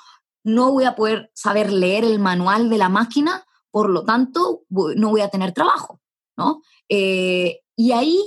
no 0.42 0.72
voy 0.72 0.84
a 0.84 0.96
poder 0.96 1.30
saber 1.34 1.70
leer 1.70 2.04
el 2.04 2.18
manual 2.18 2.70
de 2.70 2.78
la 2.78 2.88
máquina, 2.88 3.44
por 3.78 3.90
lo 3.90 4.02
tanto, 4.04 4.64
no 4.70 5.10
voy 5.10 5.20
a 5.20 5.28
tener 5.28 5.52
trabajo, 5.52 6.00
¿no? 6.36 6.62
Eh, 6.88 7.60
y, 7.76 7.92
ahí, 7.92 8.20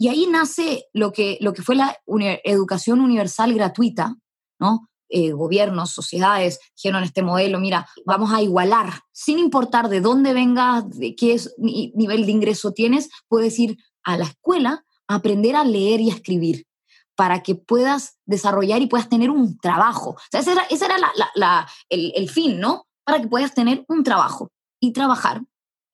y 0.00 0.08
ahí 0.08 0.26
nace 0.26 0.88
lo 0.92 1.12
que, 1.12 1.38
lo 1.40 1.52
que 1.52 1.62
fue 1.62 1.76
la 1.76 1.96
uni 2.06 2.40
educación 2.42 3.00
universal 3.00 3.54
gratuita, 3.54 4.16
¿no? 4.58 4.88
Eh, 5.08 5.30
gobiernos, 5.30 5.92
sociedades, 5.92 6.58
dijeron 6.74 7.04
este 7.04 7.22
modelo, 7.22 7.60
mira, 7.60 7.88
vamos 8.04 8.32
a 8.32 8.42
igualar, 8.42 8.94
sin 9.12 9.38
importar 9.38 9.88
de 9.88 10.00
dónde 10.00 10.32
vengas, 10.32 10.90
de 10.90 11.14
qué 11.14 11.34
es, 11.34 11.54
ni, 11.56 11.92
nivel 11.94 12.26
de 12.26 12.32
ingreso 12.32 12.72
tienes, 12.72 13.08
puedes 13.28 13.56
ir 13.60 13.76
a 14.02 14.18
la 14.18 14.24
escuela 14.24 14.84
a 15.06 15.14
aprender 15.14 15.54
a 15.54 15.62
leer 15.62 16.00
y 16.00 16.10
a 16.10 16.14
escribir 16.14 16.66
para 17.14 17.44
que 17.44 17.54
puedas 17.54 18.18
desarrollar 18.24 18.82
y 18.82 18.88
puedas 18.88 19.08
tener 19.08 19.30
un 19.30 19.56
trabajo. 19.60 20.10
O 20.10 20.28
sea, 20.32 20.40
ese 20.40 20.50
era, 20.50 20.62
ese 20.68 20.84
era 20.84 20.98
la, 20.98 21.12
la, 21.14 21.30
la, 21.36 21.68
el, 21.90 22.12
el, 22.16 22.28
fin, 22.28 22.58
¿no? 22.58 22.88
Para 23.04 23.20
que 23.20 23.28
puedas 23.28 23.54
tener 23.54 23.84
un 23.86 24.02
trabajo 24.02 24.50
y 24.80 24.92
trabajar 24.92 25.42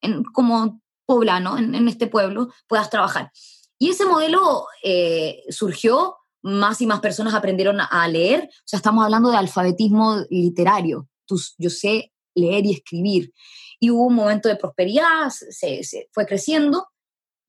en, 0.00 0.24
como 0.24 0.80
poblano 1.06 1.58
en, 1.58 1.88
este 1.88 2.06
pueblo, 2.06 2.48
puedas 2.68 2.90
trabajar. 2.90 3.30
Y 3.78 3.90
ese 3.90 4.04
modelo 4.06 4.66
eh, 4.82 5.42
surgió 5.50 6.16
más 6.42 6.80
y 6.80 6.86
más 6.86 7.00
personas 7.00 7.34
aprendieron 7.34 7.78
a 7.80 8.08
leer, 8.08 8.44
o 8.44 8.62
sea, 8.64 8.78
estamos 8.78 9.04
hablando 9.04 9.30
de 9.30 9.36
alfabetismo 9.36 10.24
literario, 10.30 11.08
Tú, 11.24 11.40
yo 11.56 11.70
sé 11.70 12.12
leer 12.34 12.66
y 12.66 12.72
escribir. 12.72 13.32
Y 13.78 13.90
hubo 13.90 14.06
un 14.06 14.14
momento 14.14 14.48
de 14.48 14.56
prosperidad, 14.56 15.30
se, 15.30 15.82
fue 16.12 16.26
creciendo, 16.26 16.88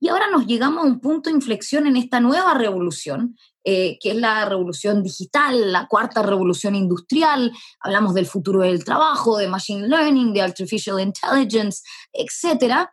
y 0.03 0.09
ahora 0.09 0.29
nos 0.29 0.45
llegamos 0.45 0.83
a 0.83 0.87
un 0.87 0.99
punto 0.99 1.29
de 1.29 1.37
inflexión 1.37 1.87
en 1.87 1.95
esta 1.95 2.19
nueva 2.19 2.55
revolución, 2.55 3.37
eh, 3.63 3.97
que 4.01 4.11
es 4.11 4.17
la 4.17 4.43
revolución 4.43 5.01
digital, 5.01 5.71
la 5.71 5.87
cuarta 5.87 6.21
revolución 6.21 6.75
industrial. 6.75 7.53
Hablamos 7.79 8.13
del 8.13 8.25
futuro 8.25 8.63
del 8.63 8.83
trabajo, 8.83 9.37
de 9.37 9.47
machine 9.47 9.87
learning, 9.87 10.33
de 10.33 10.41
artificial 10.41 10.99
intelligence, 10.99 11.83
etc. 12.11 12.89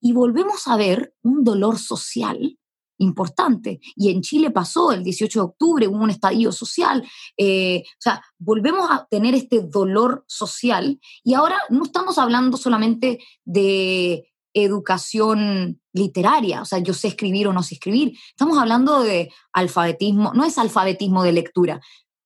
Y 0.00 0.12
volvemos 0.12 0.68
a 0.68 0.76
ver 0.76 1.16
un 1.24 1.42
dolor 1.42 1.80
social 1.80 2.56
importante. 2.98 3.80
Y 3.96 4.12
en 4.12 4.22
Chile 4.22 4.52
pasó 4.52 4.92
el 4.92 5.02
18 5.02 5.40
de 5.40 5.44
octubre, 5.44 5.88
hubo 5.88 6.04
un 6.04 6.10
estadio 6.10 6.52
social. 6.52 7.04
Eh, 7.36 7.82
o 7.84 7.98
sea, 7.98 8.22
volvemos 8.38 8.88
a 8.88 9.04
tener 9.10 9.34
este 9.34 9.62
dolor 9.62 10.24
social 10.28 11.00
y 11.24 11.34
ahora 11.34 11.58
no 11.70 11.82
estamos 11.82 12.18
hablando 12.18 12.56
solamente 12.56 13.18
de 13.44 14.28
educación 14.56 15.82
literaria, 15.92 16.62
o 16.62 16.64
sea, 16.64 16.78
yo 16.78 16.94
sé 16.94 17.08
escribir 17.08 17.46
o 17.46 17.52
no 17.52 17.62
sé 17.62 17.74
escribir. 17.74 18.16
Estamos 18.30 18.56
hablando 18.56 19.02
de 19.02 19.30
alfabetismo, 19.52 20.32
no 20.32 20.44
es 20.44 20.56
alfabetismo 20.56 21.22
de 21.22 21.32
lectura, 21.32 21.80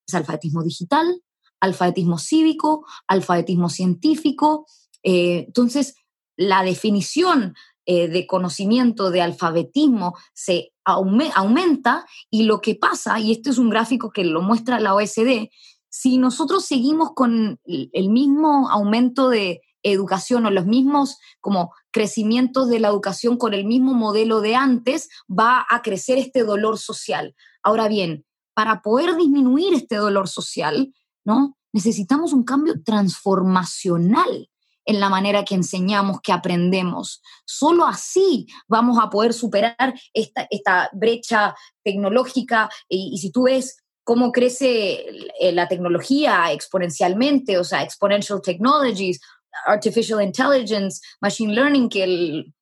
es 0.07 0.15
alfabetismo 0.15 0.63
digital, 0.63 1.21
alfabetismo 1.59 2.17
cívico, 2.17 2.85
alfabetismo 3.07 3.67
científico. 3.69 4.65
Eh, 5.03 5.43
entonces, 5.47 5.95
la 6.37 6.63
definición 6.63 7.53
eh, 7.85 8.07
de 8.07 8.25
conocimiento, 8.27 9.11
de 9.11 9.21
alfabetismo, 9.21 10.15
se 10.33 10.71
aume 10.85 11.31
aumenta 11.35 12.05
y 12.29 12.43
lo 12.43 12.61
que 12.61 12.75
pasa, 12.75 13.19
y 13.19 13.33
este 13.33 13.49
es 13.49 13.57
un 13.57 13.69
gráfico 13.69 14.11
que 14.11 14.23
lo 14.23 14.41
muestra 14.41 14.79
la 14.79 14.95
OSD, 14.95 15.49
si 15.89 16.17
nosotros 16.17 16.63
seguimos 16.63 17.11
con 17.13 17.59
el 17.65 18.09
mismo 18.09 18.69
aumento 18.69 19.27
de 19.27 19.59
educación 19.83 20.45
o 20.45 20.51
los 20.51 20.65
mismos 20.65 21.17
como 21.41 21.73
crecimientos 21.91 22.69
de 22.69 22.79
la 22.79 22.89
educación 22.89 23.37
con 23.37 23.53
el 23.53 23.65
mismo 23.65 23.93
modelo 23.93 24.41
de 24.41 24.55
antes, 24.55 25.09
va 25.29 25.65
a 25.69 25.81
crecer 25.81 26.17
este 26.17 26.43
dolor 26.43 26.77
social. 26.77 27.35
Ahora 27.63 27.87
bien, 27.87 28.25
para 28.53 28.81
poder 28.81 29.15
disminuir 29.15 29.73
este 29.73 29.95
dolor 29.95 30.27
social, 30.27 30.93
¿no? 31.23 31.57
Necesitamos 31.73 32.33
un 32.33 32.43
cambio 32.43 32.81
transformacional 32.83 34.49
en 34.85 34.99
la 34.99 35.09
manera 35.09 35.45
que 35.45 35.55
enseñamos, 35.55 36.21
que 36.21 36.31
aprendemos. 36.31 37.21
Solo 37.45 37.85
así 37.85 38.47
vamos 38.67 38.97
a 39.01 39.09
poder 39.09 39.33
superar 39.33 39.93
esta, 40.13 40.89
brecha 40.93 41.55
tecnológica 41.83 42.69
y, 42.89 43.11
y 43.13 43.19
si 43.19 43.31
tú 43.31 43.43
ves 43.43 43.77
cómo 44.03 44.31
crece 44.31 45.05
la 45.53 45.67
tecnología 45.67 46.51
exponencialmente, 46.51 47.57
o 47.57 47.63
sea, 47.63 47.83
exponential 47.83 48.41
technologies, 48.41 49.21
artificial 49.65 50.21
intelligence, 50.21 51.01
machine 51.21 51.53
learning, 51.53 51.89
que 51.89 52.03
el, 52.03 52.53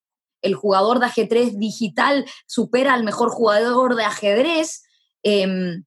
el 0.42 0.54
jugador 0.54 0.98
de 0.98 1.06
ajedrez 1.06 1.58
digital 1.58 2.24
supera 2.46 2.94
al 2.94 3.04
mejor 3.04 3.30
jugador 3.30 3.96
de 3.96 4.04
ajedrez, 4.04 4.82
eh, 5.22 5.82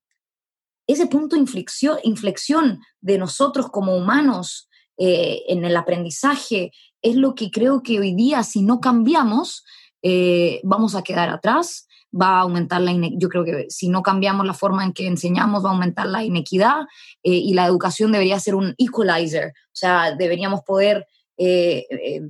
ese 0.88 1.08
punto 1.08 1.36
de 1.36 1.42
inflexión, 1.42 1.98
inflexión, 2.04 2.82
de 3.02 3.18
nosotros 3.18 3.70
como 3.70 3.96
humanos 3.96 4.70
eh, 4.98 5.44
en 5.48 5.66
el 5.66 5.76
aprendizaje 5.76 6.72
es 7.02 7.16
lo 7.16 7.36
que 7.36 7.52
creo 7.52 7.82
que 7.84 8.00
hoy 8.00 8.16
día, 8.16 8.44
si 8.44 8.62
no 8.62 8.80
cambiamos, 8.80 9.64
eh, 10.02 10.62
vamos 10.64 10.96
a 10.96 11.02
quedar 11.02 11.30
atrás, 11.30 11.88
va 12.20 12.38
a 12.38 12.42
aumentar 12.42 12.82
la 12.82 12.92
inequidad. 12.92 13.20
Yo 13.20 13.30
creo 13.30 13.44
que 13.44 13.66
si 13.70 13.90
no 13.90 14.04
cambiamos 14.04 14.46
la 14.46 14.54
forma 14.54 14.84
en 14.84 14.94
que 14.94 15.08
enseñamos, 15.08 15.64
va 15.64 15.70
a 15.70 15.74
aumentar 15.74 16.08
la 16.08 16.24
inequidad 16.24 16.82
eh, 17.24 17.32
y 17.32 17.54
la 17.54 17.66
educación 17.66 18.12
debería 18.12 18.40
ser 18.40 18.56
un 18.56 18.76
equalizer, 18.78 19.50
o 19.50 19.76
sea, 19.76 20.16
deberíamos 20.16 20.62
poder 20.62 21.08
eh, 21.38 21.86
eh, 21.90 22.22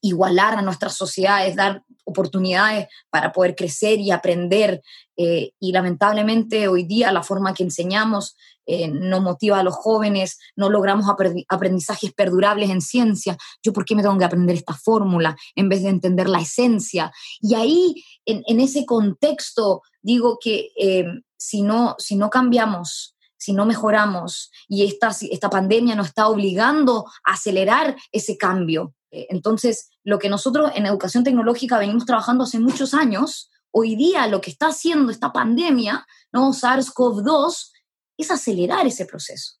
igualar 0.00 0.54
a 0.54 0.62
nuestras 0.62 0.96
sociedades, 0.96 1.56
dar 1.56 1.82
oportunidades 2.04 2.88
para 3.10 3.32
poder 3.32 3.54
crecer 3.54 4.00
y 4.00 4.10
aprender. 4.10 4.82
Eh, 5.16 5.52
y 5.60 5.72
lamentablemente 5.72 6.68
hoy 6.68 6.84
día 6.84 7.12
la 7.12 7.22
forma 7.22 7.54
que 7.54 7.62
enseñamos 7.62 8.36
eh, 8.64 8.88
no 8.88 9.20
motiva 9.20 9.58
a 9.58 9.62
los 9.64 9.74
jóvenes, 9.74 10.38
no 10.54 10.70
logramos 10.70 11.06
aprendizajes 11.48 12.12
perdurables 12.12 12.70
en 12.70 12.80
ciencia. 12.80 13.36
Yo, 13.62 13.72
¿por 13.72 13.84
qué 13.84 13.96
me 13.96 14.02
tengo 14.02 14.16
que 14.18 14.24
aprender 14.24 14.56
esta 14.56 14.74
fórmula 14.74 15.36
en 15.56 15.68
vez 15.68 15.82
de 15.82 15.88
entender 15.88 16.28
la 16.28 16.40
esencia? 16.40 17.12
Y 17.40 17.54
ahí, 17.54 18.04
en, 18.24 18.60
ese 18.60 18.86
contexto, 18.86 19.82
digo 20.00 20.38
que 20.40 20.68
eh, 20.78 21.06
si, 21.36 21.62
no, 21.62 21.96
si 21.98 22.14
no 22.14 22.30
cambiamos, 22.30 23.16
si 23.36 23.52
no 23.52 23.66
mejoramos 23.66 24.52
y 24.68 24.84
esta, 24.84 25.08
esta 25.08 25.50
pandemia 25.50 25.96
nos 25.96 26.08
está 26.08 26.28
obligando 26.28 27.06
a 27.24 27.32
acelerar 27.32 27.96
ese 28.12 28.36
cambio, 28.36 28.94
entonces, 29.12 29.90
lo 30.04 30.18
que 30.18 30.28
nosotros 30.28 30.72
en 30.74 30.86
educación 30.86 31.22
tecnológica 31.22 31.78
venimos 31.78 32.06
trabajando 32.06 32.44
hace 32.44 32.58
muchos 32.58 32.94
años, 32.94 33.50
hoy 33.70 33.96
día 33.96 34.26
lo 34.26 34.40
que 34.40 34.50
está 34.50 34.68
haciendo 34.68 35.12
esta 35.12 35.32
pandemia, 35.32 36.06
¿no? 36.32 36.52
SARS-CoV-2, 36.52 37.72
es 38.16 38.30
acelerar 38.30 38.86
ese 38.86 39.06
proceso. 39.06 39.54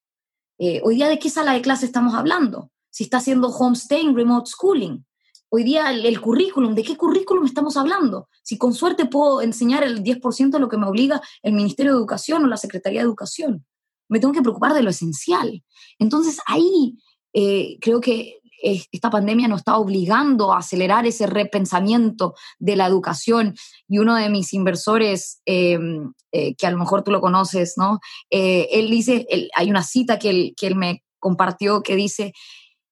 Eh, 0.58 0.80
hoy 0.84 0.96
día, 0.96 1.08
¿de 1.08 1.18
qué 1.18 1.30
sala 1.30 1.52
de 1.52 1.62
clase 1.62 1.86
estamos 1.86 2.14
hablando? 2.14 2.70
Si 2.90 3.04
está 3.04 3.18
haciendo 3.18 3.48
homestaying, 3.48 4.14
remote 4.14 4.50
schooling. 4.50 5.04
Hoy 5.48 5.64
día 5.64 5.90
el, 5.90 6.20
currículum, 6.20 6.74
¿de 6.74 6.82
qué 6.82 6.96
currículum 6.96 7.44
estamos 7.44 7.76
hablando? 7.76 8.28
Si 8.42 8.56
con 8.56 8.72
suerte 8.72 9.04
puedo 9.04 9.42
enseñar 9.42 9.82
el 9.84 10.02
10% 10.02 10.50
de 10.50 10.58
lo 10.58 10.68
que 10.68 10.78
me 10.78 10.86
obliga 10.86 11.20
el 11.42 11.52
Ministerio 11.52 11.92
de 11.92 11.98
Educación 11.98 12.44
o 12.44 12.46
la 12.46 12.56
Secretaría 12.56 13.00
de 13.00 13.06
Educación. 13.06 13.66
Me 14.08 14.18
tengo 14.18 14.32
que 14.32 14.40
preocupar 14.40 14.72
de 14.72 14.82
lo 14.82 14.90
esencial. 14.90 15.62
Entonces 15.98 16.38
ahí 16.46 16.96
eh, 17.34 17.78
creo 17.80 18.00
que 18.00 18.40
esta 18.62 19.10
pandemia 19.10 19.48
nos 19.48 19.60
está 19.60 19.76
obligando 19.76 20.52
a 20.52 20.58
acelerar 20.58 21.06
ese 21.06 21.26
repensamiento 21.26 22.34
de 22.58 22.76
la 22.76 22.86
educación. 22.86 23.54
Y 23.88 23.98
uno 23.98 24.14
de 24.14 24.30
mis 24.30 24.52
inversores, 24.52 25.40
em, 25.44 26.12
eh, 26.32 26.54
que 26.54 26.66
a 26.66 26.70
lo 26.70 26.78
mejor 26.78 27.02
tú 27.02 27.10
lo 27.10 27.20
conoces, 27.20 27.74
¿no? 27.76 27.98
Eh, 28.30 28.68
él 28.72 28.90
dice, 28.90 29.26
hay 29.54 29.70
una 29.70 29.82
cita 29.82 30.18
que 30.18 30.30
él, 30.30 30.54
que 30.56 30.68
él 30.68 30.76
me 30.76 31.02
compartió 31.18 31.82
que 31.82 31.96
dice 31.96 32.32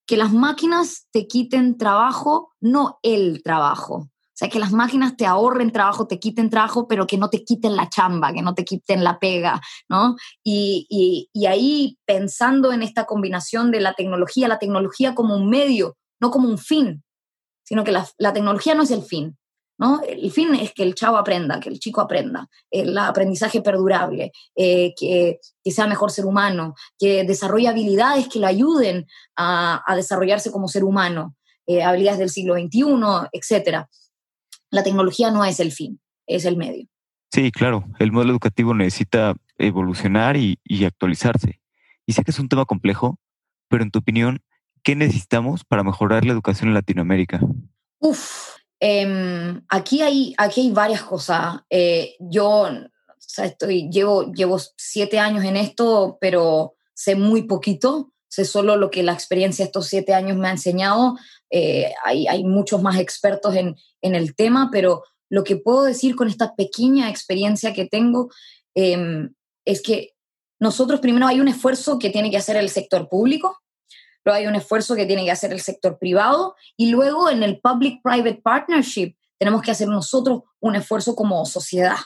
que 0.05 0.17
las 0.17 0.33
máquinas 0.33 1.07
te 1.11 1.27
quiten 1.27 1.77
trabajo, 1.77 2.51
no 2.59 2.99
el 3.01 3.41
trabajo 3.43 4.10
sea, 4.41 4.49
que 4.49 4.59
las 4.59 4.71
máquinas 4.71 5.15
te 5.15 5.27
ahorren 5.27 5.71
trabajo, 5.71 6.07
te 6.07 6.19
quiten 6.19 6.49
trabajo, 6.49 6.87
pero 6.87 7.05
que 7.05 7.17
no 7.17 7.29
te 7.29 7.43
quiten 7.43 7.75
la 7.75 7.89
chamba, 7.89 8.33
que 8.33 8.41
no 8.41 8.55
te 8.55 8.65
quiten 8.65 9.03
la 9.03 9.19
pega, 9.19 9.61
¿no? 9.87 10.15
Y, 10.43 11.29
ahí 11.47 11.97
pensando 12.05 12.71
en 12.71 12.81
esta 12.81 13.05
combinación 13.05 13.71
de 13.71 13.81
la 13.81 13.93
tecnología, 13.93 14.47
la 14.47 14.57
tecnología 14.57 15.13
como 15.13 15.35
un 15.35 15.49
medio, 15.49 15.97
no 16.19 16.31
como 16.31 16.49
un 16.49 16.57
fin, 16.57 17.03
sino 17.63 17.83
que 17.83 17.91
la, 17.91 18.33
tecnología 18.33 18.73
no 18.73 18.83
es 18.83 18.91
el 18.91 19.03
fin, 19.03 19.37
¿no? 19.77 20.01
El 20.01 20.31
fin 20.31 20.55
es 20.55 20.73
que 20.73 20.83
el 20.83 20.95
chavo 20.95 21.17
aprenda, 21.17 21.59
que 21.59 21.69
el 21.69 21.79
chico 21.79 22.01
aprenda, 22.01 22.47
el 22.71 22.97
aprendizaje 22.97 23.61
perdurable, 23.61 24.31
eh, 24.55 24.93
que, 24.97 25.39
sea 25.65 25.85
mejor 25.85 26.09
ser 26.09 26.25
humano, 26.25 26.73
que 26.97 27.23
desarrolle 27.25 27.67
habilidades 27.67 28.27
que 28.27 28.39
le 28.39 28.47
ayuden 28.47 29.05
a, 29.37 29.83
desarrollarse 29.95 30.51
como 30.51 30.67
ser 30.67 30.83
humano, 30.83 31.35
eh, 31.67 31.83
habilidades 31.83 32.19
del 32.19 32.29
siglo 32.29 32.55
XXI, 32.55 33.29
etcétera 33.33 33.87
la 34.71 34.83
tecnología 34.83 35.29
no 35.29 35.45
es 35.45 35.59
el 35.59 35.71
fin, 35.71 35.99
es 36.25 36.45
el 36.45 36.57
medio. 36.57 36.87
Sí, 37.31 37.51
claro, 37.51 37.85
el 37.99 38.11
modelo 38.11 38.31
educativo 38.31 38.73
necesita 38.73 39.35
evolucionar 39.57 40.35
y, 40.35 40.59
actualizarse. 40.85 41.61
Y 42.05 42.13
sé 42.13 42.23
que 42.23 42.31
es 42.31 42.39
un 42.39 42.49
tema 42.49 42.65
complejo, 42.65 43.19
pero 43.69 43.83
en 43.83 43.91
tu 43.91 43.99
opinión, 43.99 44.41
¿qué 44.83 44.95
necesitamos 44.95 45.63
para 45.63 45.83
mejorar 45.83 46.25
la 46.25 46.33
educación 46.33 46.69
en 46.69 46.73
Latinoamérica? 46.73 47.39
Uf, 47.99 48.55
em, 48.79 49.61
aquí, 49.69 50.01
hay, 50.01 50.33
aquí 50.37 50.61
hay 50.61 50.71
varias 50.71 51.03
cosas. 51.03 51.61
Eh, 51.69 52.15
yo 52.19 52.67
estoy, 53.37 53.89
llevo, 53.89 54.31
llevo 54.33 54.59
siete 54.75 55.19
años 55.19 55.45
en 55.45 55.55
esto, 55.55 56.17
pero 56.19 56.75
sé 56.93 57.15
muy 57.15 57.43
poquito. 57.43 58.11
Sé 58.27 58.45
solo 58.45 58.77
lo 58.77 58.89
que 58.89 59.03
la 59.03 59.13
experiencia 59.13 59.63
de 59.63 59.67
estos 59.67 59.87
siete 59.87 60.13
años 60.13 60.37
me 60.37 60.47
ha 60.47 60.51
enseñado. 60.51 61.17
Eh, 61.51 61.91
hay, 62.05 62.27
hay, 62.27 62.43
muchos 62.45 62.81
más 62.81 62.97
expertos 62.97 63.55
en, 63.55 63.75
en, 64.01 64.15
el 64.15 64.35
tema, 64.35 64.69
pero 64.71 65.03
lo 65.29 65.43
que 65.43 65.57
puedo 65.57 65.83
decir 65.83 66.15
con 66.15 66.29
esta 66.29 66.55
pequeña 66.55 67.09
experiencia 67.09 67.73
que 67.73 67.85
tengo 67.85 68.29
em, 68.73 69.33
es 69.65 69.81
que 69.81 70.13
nosotros 70.59 71.01
primero 71.01 71.27
hay 71.27 71.41
un 71.41 71.49
esfuerzo 71.49 71.99
que 71.99 72.09
tiene 72.09 72.31
que 72.31 72.37
hacer 72.37 72.55
el 72.55 72.69
sector 72.69 73.09
público, 73.09 73.59
luego 74.23 74.37
hay 74.37 74.47
un 74.47 74.55
esfuerzo 74.55 74.95
que 74.95 75.05
tiene 75.05 75.25
que 75.25 75.31
hacer 75.31 75.51
el 75.51 75.59
sector 75.59 75.97
privado 75.99 76.55
y 76.77 76.89
luego 76.89 77.29
en 77.29 77.43
el 77.43 77.59
public-private 77.59 78.41
partnership 78.41 79.15
tenemos 79.37 79.61
que 79.61 79.71
hacer 79.71 79.87
nosotros 79.87 80.43
un 80.59 80.75
esfuerzo 80.75 81.15
como 81.15 81.45
sociedad. 81.45 81.97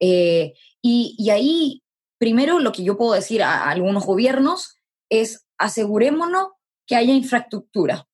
Eh, 0.00 0.54
y, 0.80 1.16
y, 1.18 1.30
ahí, 1.30 1.82
primero, 2.18 2.60
lo 2.60 2.72
que 2.72 2.84
yo 2.84 2.96
puedo 2.96 3.12
decir 3.12 3.42
a 3.42 3.68
algunos 3.68 4.06
gobiernos 4.06 4.76
es 5.10 5.46
asegurémonos 5.58 6.50
que 6.86 6.94
haya 6.94 7.12
infraestructura. 7.12 8.06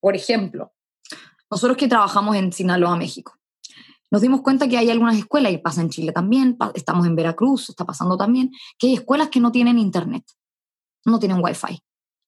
Por 0.00 0.16
ejemplo, 0.16 0.72
nosotros 1.50 1.76
que 1.76 1.88
trabajamos 1.88 2.36
en 2.36 2.52
Sinaloa, 2.52 2.96
México, 2.96 3.34
nos 4.10 4.22
dimos 4.22 4.40
cuenta 4.42 4.68
que 4.68 4.76
hay 4.76 4.90
algunas 4.90 5.16
escuelas, 5.16 5.52
y 5.52 5.58
pasa 5.58 5.80
en 5.82 5.90
Chile 5.90 6.12
también, 6.12 6.56
estamos 6.74 7.06
en 7.06 7.14
Veracruz, 7.14 7.70
está 7.70 7.84
pasando 7.84 8.16
también, 8.16 8.50
que 8.78 8.88
hay 8.88 8.94
escuelas 8.94 9.28
que 9.28 9.40
no 9.40 9.52
tienen 9.52 9.78
internet, 9.78 10.24
no 11.04 11.18
tienen 11.18 11.42
wifi, 11.42 11.80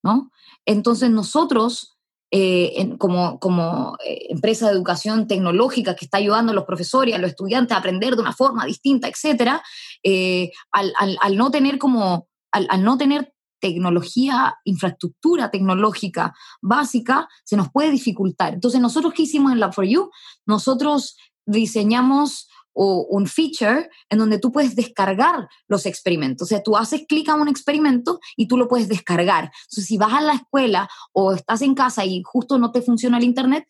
¿no? 0.04 0.30
Entonces 0.64 1.10
nosotros, 1.10 1.98
eh, 2.30 2.96
como, 2.98 3.40
como 3.40 3.96
eh, 4.06 4.26
empresa 4.30 4.66
de 4.66 4.74
educación 4.74 5.26
tecnológica 5.26 5.96
que 5.96 6.04
está 6.04 6.18
ayudando 6.18 6.52
a 6.52 6.54
los 6.54 6.64
profesores 6.64 7.14
a 7.14 7.18
los 7.18 7.30
estudiantes 7.30 7.74
a 7.74 7.80
aprender 7.80 8.14
de 8.14 8.22
una 8.22 8.32
forma 8.32 8.64
distinta, 8.64 9.08
etcétera, 9.08 9.62
eh, 10.04 10.52
al, 10.70 10.94
al, 10.96 11.36
no 11.36 11.50
tener 11.50 11.78
como, 11.78 12.28
al, 12.52 12.68
al 12.70 12.84
no 12.84 12.96
tener 12.96 13.32
tecnología, 13.62 14.56
infraestructura 14.64 15.50
tecnológica 15.50 16.34
básica, 16.60 17.28
se 17.44 17.56
nos 17.56 17.70
puede 17.70 17.90
dificultar. 17.90 18.52
Entonces, 18.52 18.80
nosotros 18.80 19.14
qué 19.14 19.22
hicimos 19.22 19.52
en 19.52 19.60
la 19.60 19.72
For 19.72 19.86
You? 19.86 20.10
Nosotros 20.44 21.16
diseñamos 21.46 22.48
un 22.74 23.26
feature 23.26 23.90
en 24.08 24.18
donde 24.18 24.38
tú 24.38 24.50
puedes 24.50 24.74
descargar 24.74 25.46
los 25.68 25.84
experimentos. 25.86 26.46
O 26.46 26.48
sea, 26.48 26.62
tú 26.62 26.76
haces 26.76 27.04
clic 27.06 27.28
a 27.28 27.34
un 27.34 27.48
experimento 27.48 28.18
y 28.34 28.48
tú 28.48 28.56
lo 28.56 28.66
puedes 28.66 28.88
descargar. 28.88 29.44
Entonces, 29.44 29.86
si 29.86 29.98
vas 29.98 30.14
a 30.14 30.22
la 30.22 30.34
escuela 30.34 30.88
o 31.12 31.34
estás 31.34 31.62
en 31.62 31.74
casa 31.74 32.04
y 32.04 32.22
justo 32.24 32.58
no 32.58 32.72
te 32.72 32.82
funciona 32.82 33.18
el 33.18 33.24
Internet, 33.24 33.66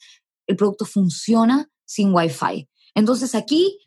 el 0.47 0.57
producto 0.57 0.85
funciona 0.85 1.69
sin 1.85 2.15
Wi-Fi. 2.15 2.69
Entonces, 2.95 3.35
aquí 3.35 3.79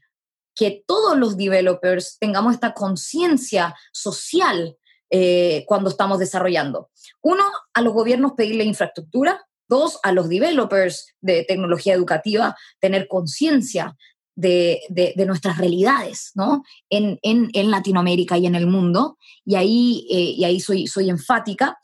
que 0.53 0.83
todos 0.85 1.17
los 1.17 1.37
developers 1.37 2.17
tengamos 2.19 2.53
esta 2.53 2.73
conciencia 2.73 3.73
social 3.93 4.77
eh, 5.09 5.65
cuando 5.67 5.89
estamos 5.89 6.19
desarrollando. 6.19 6.89
Uno, 7.21 7.43
a 7.73 7.81
los 7.81 7.93
gobiernos 7.93 8.33
pedirle 8.33 8.63
infraestructura. 8.63 9.45
Dos, 9.67 9.99
a 10.03 10.11
los 10.11 10.29
developers 10.29 11.07
de 11.21 11.43
tecnología 11.43 11.95
educativa 11.95 12.55
tener 12.79 13.07
conciencia 13.07 13.95
de, 14.35 14.81
nuestras 15.25 15.57
realidades 15.57 16.31
¿no? 16.35 16.63
en, 16.89 17.71
Latinoamérica 17.71 18.37
y 18.37 18.45
en 18.45 18.53
el 18.53 18.67
mundo. 18.67 19.17
Y 19.43 19.55
ahí, 19.55 20.07
eh, 20.11 20.33
y 20.37 20.43
ahí 20.43 20.59
soy, 20.59 20.85
soy 20.87 21.09
enfática. 21.09 21.79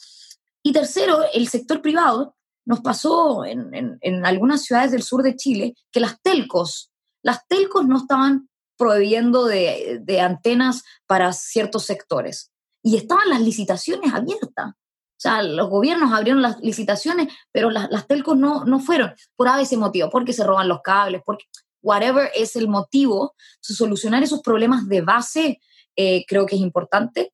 Y 0.61 0.73
tercero, 0.73 1.21
el 1.33 1.47
sector 1.47 1.81
privado. 1.81 2.35
Nos 2.63 2.81
pasó 2.81 3.43
en, 3.43 3.97
en 4.01 4.25
algunas 4.25 4.63
ciudades 4.63 4.91
del 4.91 5.01
sur 5.01 5.23
de 5.23 5.35
Chile 5.35 5.73
que 5.91 5.99
las 5.99 6.21
telcos, 6.21 6.91
las 7.23 7.47
telcos 7.47 7.87
no 7.87 7.97
estaban 7.97 8.49
proveyendo 8.77 9.45
de, 9.45 9.99
de, 10.03 10.21
antenas 10.21 10.83
para 11.07 11.33
ciertos 11.33 11.85
sectores 11.85 12.51
y 12.83 12.97
estaban 12.97 13.29
las 13.29 13.41
licitaciones 13.41 14.13
abiertas. 14.13 14.71
O 14.71 15.21
sea, 15.21 15.43
los 15.43 15.69
gobiernos 15.69 16.13
abrieron 16.13 16.41
las 16.41 16.59
licitaciones, 16.61 17.27
pero 17.51 17.69
las, 17.69 18.07
telcos 18.07 18.37
no, 18.37 18.65
no 18.65 18.79
fueron 18.79 19.13
por 19.35 19.47
a 19.47 19.61
ese 19.61 19.77
motivo, 19.77 20.09
porque 20.09 20.33
se 20.33 20.43
roban 20.43 20.67
los 20.67 20.81
cables, 20.81 21.21
porque 21.23 21.45
whatever 21.83 22.31
es 22.35 22.55
el 22.55 22.67
motivo, 22.67 23.35
solucionar 23.61 24.23
esos 24.23 24.41
problemas 24.41 24.87
de 24.87 25.01
base 25.01 25.59
eh, 25.95 26.25
creo 26.27 26.45
que 26.45 26.55
es 26.55 26.61
importante. 26.61 27.33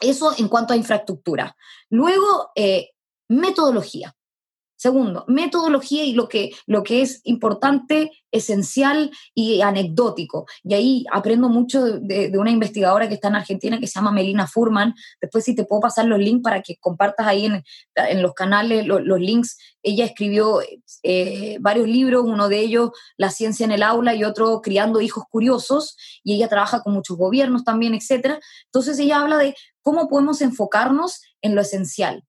Eso 0.00 0.32
en 0.38 0.48
cuanto 0.48 0.72
a 0.72 0.76
infraestructura. 0.76 1.56
Luego, 1.90 2.50
eh, 2.54 2.90
metodología. 3.28 4.14
Segundo, 4.80 5.26
metodología 5.28 6.04
y 6.04 6.14
lo 6.14 6.26
que, 6.26 6.52
lo 6.66 6.82
que 6.82 7.02
es 7.02 7.20
importante, 7.24 8.12
esencial 8.30 9.10
y 9.34 9.60
anecdótico. 9.60 10.46
Y 10.64 10.72
ahí 10.72 11.04
aprendo 11.12 11.50
mucho 11.50 11.84
de, 11.84 12.32
una 12.38 12.50
investigadora 12.50 13.06
que 13.06 13.16
está 13.16 13.28
en 13.28 13.34
Argentina 13.34 13.78
que 13.78 13.86
se 13.86 13.96
llama 13.96 14.10
Melina 14.10 14.46
Furman. 14.46 14.94
Después 15.20 15.44
si 15.44 15.54
te 15.54 15.64
puedo 15.64 15.82
pasar 15.82 16.06
los 16.06 16.18
links 16.18 16.42
para 16.42 16.62
que 16.62 16.76
compartas 16.80 17.26
ahí 17.26 17.44
en, 17.44 17.62
en 17.94 18.22
los 18.22 18.32
canales 18.32 18.86
los 18.86 19.20
links. 19.20 19.58
Ella 19.82 20.06
escribió 20.06 20.60
eh, 21.02 21.58
varios 21.60 21.86
libros, 21.86 22.24
uno 22.24 22.48
de 22.48 22.60
ellos 22.60 22.90
La 23.18 23.28
ciencia 23.28 23.64
en 23.64 23.72
el 23.72 23.82
aula 23.82 24.14
y 24.14 24.24
otro 24.24 24.62
Criando 24.62 25.02
hijos 25.02 25.24
curiosos. 25.30 25.94
Y 26.24 26.36
ella 26.36 26.48
trabaja 26.48 26.82
con 26.82 26.94
muchos 26.94 27.18
gobiernos 27.18 27.64
también, 27.64 27.92
etc. 27.92 28.40
Entonces 28.64 28.98
ella 28.98 29.20
habla 29.20 29.36
de 29.36 29.54
cómo 29.82 30.08
podemos 30.08 30.40
enfocarnos 30.40 31.20
en 31.42 31.54
lo 31.54 31.60
esencial. 31.60 32.24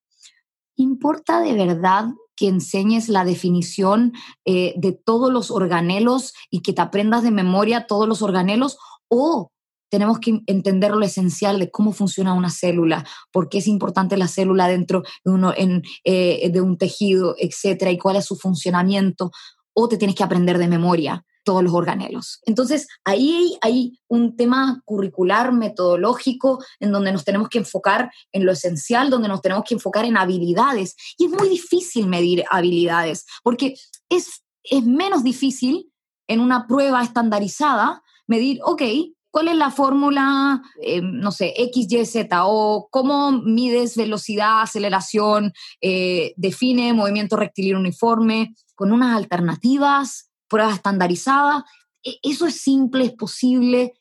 ¿Importa 0.76 1.40
de 1.40 1.54
verdad 1.54 2.08
que 2.36 2.48
enseñes 2.48 3.10
la 3.10 3.26
definición 3.26 4.14
eh, 4.46 4.74
de 4.78 4.92
todos 4.94 5.32
los 5.32 5.52
organelos 5.52 6.34
y 6.50 6.62
que 6.62 6.74
te 6.74 6.82
aprendas 6.82 7.24
de 7.24 7.32
memoria 7.32 7.88
todos 7.88 8.08
los 8.08 8.22
organelos 8.22 8.78
o 9.10 9.52
tenemos 9.90 10.20
que 10.20 10.42
entender 10.48 10.92
lo 10.92 11.04
esencial 11.06 11.60
de 11.60 11.70
cómo 11.70 11.92
funciona 11.92 12.34
una 12.34 12.50
célula, 12.50 13.06
por 13.32 13.50
qué 13.50 13.58
es 13.58 13.68
importante 13.68 14.16
la 14.16 14.30
célula 14.30 14.70
dentro 14.70 15.04
de, 15.26 15.82
eh, 16.06 16.50
de 16.50 16.62
un 16.62 16.78
tejido, 16.78 17.36
etcétera, 17.38 17.92
y 17.92 17.98
cuál 17.98 18.16
es 18.16 18.26
su 18.26 18.38
funcionamiento, 18.38 19.32
o 19.74 19.90
te 19.90 19.98
tienes 19.98 20.16
que 20.16 20.24
aprender 20.24 20.58
de 20.58 20.70
memoria 20.70 21.26
todos 21.44 21.64
los 21.64 21.74
organelos. 21.74 22.40
Entonces, 22.46 22.88
ahí 23.04 23.58
hay 23.62 24.00
un 24.08 24.36
tema 24.36 24.82
curricular, 24.86 25.52
metodológico, 25.54 26.64
en 26.80 26.92
donde 26.92 27.12
nos 27.12 27.26
tenemos 27.26 27.50
que 27.50 27.60
enfocar 27.60 28.12
en 28.32 28.46
lo 28.46 28.52
esencial, 28.52 29.10
donde 29.10 29.28
nos 29.28 29.42
tenemos 29.42 29.64
que 29.68 29.76
enfocar 29.76 30.06
en 30.06 30.18
habilidades. 30.18 30.96
Y 31.18 31.26
es 31.26 31.32
muy 31.32 31.50
difícil 31.50 32.08
medir 32.08 32.44
habilidades, 32.50 33.26
porque 33.44 33.76
es, 34.10 34.44
es 34.64 34.84
menos 34.86 35.24
difícil 35.24 35.92
en 36.28 36.40
una 36.40 36.68
prueba 36.68 37.04
estandarizada 37.04 38.02
medir, 38.28 38.60
ok, 38.64 38.84
¿Cuál 39.32 39.48
es 39.48 39.56
la 39.56 39.72
fórmula, 39.72 40.62
eh, 40.82 41.02
no 41.02 41.32
sé, 41.32 41.54
X, 41.56 41.88
Y, 41.90 42.06
Z? 42.06 42.46
¿O 42.46 42.90
cómo 42.92 43.32
mides 43.32 43.96
velocidad, 43.96 44.62
aceleración, 44.62 45.54
eh, 45.80 46.34
define 46.36 46.94
movimiento 46.94 47.38
rectilíneo 47.38 47.80
uniforme 47.80 48.54
con 48.76 48.92
unas 48.92 49.16
alternativas, 49.16 50.31
pruebas 50.52 50.76
estandarizadas? 50.76 51.64
E, 52.04 52.20
eso 52.22 52.46
es 52.46 52.62
simple, 52.62 53.06
es 53.06 53.14
posible, 53.14 53.94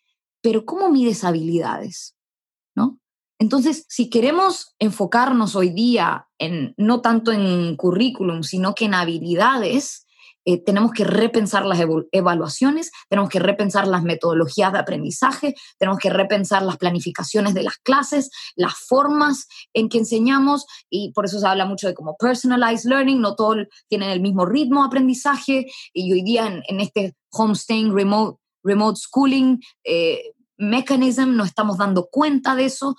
pero 0.42 0.66
¿cómo 0.66 0.90
mides 0.90 1.24
habilidades? 1.24 2.16
¿No? 2.74 2.98
Entonces, 3.38 3.86
si 3.88 4.11
queremos 4.11 4.74
enfocarnos 4.78 5.57
hoy 5.57 5.70
día 5.70 6.28
en 6.38 6.74
no 6.76 7.01
tanto 7.01 7.32
en 7.32 7.76
currículum, 7.76 8.42
sino 8.42 8.74
que 8.74 8.84
en 8.84 8.94
habilidades, 8.94 10.07
eh, 10.51 10.61
tenemos 10.61 10.90
que 10.90 11.05
repensar 11.05 11.64
las 11.64 11.78
evaluaciones, 12.11 12.90
tenemos 13.09 13.30
que 13.30 13.38
repensar 13.38 13.86
las 13.86 14.03
metodologías 14.03 14.72
de 14.72 14.80
aprendizaje, 14.80 15.55
tenemos 15.78 16.01
que 16.01 16.11
repensar 16.11 16.62
las 16.62 16.76
planificaciones 16.76 17.55
de 17.55 17.62
las 17.62 17.76
clases, 17.78 18.30
las 18.57 18.74
formas 18.74 19.46
en 19.74 19.88
que 19.88 19.98
enseñamos 19.98 20.66
y 20.88 21.12
por 21.12 21.26
eso 21.26 21.38
se 21.38 21.46
habla 21.46 21.66
mucho 21.66 21.86
de 21.86 21.94
como 21.94 22.16
personalized 22.16 22.88
learning, 22.88 23.20
no 23.20 23.36
todos 23.36 23.59
tienen 23.86 24.11
el 24.11 24.20
mismo 24.20 24.44
ritmo 24.44 24.80
de 24.80 24.88
aprendizaje 24.88 25.66
y 25.92 26.12
hoy 26.12 26.22
día 26.22 26.61
en, 26.66 26.80
este 26.80 27.14
homestaying, 27.30 27.94
remote, 27.94 28.40
remote 28.64 28.98
schooling 28.98 29.61
eh, 29.84 30.32
mechanism 30.59 31.36
nos 31.36 31.46
estamos 31.46 31.78
dando 31.78 32.09
cuenta 32.11 32.57
de 32.57 32.64
eso. 32.64 32.96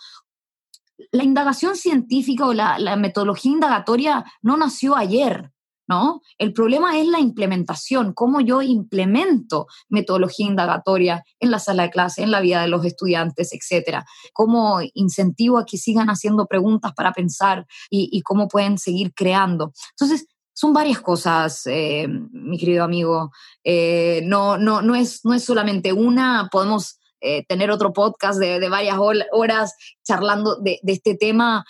La 1.12 1.26
indagación 1.26 1.76
científica 1.76 2.46
o 2.46 2.54
la 2.54 2.96
metodología 2.96 3.52
indagatoria 3.52 4.24
no 4.42 4.56
nació 4.56 4.96
ayer, 4.96 5.51
¿no? 5.92 6.22
El 6.38 6.54
problema 6.54 6.98
es 6.98 7.06
la 7.06 7.20
implementación, 7.20 8.14
cómo 8.14 8.40
yo 8.40 8.62
implemento 8.62 9.68
metodología 9.90 10.48
indagatoria 10.48 11.22
en 11.42 11.52
la 11.52 11.60
sala 11.60 11.84
de 11.84 11.90
clase, 11.90 12.24
en 12.24 12.32
la 12.32 12.40
vida 12.40 12.62
de 12.62 12.70
los 12.70 12.86
estudiantes, 12.86 13.52
etcétera. 13.52 14.06
Cómo 14.32 14.80
incentivo 14.94 15.58
a 15.58 15.66
que 15.66 15.78
sigan 15.78 16.08
haciendo 16.08 16.46
preguntas 16.46 16.94
para 16.94 17.12
pensar 17.12 17.66
y, 17.90 18.22
cómo 18.22 18.48
pueden 18.48 18.78
seguir 18.78 19.14
creando. 19.14 19.74
Entonces, 19.98 20.28
son 20.54 20.72
varias 20.72 21.02
cosas, 21.02 21.64
eh, 21.66 22.08
mi 22.08 22.58
querido 22.58 22.86
amigo. 22.86 23.32
Eh, 23.66 24.22
no, 24.24 24.58
no, 24.58 24.82
no, 24.82 24.96
es, 24.96 25.26
no 25.26 25.34
es 25.34 25.44
solamente 25.44 25.92
una, 25.92 26.48
podemos 26.50 27.00
eh, 27.20 27.44
tener 27.48 27.70
otro 27.70 27.92
podcast 27.92 28.40
de, 28.40 28.70
varias 28.70 28.98
horas 29.34 29.76
charlando 30.08 30.56
de, 30.56 30.80
este 30.86 31.16
tema 31.16 31.66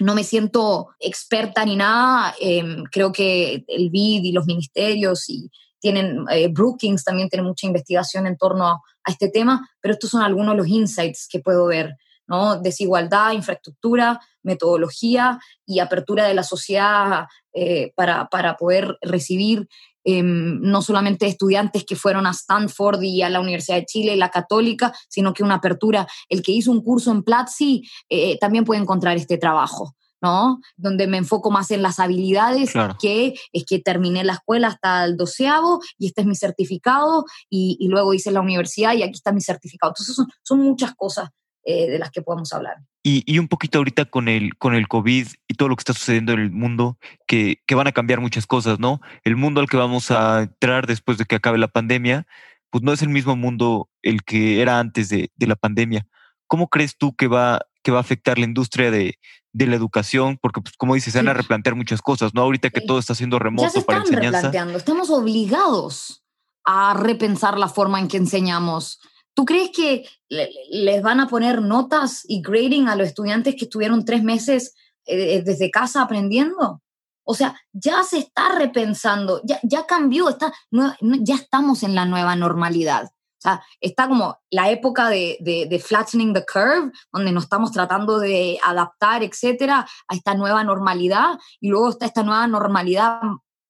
no 0.00 0.14
me 0.14 0.24
siento 0.24 0.88
experta 0.98 1.64
ni 1.64 1.76
nada. 1.76 2.34
Em, 2.40 2.84
creo 2.84 3.12
que 3.12 3.64
el 3.68 3.90
BID 3.90 4.24
y 4.24 4.32
los 4.32 4.46
ministerios 4.46 5.28
y 5.28 5.50
tienen, 5.80 6.24
eh, 6.30 6.48
Brookings 6.48 7.04
también 7.04 7.28
tiene 7.28 7.46
mucha 7.46 7.66
investigación 7.66 8.26
en 8.26 8.36
torno 8.36 8.66
a, 8.66 8.80
este 9.06 9.28
tema, 9.28 9.68
pero 9.82 9.92
estos 9.92 10.08
son 10.08 10.22
algunos 10.22 10.54
de 10.54 10.56
los 10.56 10.66
insights 10.66 11.28
que 11.30 11.40
puedo 11.40 11.66
ver, 11.66 11.94
¿no? 12.26 12.58
Desigualdad, 12.58 13.32
infraestructura, 13.32 14.18
metodología 14.42 15.38
y 15.66 15.80
apertura 15.80 16.26
de 16.26 16.32
la 16.32 16.42
sociedad 16.42 17.26
eh, 17.52 17.92
para, 17.96 18.30
para 18.30 18.56
poder 18.56 18.96
recibir 19.02 19.68
Em, 20.04 20.60
no 20.60 20.82
solamente 20.82 21.26
estudiantes 21.26 21.84
que 21.84 21.96
fueron 21.96 22.26
a 22.26 22.30
Stanford 22.32 23.02
y 23.02 23.22
a 23.22 23.30
la 23.30 23.40
Universidad 23.40 23.78
de 23.78 23.86
Chile, 23.86 24.16
la 24.16 24.28
católica, 24.28 24.92
sino 25.08 25.32
que 25.32 25.42
una 25.42 25.54
apertura. 25.54 26.06
El 26.28 26.42
que 26.42 26.52
hizo 26.52 26.70
un 26.70 26.82
curso 26.82 27.10
en 27.10 27.22
Platzi 27.22 27.82
eh, 28.10 28.38
también 28.38 28.64
puede 28.64 28.82
encontrar 28.82 29.16
este 29.16 29.38
trabajo. 29.38 29.96
¿no? 30.20 30.60
Donde 30.78 31.06
me 31.06 31.18
enfoco 31.18 31.50
más 31.50 31.70
en 31.70 31.82
las 31.82 32.00
habilidades, 32.00 32.72
que 32.98 33.34
es 33.52 33.64
que 33.66 33.78
terminé 33.78 34.24
la 34.24 34.34
escuela 34.34 34.68
hasta 34.68 35.04
el 35.04 35.18
doceavo 35.18 35.80
y 35.98 36.06
este 36.06 36.22
es 36.22 36.26
mi 36.26 36.34
certificado 36.34 37.26
y, 37.50 37.86
luego 37.88 38.14
hice 38.14 38.30
la 38.30 38.40
universidad 38.40 38.94
y 38.94 39.02
aquí 39.02 39.16
está 39.16 39.32
mi 39.32 39.42
certificado. 39.42 39.90
Entonces 39.90 40.16
son, 40.16 40.26
son 40.42 40.60
muchas 40.60 40.94
cosas 40.94 41.28
eh, 41.66 41.88
de 41.88 41.98
las 41.98 42.10
que 42.10 42.20
podemos 42.20 42.52
hablar. 42.52 42.76
Y, 43.02 43.38
un 43.38 43.48
poquito 43.48 43.78
ahorita 43.78 44.06
con 44.06 44.28
el, 44.28 44.56
con 44.56 44.74
el 44.74 44.88
COVID 44.88 45.26
y 45.48 45.54
todo 45.54 45.68
lo 45.68 45.76
que 45.76 45.80
está 45.80 45.92
sucediendo 45.92 46.32
en 46.32 46.40
el 46.40 46.50
mundo, 46.50 46.98
que, 47.26 47.62
que, 47.66 47.74
van 47.74 47.86
a 47.86 47.92
cambiar 47.92 48.20
muchas 48.20 48.46
cosas, 48.46 48.78
¿no? 48.78 49.00
El 49.24 49.36
mundo 49.36 49.60
al 49.60 49.68
que 49.68 49.76
vamos 49.76 50.10
a 50.10 50.42
entrar 50.42 50.86
después 50.86 51.18
de 51.18 51.24
que 51.24 51.36
acabe 51.36 51.58
la 51.58 51.68
pandemia, 51.68 52.26
pues 52.70 52.82
no 52.82 52.92
es 52.92 53.02
el 53.02 53.08
mismo 53.08 53.36
mundo 53.36 53.88
el 54.02 54.24
que 54.24 54.60
era 54.60 54.78
antes 54.78 55.08
de, 55.08 55.30
de 55.36 55.46
la 55.46 55.56
pandemia. 55.56 56.06
¿Cómo 56.46 56.68
crees 56.68 56.96
tú 56.96 57.14
que 57.14 57.28
va, 57.28 57.60
que 57.82 57.92
va 57.92 57.98
a 57.98 58.00
afectar 58.00 58.38
la 58.38 58.44
industria 58.44 58.90
de, 58.90 59.18
de 59.52 59.66
la 59.66 59.76
educación? 59.76 60.38
Porque, 60.40 60.60
pues, 60.60 60.76
como 60.76 60.94
dices, 60.94 61.12
se 61.12 61.18
van 61.18 61.28
a 61.28 61.34
replantear 61.34 61.76
muchas 61.76 62.02
cosas, 62.02 62.34
¿no? 62.34 62.42
Ahorita 62.42 62.70
que 62.70 62.80
todo 62.80 62.98
está 62.98 63.14
siendo 63.14 63.38
remoto 63.38 63.68
ya 63.68 63.70
se 63.70 63.82
para 63.82 64.00
enseñanza. 64.00 64.38
Replanteando. 64.38 64.76
Estamos 64.76 65.08
obligados 65.10 66.24
a 66.64 66.94
repensar 66.94 67.58
la 67.58 67.68
forma 67.68 68.00
en 68.00 68.08
que 68.08 68.16
enseñamos 68.16 69.00
¿Tú 69.34 69.44
crees 69.44 69.70
que 69.70 70.08
les 70.28 71.02
van 71.02 71.20
a 71.20 71.28
poner 71.28 71.60
notas 71.60 72.24
y 72.28 72.40
grading 72.40 72.88
a 72.88 72.96
los 72.96 73.08
estudiantes 73.08 73.56
que 73.56 73.64
estuvieron 73.64 74.04
tres 74.04 74.22
meses 74.22 74.74
eh, 75.06 75.42
desde 75.42 75.70
casa 75.70 76.02
aprendiendo? 76.02 76.80
O 77.24 77.34
sea, 77.34 77.58
ya 77.72 78.02
se 78.02 78.18
está 78.18 78.50
repensando, 78.50 79.40
ya, 79.44 79.58
ya 79.62 79.86
cambió, 79.86 80.28
está, 80.28 80.52
ya 80.70 81.34
estamos 81.34 81.82
en 81.82 81.94
la 81.94 82.04
nueva 82.04 82.36
normalidad. 82.36 83.06
O 83.06 83.40
sea, 83.44 83.62
está 83.80 84.08
como 84.08 84.38
la 84.50 84.70
época 84.70 85.08
de, 85.08 85.36
de, 85.40 85.78
flattening 85.78 86.32
the 86.32 86.44
curve, 86.46 86.92
donde 87.12 87.32
nos 87.32 87.44
estamos 87.44 87.72
tratando 87.72 88.18
de 88.18 88.58
adaptar, 88.62 89.22
etcétera, 89.22 89.86
a 90.08 90.14
esta 90.14 90.34
nueva 90.34 90.64
normalidad, 90.64 91.38
y 91.60 91.68
luego 91.68 91.90
está 91.90 92.06
esta 92.06 92.22
nueva 92.22 92.46
normalidad 92.46 93.20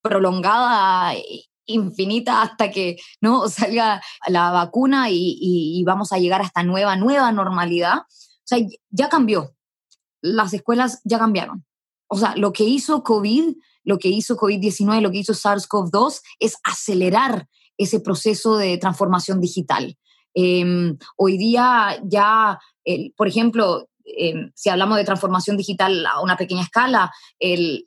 prolongada 0.03 1.15
infinita 1.67 2.43
hasta 2.43 2.71
que 2.71 2.97
no 3.21 3.49
salga 3.49 4.03
la 4.27 4.51
vacuna 4.51 5.07
y, 5.11 5.83
vamos 5.87 6.13
a 6.13 6.19
llegar 6.19 6.41
a 6.41 6.45
esta 6.45 6.63
nueva, 6.63 6.97
nueva 6.97 7.33
normalidad. 7.33 7.99
O 7.99 8.47
sea, 8.47 8.59
ya 8.91 9.09
cambió. 9.09 9.55
Las 10.21 10.55
escuelas 10.55 11.01
ya 11.05 11.19
cambiaron. 11.19 11.65
O 12.09 12.17
sea, 12.17 12.35
lo 12.37 12.53
que 12.53 12.65
hizo 12.65 13.03
COVID, 13.03 13.55
lo 13.85 13.99
que 13.99 14.09
hizo 14.09 14.37
COVID-19, 14.37 15.01
lo 15.01 15.11
que 15.11 15.19
hizo 15.19 15.35
SARS-CoV-2 15.35 16.21
es 16.39 16.57
acelerar 16.65 17.49
ese 17.77 18.01
proceso 18.01 18.57
de 18.57 18.79
transformación 18.79 19.41
digital. 19.41 19.99
Em, 20.33 20.97
hoy 21.17 21.39
día 21.39 22.01
ya, 22.05 22.59
por 23.17 23.29
ejemplo, 23.29 23.89
em, 24.05 24.51
si 24.55 24.69
hablamos 24.69 24.97
de 24.97 25.05
transformación 25.05 25.57
digital 25.57 26.07
a 26.07 26.21
una 26.21 26.37
pequeña 26.37 26.63
escala, 26.63 27.13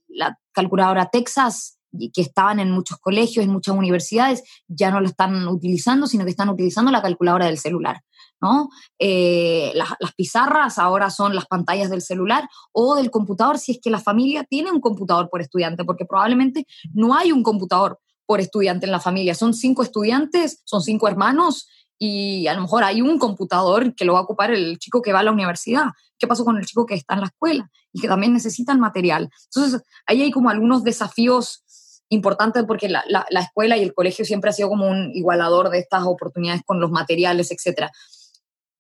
la 0.08 0.38
calculadora 0.52 1.10
Texas 1.12 1.77
que 2.14 2.22
estaban 2.22 2.60
en 2.60 2.72
muchos 2.72 2.98
colegios, 2.98 3.46
en 3.46 3.52
muchas 3.52 3.76
universidades, 3.76 4.44
ya 4.68 4.92
no 4.92 5.00
lo 5.00 5.08
están 5.08 5.48
utilizando, 5.48 6.08
sino 6.08 6.24
que 6.24 6.32
están 6.32 6.50
utilizando 6.50 6.92
la 6.92 7.02
calculadora 7.02 7.46
del 7.46 7.58
celular. 7.58 8.02
¿no? 8.42 8.70
Eh, 9.00 9.72
las, 9.74 9.90
pizarras 10.16 10.78
ahora 10.78 11.10
son 11.10 11.36
las 11.36 11.46
pantallas 11.46 11.90
del 11.90 12.02
celular 12.02 12.48
o 12.72 12.96
del 12.96 13.12
computador, 13.12 13.58
si 13.58 13.74
es 13.74 13.80
que 13.82 13.90
la 13.90 14.00
familia 14.00 14.44
tiene 14.44 14.72
un 14.72 14.80
computador 14.80 15.30
por 15.30 15.42
estudiante, 15.42 15.84
porque 15.84 16.06
probablemente 16.06 16.66
no 16.94 17.16
hay 17.16 17.32
un 17.32 17.44
computador 17.44 18.00
por 18.26 18.40
estudiante 18.40 18.86
en 18.86 18.92
la 18.92 19.00
familia. 19.00 19.34
Son 19.36 19.54
cinco 19.54 19.84
estudiantes, 19.84 20.62
son 20.66 20.82
cinco 20.82 21.08
hermanos 21.08 21.68
y 22.00 22.46
a 22.48 22.54
lo 22.54 22.62
mejor 22.62 22.84
hay 22.84 23.02
un 23.02 23.18
computador 23.18 23.96
que 23.96 24.06
lo 24.06 24.14
va 24.14 24.20
a 24.20 24.24
ocupar 24.24 24.52
el 24.52 24.78
chico 24.78 25.02
que 25.02 25.14
va 25.14 25.20
a 25.20 25.24
la 25.24 25.32
universidad. 25.32 25.88
¿Qué 26.20 26.28
pasó 26.28 26.44
con 26.46 26.58
el 26.58 26.66
chico 26.66 26.86
que 26.86 26.96
está 26.96 27.16
en 27.16 27.22
la 27.22 27.28
escuela 27.28 27.70
y 27.94 28.02
que 28.02 28.08
también 28.08 28.34
necesita 28.34 28.72
el 28.72 28.80
material? 28.80 29.30
Entonces, 29.46 29.82
ahí 30.06 30.22
hay 30.22 30.32
como 30.32 30.50
algunos 30.50 30.84
desafíos 30.84 31.64
importante 32.10 32.64
porque 32.64 32.90
la, 32.90 33.04
la, 33.08 33.40
escuela 33.40 33.78
y 33.78 33.84
el 33.84 33.94
colegio 33.94 34.26
siempre 34.26 34.50
ha 34.50 34.54
sido 34.54 34.70
como 34.70 34.88
un 34.88 35.12
igualador 35.14 35.70
de 35.70 35.80
estas 35.80 36.04
oportunidades 36.06 36.62
con 36.66 36.80
los 36.80 36.92
materiales, 36.92 37.52
etc. 37.52 37.90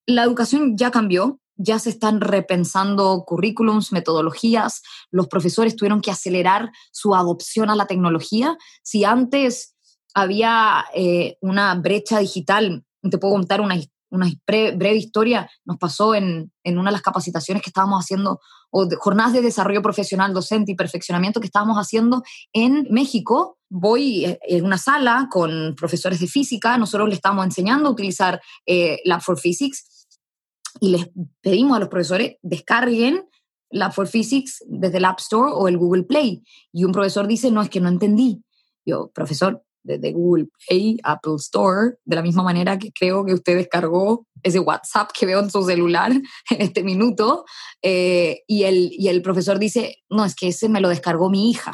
La 0.05 0.23
educación 0.23 0.77
ya 0.77 0.91
cambió, 0.91 1.39
ya 1.55 1.79
se 1.79 1.89
están 1.89 2.21
repensando 2.21 3.23
currículums, 3.25 3.91
metodologías, 3.91 4.81
los 5.11 5.27
profesores 5.27 5.75
tuvieron 5.75 6.01
que 6.01 6.11
acelerar 6.11 6.71
su 6.91 7.15
adopción 7.15 7.69
a 7.69 7.75
la 7.75 7.87
tecnología. 7.87 8.57
Si 8.83 9.03
antes 9.03 9.75
había 10.13 10.85
eh, 10.93 11.37
una 11.41 11.75
brecha 11.75 12.19
digital, 12.19 12.85
te 13.01 13.17
puedo 13.17 13.33
contar 13.33 13.61
una, 13.61 13.75
una 14.09 14.31
breve, 14.45 14.95
historia, 14.95 15.49
nos 15.65 15.77
pasó 15.77 16.15
en, 16.15 16.51
en, 16.63 16.77
una 16.77 16.89
de 16.89 16.93
las 16.93 17.01
capacitaciones 17.01 17.63
que 17.63 17.69
estábamos 17.69 18.03
haciendo 18.03 18.39
o 18.69 18.87
jornadas 18.97 19.33
de 19.33 19.41
desarrollo 19.41 19.81
profesional 19.81 20.33
docente 20.33 20.71
y 20.71 20.75
perfeccionamiento 20.75 21.39
que 21.39 21.47
estábamos 21.47 21.77
haciendo 21.77 22.23
en 22.53 22.87
México. 22.89 23.57
Voy 23.69 24.25
eh, 24.25 24.39
en 24.43 24.65
una 24.65 24.77
sala 24.77 25.27
con 25.31 25.75
profesores 25.75 26.19
de 26.19 26.27
física, 26.27 26.77
nosotros 26.77 27.09
le 27.09 27.15
estamos 27.15 27.45
enseñando 27.45 27.89
a 27.89 27.91
utilizar 27.91 28.41
eh, 28.65 28.99
Lab 29.05 29.21
for 29.21 29.39
Physics 29.39 30.07
y 30.79 30.89
les 30.89 31.09
pedimos 31.41 31.75
a 31.75 31.79
los 31.79 31.89
profesores 31.89 32.37
descarguen 32.41 33.27
Lab 33.69 33.93
for 33.93 34.07
Physics 34.07 34.63
desde 34.67 34.97
el 34.97 35.05
App 35.05 35.19
Store 35.19 35.51
o 35.53 35.67
el 35.67 35.77
Google 35.77 36.03
Play. 36.03 36.43
Y 36.71 36.85
un 36.85 36.91
profesor 36.91 37.27
dice, 37.27 37.51
no, 37.51 37.61
es 37.61 37.69
que 37.69 37.81
no 37.81 37.89
entendí. 37.89 38.43
Yo, 38.85 39.11
profesor, 39.13 39.65
desde 39.87 40.11
Google 40.11 40.47
Play, 40.67 40.99
Apple 41.03 41.35
Store, 41.37 41.95
de 42.03 42.15
la 42.15 42.21
misma 42.21 42.43
manera 42.43 42.77
que 42.77 42.91
creo 42.91 43.25
que 43.25 43.33
usted 43.33 43.55
descargó 43.55 44.27
ese 44.43 44.59
WhatsApp 44.59 45.11
que 45.17 45.25
veo 45.25 45.39
en 45.39 45.49
su 45.49 45.63
celular 45.63 46.11
en 46.49 46.61
este 46.61 46.83
minuto, 46.83 47.45
eh, 47.81 48.43
y, 48.47 48.63
el, 48.63 48.91
y 48.91 49.07
el 49.07 49.21
profesor 49.21 49.57
dice, 49.57 49.97
no, 50.09 50.25
es 50.25 50.35
que 50.35 50.49
ese 50.49 50.69
me 50.69 50.81
lo 50.81 50.89
descargó 50.89 51.29
mi 51.29 51.49
hija, 51.49 51.73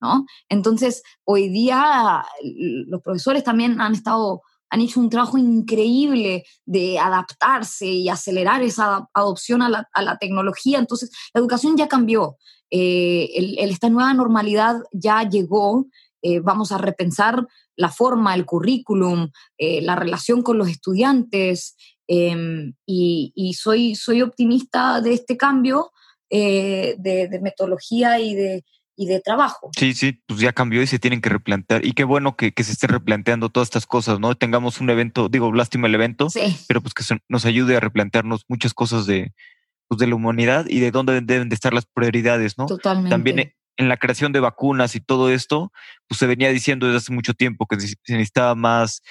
¿no? 0.00 0.24
Entonces, 0.48 1.02
hoy 1.24 1.48
día 1.48 2.24
los 2.42 3.02
profesores 3.02 3.44
también 3.44 3.80
han 3.80 3.92
estado 3.92 4.42
han 4.70 4.80
hecho 4.80 5.00
un 5.00 5.08
trabajo 5.08 5.38
increíble 5.38 6.44
de 6.66 6.98
adaptarse 6.98 7.86
y 7.86 8.08
acelerar 8.10 8.62
esa 8.62 9.08
adopción 9.14 9.62
a 9.62 9.70
la, 9.70 10.18
tecnología. 10.18 10.78
Entonces, 10.78 11.10
la 11.32 11.40
educación 11.40 11.76
ya 11.76 11.88
cambió. 11.88 12.36
Eh, 12.70 13.56
esta 13.60 13.88
nueva 13.88 14.12
normalidad 14.12 14.76
ya 14.92 15.22
llegó 15.22 15.86
eh, 16.22 16.40
vamos 16.40 16.72
a 16.72 16.78
repensar 16.78 17.46
la 17.76 17.90
forma, 17.90 18.34
el 18.34 18.44
currículum, 18.44 19.30
eh, 19.56 19.80
la 19.82 19.96
relación 19.96 20.42
con 20.42 20.58
los 20.58 20.68
estudiantes 20.68 21.76
em, 22.08 22.74
y, 22.86 23.54
soy, 23.54 23.94
soy 23.94 24.22
optimista 24.22 25.00
de 25.00 25.12
este 25.12 25.36
cambio 25.36 25.92
eh, 26.30 26.96
de, 26.98 27.38
metodología 27.40 28.18
y 28.18 28.34
de, 28.34 28.64
y 28.96 29.06
de 29.06 29.20
trabajo. 29.20 29.70
Sí, 29.78 29.94
sí, 29.94 30.20
pues 30.26 30.40
ya 30.40 30.52
cambió 30.52 30.82
y 30.82 30.88
se 30.88 30.98
tienen 30.98 31.20
que 31.20 31.28
replantear. 31.28 31.86
Y 31.86 31.92
qué 31.92 32.02
bueno 32.02 32.36
que, 32.36 32.52
se 32.56 32.72
esté 32.72 32.88
replanteando 32.88 33.48
todas 33.48 33.68
estas 33.68 33.86
cosas, 33.86 34.18
¿no? 34.18 34.34
Tengamos 34.34 34.80
un 34.80 34.90
evento, 34.90 35.28
digo, 35.28 35.52
lástima 35.52 35.86
el 35.86 35.94
evento, 35.94 36.26
pero 36.66 36.80
pues 36.80 36.94
que 36.94 37.04
nos 37.28 37.44
ayude 37.44 37.76
a 37.76 37.80
replantearnos 37.80 38.44
muchas 38.48 38.74
cosas 38.74 39.06
de, 39.06 39.32
pues, 39.86 39.98
de 40.00 40.08
la 40.08 40.16
humanidad 40.16 40.66
y 40.68 40.80
de 40.80 40.90
dónde 40.90 41.20
deben 41.20 41.48
de 41.48 41.54
estar 41.54 41.72
las 41.72 41.86
prioridades, 41.86 42.58
¿no? 42.58 42.66
Totalmente. 42.66 43.10
También 43.10 43.52
en 43.78 43.88
la 43.88 43.96
creación 43.96 44.32
de 44.32 44.40
vacunas 44.40 44.94
y 44.96 45.00
todo 45.00 45.30
esto, 45.30 45.72
pues 46.08 46.18
se 46.18 46.26
venía 46.26 46.50
diciendo 46.50 46.86
desde 46.86 46.98
hace 46.98 47.12
mucho 47.12 47.32
tiempo 47.32 47.66
que 47.66 47.80
se 47.80 47.96
necesitaba 48.08 48.54
más 48.54 49.02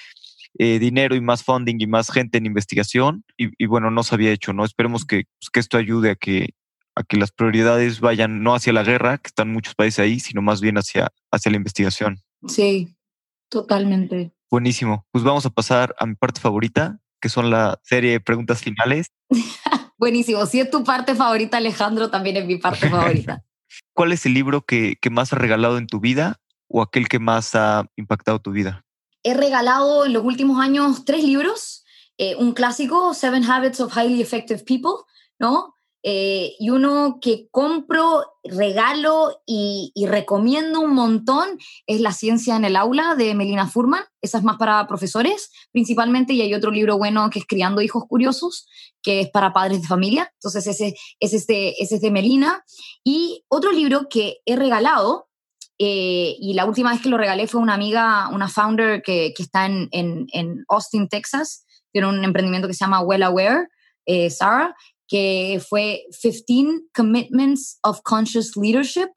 eh, 0.58 0.78
dinero 0.78 1.16
y 1.16 1.20
más 1.20 1.42
funding 1.42 1.76
y 1.80 1.86
más 1.86 2.10
gente 2.10 2.38
en 2.38 2.46
investigación 2.46 3.24
y, 3.36 3.66
bueno, 3.66 3.90
no 3.90 4.02
se 4.02 4.14
había 4.14 4.30
hecho, 4.30 4.52
¿no? 4.52 4.64
Esperemos 4.64 5.04
que, 5.04 5.24
pues, 5.40 5.50
que 5.50 5.60
esto 5.60 5.78
ayude 5.78 6.10
a 6.10 6.14
que, 6.16 6.50
a 6.94 7.02
que 7.02 7.16
las 7.16 7.32
prioridades 7.32 8.00
vayan 8.00 8.42
no 8.42 8.54
hacia 8.54 8.72
la 8.72 8.82
guerra, 8.82 9.18
que 9.18 9.28
están 9.28 9.52
muchos 9.52 9.74
países 9.74 10.00
ahí, 10.00 10.20
sino 10.20 10.42
más 10.42 10.60
bien 10.60 10.76
hacia, 10.76 11.12
hacia 11.32 11.50
la 11.50 11.56
investigación. 11.56 12.20
Sí, 12.46 12.94
totalmente. 13.48 14.32
Buenísimo. 14.50 15.06
Pues 15.12 15.24
vamos 15.24 15.46
a 15.46 15.50
pasar 15.50 15.94
a 15.98 16.06
mi 16.06 16.14
parte 16.14 16.40
favorita, 16.40 16.98
que 17.20 17.28
son 17.30 17.50
la 17.50 17.80
serie 17.82 18.12
de 18.12 18.20
preguntas 18.20 18.60
finales. 18.60 19.12
Buenísimo. 19.98 20.44
Si 20.46 20.60
es 20.60 20.70
tu 20.70 20.84
parte 20.84 21.14
favorita, 21.14 21.56
Alejandro, 21.56 22.10
también 22.10 22.36
es 22.36 22.46
mi 22.46 22.56
parte 22.56 22.88
favorita. 22.90 23.44
¿Cuál 23.92 24.12
es 24.12 24.26
el 24.26 24.34
libro 24.34 24.62
que, 24.62 24.98
más 25.10 25.32
has 25.32 25.38
regalado 25.38 25.78
en 25.78 25.86
tu 25.86 26.00
vida 26.00 26.40
o 26.68 26.82
aquel 26.82 27.08
que 27.08 27.18
más 27.18 27.54
ha 27.54 27.86
impactado 27.96 28.40
tu 28.40 28.52
vida? 28.52 28.84
He 29.22 29.34
regalado 29.34 30.04
en 30.04 30.12
los 30.12 30.24
últimos 30.24 30.60
años 30.60 31.04
tres 31.04 31.24
libros. 31.24 31.84
Eh, 32.16 32.34
un 32.36 32.52
clásico, 32.52 33.14
Seven 33.14 33.44
Habits 33.44 33.80
of 33.80 33.96
Highly 33.96 34.20
Effective 34.20 34.64
People, 34.64 35.04
¿no? 35.38 35.74
Eh, 36.10 36.56
y 36.58 36.70
uno 36.70 37.18
que 37.20 37.48
compro, 37.50 38.24
regalo 38.42 39.42
y, 39.44 39.92
recomiendo 40.06 40.80
un 40.80 40.94
montón 40.94 41.58
es 41.86 42.00
La 42.00 42.12
ciencia 42.12 42.56
en 42.56 42.64
el 42.64 42.76
aula 42.76 43.14
de 43.14 43.34
Melina 43.34 43.68
Furman. 43.68 44.04
Esa 44.22 44.38
es 44.38 44.44
más 44.44 44.56
para 44.56 44.86
profesores 44.86 45.50
principalmente 45.70 46.32
y 46.32 46.40
hay 46.40 46.54
otro 46.54 46.70
libro 46.70 46.96
bueno 46.96 47.28
que 47.28 47.40
es 47.40 47.44
Criando 47.46 47.82
hijos 47.82 48.04
curiosos, 48.08 48.66
que 49.02 49.20
es 49.20 49.28
para 49.28 49.52
padres 49.52 49.82
de 49.82 49.86
familia. 49.86 50.32
Entonces 50.32 50.66
ese, 50.66 50.94
ese, 51.20 51.36
es, 51.36 51.46
de, 51.46 51.74
ese 51.78 51.96
es 51.96 52.00
de 52.00 52.10
Melina. 52.10 52.64
Y 53.04 53.44
otro 53.48 53.70
libro 53.70 54.08
que 54.08 54.38
he 54.46 54.56
regalado, 54.56 55.28
eh, 55.78 56.36
y 56.40 56.54
la 56.54 56.64
última 56.64 56.90
vez 56.90 57.02
que 57.02 57.10
lo 57.10 57.18
regalé 57.18 57.46
fue 57.48 57.60
una 57.60 57.74
amiga, 57.74 58.30
una 58.32 58.48
founder 58.48 59.02
que, 59.02 59.34
que 59.36 59.42
está 59.42 59.66
en, 59.66 59.90
en, 59.92 60.26
en, 60.32 60.64
Austin, 60.68 61.06
Texas, 61.06 61.66
tiene 61.92 62.08
un 62.08 62.24
emprendimiento 62.24 62.66
que 62.66 62.72
se 62.72 62.86
llama 62.86 63.02
Well 63.02 63.24
Aware, 63.24 63.68
eh, 64.06 64.30
Sarah, 64.30 64.74
que 65.08 65.60
fue 65.66 66.04
15 66.20 66.82
Commitments 66.94 67.78
of 67.82 68.02
Conscious 68.02 68.56
Leadership. 68.56 69.08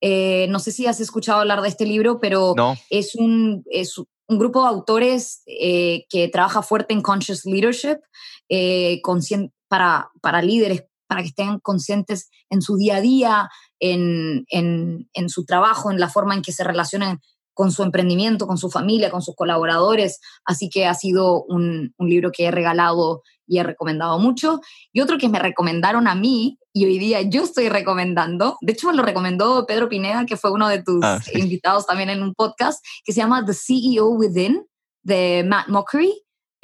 Eh, 0.00 0.46
no 0.48 0.58
sé 0.60 0.72
si 0.72 0.86
has 0.86 1.00
escuchado 1.00 1.40
hablar 1.40 1.60
de 1.60 1.68
este 1.68 1.84
libro, 1.84 2.20
pero 2.20 2.54
es, 2.88 3.14
un, 3.14 3.64
es 3.70 3.98
un 3.98 4.38
grupo 4.38 4.62
de 4.62 4.68
autores 4.68 5.42
eh, 5.46 6.04
que 6.08 6.28
trabaja 6.28 6.62
fuerte 6.62 6.94
en 6.94 7.02
Conscious 7.02 7.44
Leadership 7.44 7.98
eh, 8.48 9.00
para, 9.68 10.10
para 10.20 10.42
líderes, 10.42 10.84
para 11.06 11.22
que 11.22 11.28
estén 11.28 11.58
conscientes 11.58 12.30
en 12.48 12.62
su 12.62 12.76
día 12.76 12.96
a 12.96 13.00
día, 13.00 13.48
en, 13.80 14.44
en, 14.48 15.08
en 15.12 15.28
su 15.28 15.44
trabajo, 15.44 15.90
en 15.90 15.98
la 15.98 16.08
forma 16.08 16.34
en 16.34 16.42
que 16.42 16.52
se 16.52 16.64
relacionan 16.64 17.20
con 17.54 17.72
su 17.72 17.82
emprendimiento, 17.82 18.46
con 18.46 18.58
su 18.58 18.70
familia, 18.70 19.10
con 19.10 19.22
sus 19.22 19.34
colaboradores. 19.34 20.20
Así 20.44 20.68
que 20.68 20.86
ha 20.86 20.94
sido 20.94 21.44
un, 21.44 21.94
un 21.96 22.08
libro 22.08 22.30
que 22.32 22.46
he 22.46 22.50
regalado 22.50 23.22
y 23.46 23.58
he 23.58 23.62
recomendado 23.62 24.18
mucho. 24.18 24.60
Y 24.92 25.00
otro 25.00 25.18
que 25.18 25.28
me 25.28 25.38
recomendaron 25.38 26.08
a 26.08 26.14
mí 26.14 26.58
y 26.72 26.86
hoy 26.86 26.98
día 26.98 27.20
yo 27.22 27.44
estoy 27.44 27.68
recomendando, 27.68 28.56
de 28.62 28.72
hecho 28.72 28.88
me 28.88 28.94
lo 28.94 29.02
recomendó 29.02 29.66
Pedro 29.66 29.88
Pineda, 29.88 30.24
que 30.24 30.38
fue 30.38 30.52
uno 30.52 30.68
de 30.68 30.82
tus 30.82 31.04
ah, 31.04 31.20
invitados 31.34 31.86
también 31.86 32.08
en 32.08 32.22
un 32.22 32.34
podcast, 32.34 32.82
que 33.04 33.12
se 33.12 33.20
llama 33.20 33.44
The 33.44 33.52
CEO 33.52 34.08
Within, 34.08 34.66
de 35.02 35.44
Matt 35.46 35.68
Mockery. 35.68 36.12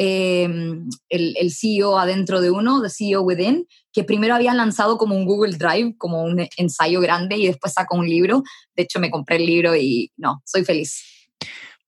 Em, 0.01 0.89
el, 1.09 1.37
el, 1.37 1.51
CEO 1.51 1.99
adentro 1.99 2.41
de 2.41 2.53
uno, 2.53 2.81
The 2.81 2.89
CEO 2.89 3.23
Within, 3.23 3.67
que 3.99 4.05
primero 4.05 4.37
había 4.37 4.55
lanzado 4.55 4.97
como 4.97 5.17
un 5.17 5.25
Google 5.25 5.57
Drive, 5.57 5.97
como 5.99 6.23
un 6.23 6.47
ensayo 6.57 7.01
grande 7.01 7.37
y 7.37 7.49
después 7.49 7.73
sacó 7.73 7.97
un 7.97 8.09
libro. 8.09 8.45
De 8.77 8.85
hecho, 8.85 9.01
me 9.01 9.11
compré 9.11 9.39
el 9.39 9.47
libro 9.47 9.75
y 9.75 10.13
no, 10.17 10.41
soy 10.45 10.65
feliz. 10.65 11.03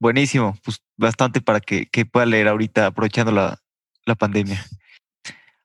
Buenísimo, 0.00 0.58
pues 0.64 0.78
bastante 0.96 1.40
para 1.40 1.61
que, 1.61 1.86
que 1.86 2.04
pueda 2.04 2.26
leer 2.26 2.48
ahorita 2.48 2.86
aprovechando 2.86 3.30
la, 3.30 3.62
la 4.06 4.16
pandemia. 4.16 4.66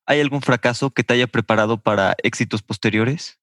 ¿Hay 0.05 0.21
algún 0.21 0.43
fracaso 0.43 0.91
que 0.91 1.03
te 1.03 1.15
haya 1.15 1.25
preparado 1.25 1.81
para 1.81 2.15
éxitos 2.21 2.61
posteriores? 2.61 3.39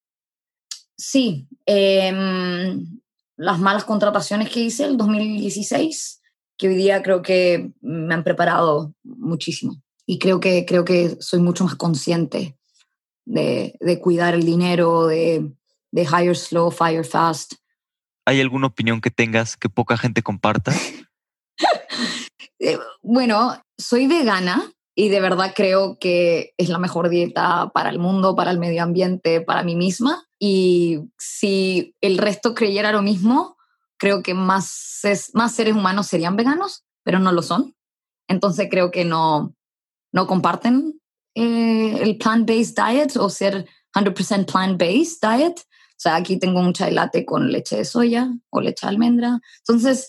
Sí, 0.96 1.48
em, 1.66 3.00
las 3.36 3.58
malas 3.58 3.82
contrataciones 3.82 4.48
que 4.48 4.60
hice 4.60 4.84
el 4.84 4.96
2016, 4.96 6.22
que 6.56 6.68
hoy 6.68 6.76
día 6.76 7.02
creo 7.02 7.20
que 7.20 7.72
me 7.80 8.14
han 8.14 8.22
preparado 8.22 8.94
muchísimo. 9.02 9.82
Y 10.06 10.20
creo 10.20 10.38
que, 10.38 10.64
creo 10.66 10.84
que 10.84 11.16
soy 11.18 11.40
mucho 11.40 11.64
más 11.64 11.74
consciente 11.74 12.56
de, 13.24 13.76
de 13.80 14.00
cuidar 14.00 14.34
el 14.34 14.44
dinero, 14.44 15.06
de, 15.06 15.52
de 15.90 16.02
hire 16.02 16.34
slow, 16.34 16.70
fire 16.70 17.04
fast. 17.04 17.54
¿Hay 18.26 18.40
alguna 18.40 18.68
opinión 18.68 19.00
que 19.00 19.10
tengas 19.10 19.56
que 19.56 19.68
poca 19.68 19.96
gente 19.96 20.22
comparta? 20.22 20.72
Eh, 22.64 22.78
bueno, 23.02 23.60
soy 23.76 24.06
vegana, 24.06 24.72
y 24.94 25.08
de 25.08 25.20
verdad 25.20 25.52
creo 25.54 25.98
que 25.98 26.54
es 26.58 26.68
la 26.68 26.78
mejor 26.78 27.08
dieta 27.08 27.70
para 27.72 27.88
el 27.88 27.98
mundo, 27.98 28.36
para 28.36 28.50
el 28.50 28.58
medio 28.58 28.82
ambiente, 28.82 29.40
para 29.40 29.62
mí 29.62 29.74
misma. 29.74 30.26
Y 30.38 31.00
si 31.18 31.94
el 32.00 32.18
resto 32.18 32.54
creyera 32.54 32.92
lo 32.92 33.00
mismo, 33.00 33.56
creo 33.96 34.22
que 34.22 34.34
más, 34.34 35.00
más 35.32 35.54
seres 35.54 35.74
humanos 35.74 36.08
serían 36.08 36.36
veganos, 36.36 36.84
pero 37.04 37.20
no 37.20 37.32
lo 37.32 37.42
son. 37.42 37.74
Entonces 38.28 38.68
creo 38.70 38.90
que 38.90 39.04
no, 39.04 39.54
no 40.12 40.26
comparten 40.26 41.00
eh, 41.34 41.98
el 42.02 42.18
plant-based 42.18 42.76
diet 42.76 43.16
o 43.16 43.28
ser 43.28 43.66
100% 43.94 44.46
plant-based 44.46 45.20
diet. 45.20 45.60
O 45.60 46.00
sea, 46.02 46.16
aquí 46.16 46.38
tengo 46.38 46.62
mucha 46.62 46.90
latte 46.90 47.24
con 47.24 47.52
leche 47.52 47.76
de 47.76 47.84
soya 47.84 48.28
o 48.50 48.60
leche 48.60 48.86
de 48.86 48.90
almendra. 48.90 49.40
Entonces, 49.58 50.08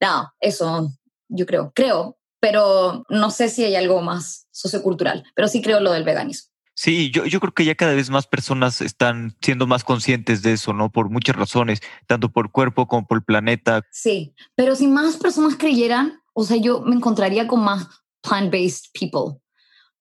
no, 0.00 0.32
eso 0.40 0.92
yo 1.28 1.46
creo, 1.46 1.72
creo, 1.74 2.18
pero 2.40 3.04
no 3.08 3.30
sé 3.30 3.48
si 3.48 3.64
hay 3.64 3.76
algo 3.76 4.00
más 4.02 4.46
sociocultural, 4.50 5.24
pero 5.34 5.48
sí 5.48 5.60
creo 5.60 5.80
lo 5.80 5.92
del 5.92 6.04
veganismo. 6.04 6.50
Sí, 6.78 7.10
yo, 7.10 7.24
yo 7.24 7.40
creo 7.40 7.54
que 7.54 7.64
ya 7.64 7.74
cada 7.74 7.94
vez 7.94 8.10
más 8.10 8.26
personas 8.26 8.82
están 8.82 9.34
siendo 9.40 9.66
más 9.66 9.82
conscientes 9.82 10.42
de 10.42 10.52
eso, 10.52 10.74
¿no? 10.74 10.92
Por 10.92 11.08
muchas 11.08 11.34
razones, 11.34 11.80
tanto 12.06 12.30
por 12.30 12.52
cuerpo 12.52 12.86
como 12.86 13.06
por 13.06 13.18
el 13.18 13.24
planeta. 13.24 13.80
Sí, 13.90 14.34
pero 14.54 14.76
si 14.76 14.86
más 14.86 15.16
personas 15.16 15.56
creyeran, 15.56 16.20
o 16.34 16.44
sea, 16.44 16.58
yo 16.58 16.82
me 16.82 16.94
encontraría 16.94 17.46
con 17.46 17.64
más 17.64 17.88
plant-based 18.22 18.90
people. 18.92 19.40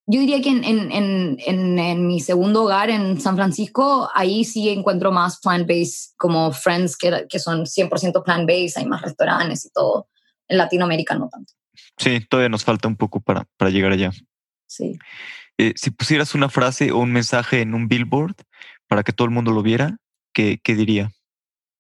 Yo 0.08 0.20
diría 0.20 0.39
que 0.41 0.49
en, 0.49 0.64
en, 0.64 1.38
en, 1.39 1.80
en, 1.80 2.08
mi 2.08 2.20
segundo 2.20 2.64
hogar 2.64 2.91
en 2.91 3.20
San 3.20 3.36
Francisco, 3.36 4.10
ahí 4.14 4.45
sí 4.45 4.70
encuentro 4.70 5.12
más 5.12 5.39
plant-based, 5.41 6.14
como 6.16 6.51
friends 6.51 6.95
que, 6.95 7.26
que 7.28 7.39
son 7.39 7.66
100% 7.66 8.24
plant-based, 8.24 8.78
hay 8.78 8.86
más 8.86 9.01
restaurantes 9.01 9.66
y 9.66 9.70
todo. 9.72 10.08
En 10.47 10.60
Latinoamérica 10.60 11.16
no 11.16 11.28
tanto. 11.28 11.53
Sí, 11.97 12.20
todavía 12.30 12.49
nos 12.49 12.64
falta 12.64 12.88
un 12.88 12.95
poco 12.95 13.20
para, 13.20 13.47
para 13.58 13.72
llegar 13.72 13.91
allá. 13.91 14.12
Sí. 14.68 14.99
Eh, 15.58 15.74
si 15.76 15.89
pusieras 15.89 16.36
una 16.36 16.49
frase 16.49 16.91
o 16.91 16.99
un 16.99 17.12
mensaje 17.12 17.62
en 17.62 17.74
un 17.74 17.88
billboard, 17.88 18.36
para 18.88 19.03
que 19.03 19.14
todo 19.14 19.26
el 19.26 19.34
mundo 19.34 19.51
lo 19.51 19.64
viera, 19.64 19.97
¿qué, 20.34 20.60
qué 20.64 20.76
diría? 20.76 21.12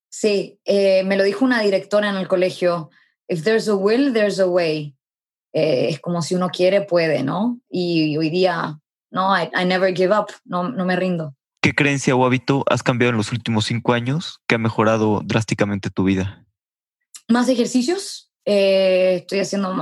Sí, 0.09 0.59
eh, 0.65 1.03
me 1.03 1.17
lo 1.17 1.23
dijo 1.23 1.45
una 1.45 1.61
directora 1.61 2.09
en 2.09 2.15
el 2.15 2.27
colegio. 2.27 2.89
If 3.27 3.43
there's 3.43 3.67
a 3.67 3.75
will, 3.75 4.13
there's 4.13 4.39
a 4.39 4.47
way. 4.47 4.95
Eh, 5.55 5.87
es 5.89 6.01
como 6.01 6.21
si 6.21 6.35
uno 6.35 6.49
quiere, 6.49 6.81
puede, 6.81 7.23
¿no? 7.23 7.61
Y 7.69 8.17
hoy 8.17 8.29
día, 8.29 8.77
no, 9.09 9.33
I, 9.33 9.49
I 9.57 9.63
never 9.63 9.95
give 9.95 10.13
up, 10.13 10.27
no, 10.43 10.67
no 10.67 10.83
me 10.83 10.97
rindo. 10.97 11.33
¿Qué 11.61 11.73
creencia 11.73 12.13
o 12.13 12.25
hábito 12.25 12.65
has 12.69 12.83
cambiado 12.83 13.11
en 13.11 13.17
los 13.17 13.31
últimos 13.31 13.65
cinco 13.65 13.93
años 13.93 14.41
que 14.47 14.55
ha 14.55 14.57
mejorado 14.57 15.21
drásticamente 15.23 15.89
tu 15.89 16.03
vida? 16.03 16.45
Más 17.29 17.47
ejercicios. 17.47 18.33
Eh, 18.43 19.21
estoy 19.21 19.39
haciendo, 19.39 19.73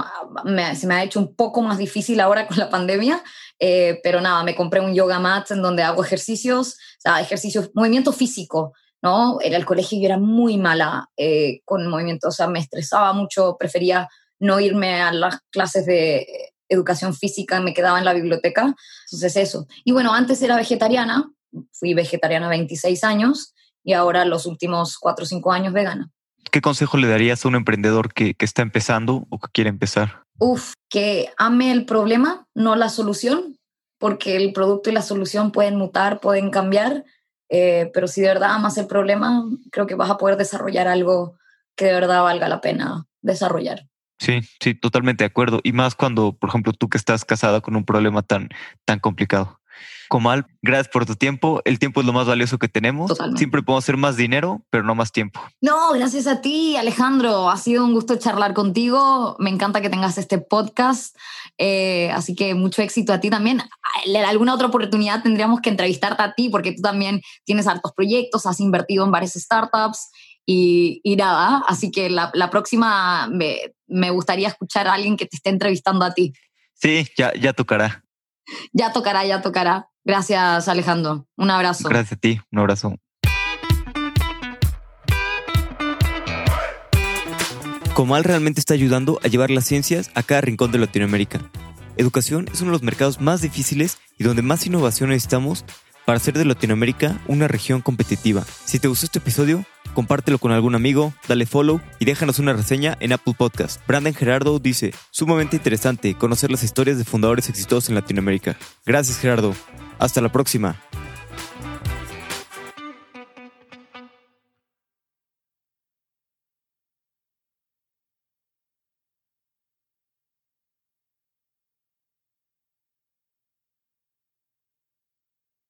me, 0.45 0.76
se 0.76 0.86
me 0.86 0.93
ha 0.93 1.03
hecho 1.03 1.19
un 1.19 1.36
poco 1.36 1.63
más 1.63 1.80
difícil 1.80 2.19
ahora 2.19 2.47
con 2.47 2.57
la 2.57 2.69
pandemia, 2.69 3.21
eh, 3.59 3.99
pero 4.03 4.21
nada, 4.21 4.43
me 4.43 4.55
compré 4.55 4.80
un 4.80 4.93
yoga 4.93 5.19
mat 5.19 5.49
en 5.49 5.63
donde 5.63 5.82
hago 5.82 6.03
ejercicios, 6.03 6.76
o 6.76 7.01
sea, 7.01 7.19
ejercicios, 7.19 7.71
movimiento 7.74 8.13
físico, 8.13 8.74
¿no? 9.01 9.39
En 9.41 9.53
el 9.53 9.65
colegio 9.65 9.99
yo 9.99 10.05
era 10.05 10.17
muy 10.19 10.57
mala 10.57 11.09
eh, 11.17 11.61
con 11.65 11.89
movimiento, 11.89 12.30
o 12.30 12.32
sea, 12.32 12.47
me 12.47 12.59
estresaba 12.59 13.11
mucho, 13.11 13.57
prefería 13.59 14.07
no 14.44 14.60
irme 14.60 15.02
a 15.02 15.14
las 15.14 15.39
clases 15.52 15.86
de 15.86 16.52
educación 16.68 17.14
física, 17.14 17.62
me 17.62 17.74
quedaba 17.74 17.98
en 17.98 18.06
la 18.06 18.14
biblioteca, 18.14 18.76
entonces 19.06 19.38
eso. 19.38 19.68
Y 19.86 19.94
bueno, 19.94 20.14
antes 20.14 20.41
era 20.41 20.58
vegetariana, 20.58 21.32
fui 21.72 21.94
vegetariana 21.94 22.50
26 22.50 23.04
años 23.04 23.54
y 23.84 23.94
ahora 23.94 24.26
los 24.26 24.46
últimos 24.46 24.98
4 25.00 25.24
o 25.24 25.26
5 25.26 25.52
años 25.52 25.74
vegana. 25.74 26.12
¿Qué 26.52 26.62
consejo 26.62 26.98
le 26.98 27.08
darías 27.08 27.44
a 27.44 27.48
un 27.48 27.56
emprendedor 27.56 28.14
que, 28.14 28.34
que 28.34 28.46
está 28.46 28.62
empezando 28.62 29.26
o 29.30 29.39
que 29.39 29.48
quiere 29.54 29.70
empezar? 29.70 30.24
Uf, 30.39 30.74
que 30.89 31.32
ame 31.38 31.72
el 31.72 31.86
problema, 31.86 32.46
no 32.54 32.76
la 32.76 32.89
solución, 32.89 33.58
porque 33.98 34.36
el 34.36 34.52
producto 34.52 34.89
y 34.89 34.94
la 34.94 35.02
solución 35.02 35.54
pueden 35.54 35.78
mutar, 35.78 36.20
pueden 36.20 36.50
cambiar, 36.50 37.06
eh, 37.48 37.89
pero 37.94 38.08
si 38.08 38.20
de 38.20 38.28
verdad 38.28 38.52
amas 38.52 38.78
el 38.78 38.88
problema, 38.88 39.46
creo 39.72 39.88
que 39.88 39.96
vas 39.96 40.10
a 40.10 40.18
poder 40.18 40.36
desarrollar 40.36 40.89
algo 40.89 41.38
que 41.78 41.86
de 41.86 41.94
verdad 41.94 42.24
valga 42.24 42.50
la 42.50 42.60
pena 42.60 43.06
desarrollar. 43.22 43.88
Sí, 44.20 44.41
sí, 44.61 44.74
totalmente 44.76 45.24
de 45.24 45.28
acuerdo. 45.28 45.59
Y 45.64 45.74
más 45.74 45.95
cuando, 45.95 46.34
por 46.34 46.49
ejemplo, 46.49 46.74
tú 46.74 46.89
que 46.89 46.97
estás 46.97 47.26
casada 47.26 47.61
con 47.61 47.76
un 47.76 47.86
problema 47.86 48.22
tan, 48.22 48.49
tan 48.86 48.99
complicado. 48.99 49.59
Comal, 50.09 50.45
gracias 50.61 50.89
por 50.89 51.05
tu 51.05 51.16
tiempo. 51.16 51.61
El 51.66 51.80
tiempo 51.80 52.01
es 52.01 52.05
lo 52.05 52.14
más 52.14 52.28
valioso 52.28 52.59
que 52.59 52.68
tenemos. 52.68 53.09
Totalmente. 53.09 53.39
Siempre 53.39 53.64
podemos 53.64 53.84
hacer 53.84 53.97
más 53.97 54.16
dinero, 54.16 54.64
pero 54.70 54.84
no 54.84 54.95
más 54.95 55.11
tiempo. 55.11 55.41
No, 55.61 55.91
gracias 55.93 56.28
a 56.28 56.41
ti, 56.41 56.78
Alejandro. 56.78 57.49
Ha 57.49 57.57
sido 57.57 57.84
un 57.84 57.93
gusto 57.93 58.16
charlar 58.18 58.53
contigo. 58.53 59.36
Me 59.39 59.49
encanta 59.49 59.82
que 59.82 59.89
tengas 59.89 60.18
este 60.18 60.38
podcast. 60.38 61.16
Eh, 61.57 62.11
así 62.11 62.36
que 62.36 62.53
mucho 62.53 62.82
éxito 62.82 63.14
a 63.14 63.20
ti 63.20 63.30
también. 63.30 63.64
Alguna 64.28 64.53
otra 64.53 64.68
oportunidad 64.68 65.24
tendríamos 65.24 65.61
que 65.61 65.70
entrevistarte 65.70 66.22
a 66.22 66.34
ti 66.34 66.49
porque 66.49 66.74
tú 66.74 66.82
también 66.82 67.22
tienes 67.43 67.68
hartos 67.68 67.93
proyectos, 67.93 68.45
has 68.45 68.59
invertido 68.59 69.05
en 69.05 69.11
varias 69.11 69.34
startups 69.34 70.11
y, 70.45 71.01
y 71.03 71.16
nada. 71.16 71.64
Así 71.68 71.91
que 71.91 72.09
la, 72.09 72.30
la 72.34 72.49
próxima 72.49 73.28
me, 73.32 73.57
me, 73.94 74.10
gustaría 74.10 74.48
escuchar 74.48 74.88
a 74.88 74.94
alguien 74.94 75.18
que 75.18 75.26
te 75.26 75.36
esté 75.36 75.50
entrevistando 75.50 76.06
a 76.06 76.14
ti. 76.14 76.34
Sí, 76.74 77.08
ya, 77.18 77.34
ya 77.34 77.54
tocará. 77.54 78.04
Ya 78.72 78.91
tocará, 78.91 79.26
ya 79.26 79.41
tocará. 79.41 79.89
Gracias, 80.04 80.68
Alejandro. 80.68 81.28
Un 81.38 81.50
abrazo. 81.50 81.88
Gracias 81.88 82.14
a 82.14 82.16
ti. 82.16 82.41
Un 82.52 82.60
abrazo. 82.60 82.96
Comal 87.94 88.24
realmente 88.24 88.60
está 88.60 88.74
ayudando 88.74 89.20
a 89.24 89.28
llevar 89.28 89.52
las 89.52 89.66
ciencias 89.66 90.10
a 90.16 90.24
cada 90.24 90.41
rincón 90.41 90.72
de 90.72 90.80
Latinoamérica. 90.80 91.39
Educación 91.96 92.50
es 92.52 92.62
uno 92.62 92.72
de 92.72 92.78
los 92.78 92.82
mercados 92.82 93.22
más 93.22 93.41
difíciles 93.41 94.00
y 94.18 94.24
donde 94.24 94.41
más 94.41 94.66
innovación 94.66 95.10
necesitamos 95.10 95.64
para 96.06 96.18
hacer 96.18 96.34
de 96.34 96.46
Latinoamérica 96.46 97.22
una 97.28 97.48
región 97.48 97.82
competitiva. 97.82 98.44
Si 98.66 98.80
te 98.80 98.88
gustó 98.88 99.06
este 99.06 99.20
episodio, 99.20 99.64
compártelo 99.94 100.38
con 100.38 100.52
algún 100.52 100.76
amigo, 100.76 101.14
dale 101.28 101.46
follow 101.46 101.82
y 102.00 102.06
déjanos 102.06 102.39
una 102.39 102.54
reseña 102.54 102.98
en 103.00 103.14
Apple 103.14 103.36
Podcast. 103.38 103.82
Brandon 103.88 104.14
Gerardo 104.14 104.60
dice, 104.60 104.94
sumamente 105.12 105.58
interesante 105.58 106.16
conocer 106.16 106.52
las 106.52 106.64
historias 106.64 106.98
de 106.98 107.06
fundadores 107.06 107.50
exitosos 107.50 107.89
en 107.89 107.96
Latinoamérica. 107.96 108.58
Gracias 108.86 109.20
Gerardo. 109.20 109.54
Hasta 110.00 110.22
la 110.22 110.32
próxima. 110.32 110.76